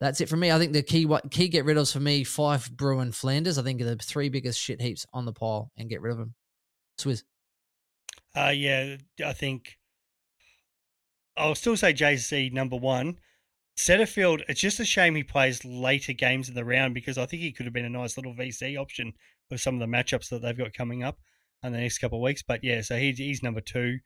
that's 0.00 0.20
it 0.20 0.28
for 0.28 0.36
me. 0.36 0.52
I 0.52 0.58
think 0.58 0.72
the 0.72 0.82
key 0.82 1.06
what 1.06 1.30
key 1.30 1.48
get 1.48 1.64
rid 1.64 1.76
of 1.76 1.88
for 1.88 2.00
me, 2.00 2.24
Fyfe, 2.24 2.70
Bruhn, 2.70 3.14
Flanders. 3.14 3.58
I 3.58 3.62
think 3.62 3.80
are 3.80 3.84
the 3.84 3.96
three 3.96 4.28
biggest 4.28 4.60
shit 4.60 4.80
heaps 4.80 5.06
on 5.12 5.24
the 5.24 5.32
pile 5.32 5.70
and 5.76 5.88
get 5.88 6.00
rid 6.00 6.12
of 6.12 6.18
them. 6.18 6.34
Swizz. 6.98 7.22
Uh, 8.36 8.52
yeah, 8.54 8.96
I 9.24 9.32
think 9.32 9.78
I'll 11.36 11.54
still 11.54 11.76
say 11.76 11.94
JC 11.94 12.52
number 12.52 12.76
one. 12.76 13.18
Setterfield, 13.78 14.42
it's 14.48 14.60
just 14.60 14.80
a 14.80 14.84
shame 14.84 15.14
he 15.14 15.22
plays 15.22 15.64
later 15.64 16.12
games 16.12 16.48
in 16.48 16.54
the 16.54 16.64
round 16.64 16.94
because 16.94 17.18
I 17.18 17.26
think 17.26 17.42
he 17.42 17.52
could 17.52 17.66
have 17.66 17.74
been 17.74 17.84
a 17.84 17.90
nice 17.90 18.16
little 18.16 18.34
VC 18.34 18.78
option 18.80 19.12
with 19.50 19.60
some 19.60 19.74
of 19.74 19.80
the 19.80 19.86
matchups 19.86 20.30
that 20.30 20.40
they've 20.40 20.56
got 20.56 20.72
coming 20.72 21.02
up 21.02 21.18
in 21.62 21.72
the 21.72 21.78
next 21.78 21.98
couple 21.98 22.18
of 22.18 22.22
weeks. 22.22 22.42
But 22.42 22.64
yeah, 22.64 22.80
so 22.80 22.96
he's, 22.96 23.18
he's 23.18 23.42
number 23.42 23.60
two. 23.60 23.98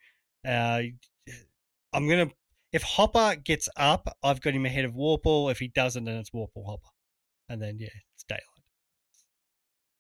Uh, 0.47 0.83
I'm 1.93 2.09
going 2.09 2.29
to, 2.29 2.35
if 2.73 2.83
Hopper 2.83 3.37
gets 3.37 3.69
up, 3.77 4.17
I've 4.23 4.41
got 4.41 4.55
him 4.55 4.67
ahead 4.67 4.85
of 4.85 4.93
Worpel. 4.93 5.51
If 5.51 5.59
he 5.59 5.69
doesn't, 5.69 6.05
then 6.05 6.17
it's 6.17 6.31
Worpel 6.31 6.67
Hopper. 6.67 6.89
And 7.49 7.63
then, 7.63 7.79
yeah, 7.79 7.89
it's 8.15 8.25
daylight. 8.25 8.43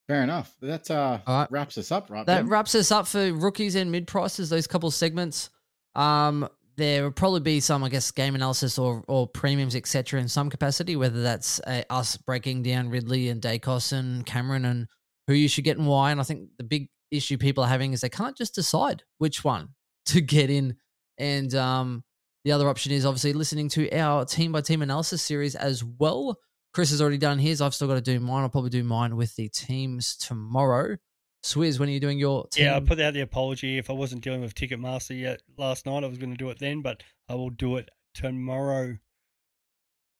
Fair 0.08 0.24
enough. 0.24 0.56
That 0.60 0.90
uh, 0.90 1.18
All 1.24 1.38
right. 1.40 1.52
wraps 1.52 1.78
us 1.78 1.92
up, 1.92 2.10
right? 2.10 2.26
That 2.26 2.42
Ben? 2.42 2.48
wraps 2.48 2.74
us 2.74 2.90
up 2.90 3.06
for 3.06 3.32
rookies 3.32 3.76
and 3.76 3.92
mid 3.92 4.08
prices. 4.08 4.50
Those 4.50 4.66
couple 4.66 4.88
of 4.88 4.94
segments. 4.94 5.50
Um, 5.94 6.48
there 6.76 7.04
will 7.04 7.10
probably 7.10 7.40
be 7.40 7.60
some, 7.60 7.84
I 7.84 7.88
guess, 7.88 8.10
game 8.10 8.34
analysis 8.34 8.78
or 8.78 9.04
or 9.08 9.26
premiums, 9.26 9.76
etc. 9.76 10.20
In 10.20 10.28
some 10.28 10.50
capacity, 10.50 10.96
whether 10.96 11.22
that's 11.22 11.60
uh, 11.60 11.82
us 11.90 12.16
breaking 12.16 12.62
down 12.62 12.88
Ridley 12.88 13.28
and 13.28 13.40
Daicos 13.40 13.92
and 13.92 14.24
Cameron 14.24 14.64
and 14.64 14.86
who 15.26 15.34
you 15.34 15.48
should 15.48 15.64
get 15.64 15.78
and 15.78 15.86
why. 15.86 16.10
And 16.10 16.20
I 16.20 16.24
think 16.24 16.48
the 16.58 16.64
big 16.64 16.88
issue 17.10 17.38
people 17.38 17.64
are 17.64 17.68
having 17.68 17.92
is 17.92 18.00
they 18.00 18.08
can't 18.08 18.36
just 18.36 18.54
decide 18.54 19.02
which 19.18 19.44
one 19.44 19.68
to 20.06 20.20
get 20.20 20.50
in. 20.50 20.76
And 21.18 21.54
um, 21.54 22.02
the 22.44 22.52
other 22.52 22.68
option 22.68 22.92
is 22.92 23.04
obviously 23.04 23.32
listening 23.32 23.68
to 23.70 23.90
our 23.96 24.24
team 24.24 24.52
by 24.52 24.60
team 24.60 24.82
analysis 24.82 25.22
series 25.22 25.54
as 25.54 25.84
well. 25.84 26.38
Chris 26.72 26.90
has 26.90 27.02
already 27.02 27.18
done 27.18 27.38
his. 27.38 27.60
I've 27.60 27.74
still 27.74 27.88
got 27.88 27.94
to 27.94 28.00
do 28.00 28.20
mine. 28.20 28.42
I'll 28.42 28.48
probably 28.48 28.70
do 28.70 28.84
mine 28.84 29.16
with 29.16 29.34
the 29.36 29.48
teams 29.48 30.16
tomorrow. 30.16 30.96
Swizz, 31.42 31.78
when 31.78 31.88
are 31.88 31.92
you 31.92 32.00
doing 32.00 32.18
your 32.18 32.46
team? 32.48 32.66
Yeah, 32.66 32.76
I 32.76 32.80
put 32.80 33.00
out 33.00 33.14
the 33.14 33.20
apology. 33.22 33.78
If 33.78 33.88
I 33.88 33.94
wasn't 33.94 34.22
dealing 34.22 34.42
with 34.42 34.54
Ticketmaster 34.54 35.18
yet 35.18 35.40
last 35.56 35.86
night, 35.86 36.04
I 36.04 36.06
was 36.06 36.18
going 36.18 36.30
to 36.32 36.36
do 36.36 36.50
it 36.50 36.58
then, 36.58 36.82
but 36.82 37.02
I 37.28 37.34
will 37.34 37.50
do 37.50 37.76
it 37.76 37.88
tomorrow. 38.14 38.98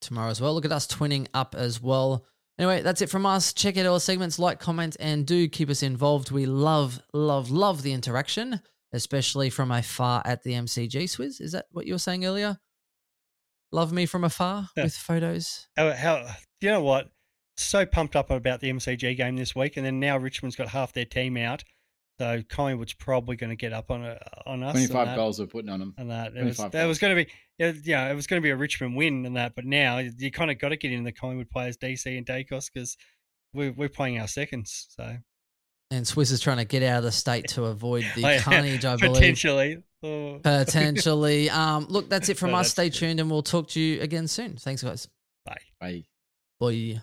tomorrow 0.01 0.31
as 0.31 0.41
well. 0.41 0.55
Look 0.55 0.65
at 0.65 0.73
us 0.73 0.87
twinning 0.87 1.27
up 1.35 1.55
as 1.55 1.81
well. 1.83 2.25
Anyway, 2.59 2.83
that's 2.83 3.03
it 3.03 3.11
from 3.11 3.27
us. 3.27 3.53
Check 3.53 3.77
out 3.77 3.87
our 3.87 4.01
segments, 4.01 4.39
like, 4.39 4.61
comment, 4.61 4.97
and 5.01 5.27
do 5.27 5.47
keep 5.49 5.69
us 5.71 5.83
involved. 5.83 6.31
We 6.31 6.47
love, 6.47 7.01
love, 7.13 7.51
love 7.51 7.83
the 7.83 7.93
interaction, 7.93 8.61
especially 8.93 9.51
from 9.51 9.71
afar 9.71 10.23
at 10.25 10.43
the 10.43 10.53
MCG. 10.53 11.05
Swizz, 11.05 11.41
is 11.41 11.53
that 11.53 11.67
what 11.71 11.87
you 11.87 11.95
were 11.95 11.99
saying 11.99 12.25
earlier? 12.25 12.59
Love 13.73 13.93
me 13.93 14.05
from 14.07 14.25
afar 14.25 14.69
Yeah. 14.77 14.85
with 14.85 14.95
photos. 14.95 15.69
How, 15.77 15.93
how 15.93 16.27
you 16.61 16.71
know 16.71 16.83
what? 16.83 17.09
So 17.61 17.85
pumped 17.87 18.17
up 18.17 18.31
about 18.31 18.61
the 18.61 18.71
MCG 18.73 19.17
game 19.17 19.37
this 19.37 19.55
week, 19.55 19.77
and 19.77 19.85
then 19.85 20.01
now 20.01 20.17
Richmond's 20.17 20.57
got 20.57 20.69
half 20.69 20.93
their 20.93 21.05
team 21.05 21.37
out, 21.37 21.63
so 22.19 22.43
Collingwood's 22.49 22.93
probably 22.95 23.37
going 23.37 23.51
to 23.51 23.57
get 23.57 23.73
up 23.73 23.91
on 23.91 24.05
a, 24.05 24.19
on 24.47 24.63
us. 24.63 24.73
25 24.73 25.17
goals 25.17 25.39
we're 25.41 25.47
putting 25.47 25.71
on 25.71 25.81
them. 25.81 25.95
and 25.99 26.11
that 26.11 26.37
it 26.37 26.45
was 26.45 26.57
25 26.57 26.73
that 26.73 26.87
was 26.87 26.99
going 26.99 27.17
to 27.17 27.25
be 27.25 27.31
yeah, 27.59 27.73
yeah 27.85 28.11
it 28.11 28.15
was 28.15 28.27
going 28.27 28.41
to 28.41 28.45
be 28.45 28.51
a 28.51 28.57
Richmond 28.57 28.97
win 28.97 29.25
and 29.27 29.37
that, 29.37 29.55
but 29.55 29.65
now 29.65 29.99
you 29.99 30.31
kind 30.31 30.51
of 30.51 30.59
got 30.59 30.71
to 30.71 30.77
get 30.77 30.93
in 30.93 31.05
the 31.05 31.13
Collingwood 31.13 31.51
players 31.51 31.77
DC 31.77 32.07
and 32.17 32.27
Daicos 32.27 32.71
because 32.73 32.97
we're 33.53 33.73
we're 33.73 33.89
playing 33.89 34.19
our 34.21 34.29
seconds, 34.29 34.87
so 34.97 35.17
And 35.91 36.07
Swiss 36.07 36.31
is 36.31 36.41
trying 36.41 36.59
to 36.59 36.65
get 36.65 36.83
out 36.83 36.99
of 36.99 37.05
the 37.05 37.13
state 37.13 37.49
to 37.49 37.65
avoid 37.65 38.05
the 38.15 38.25
Oh, 38.27 38.29
yeah. 38.31 38.41
carnage, 38.41 38.85
I 38.85 38.97
believe. 38.97 39.15
potentially. 39.15 39.83
Oh. 40.03 40.39
Potentially. 40.43 41.51
um, 41.51 41.87
look, 41.91 42.09
that's 42.09 42.29
it 42.31 42.39
from 42.39 42.53
No, 42.53 42.59
us. 42.59 42.71
Stay 42.71 42.89
good. 42.89 42.95
tuned, 42.99 43.21
and 43.21 43.31
we'll 43.31 43.43
talk 43.43 43.69
to 43.71 43.81
you 43.81 44.01
again 44.01 44.29
soon. 44.29 44.57
Thanks, 44.57 44.83
guys. 44.83 45.09
Bye. 45.45 45.57
Bye. 45.81 46.05
Bye. 46.59 47.03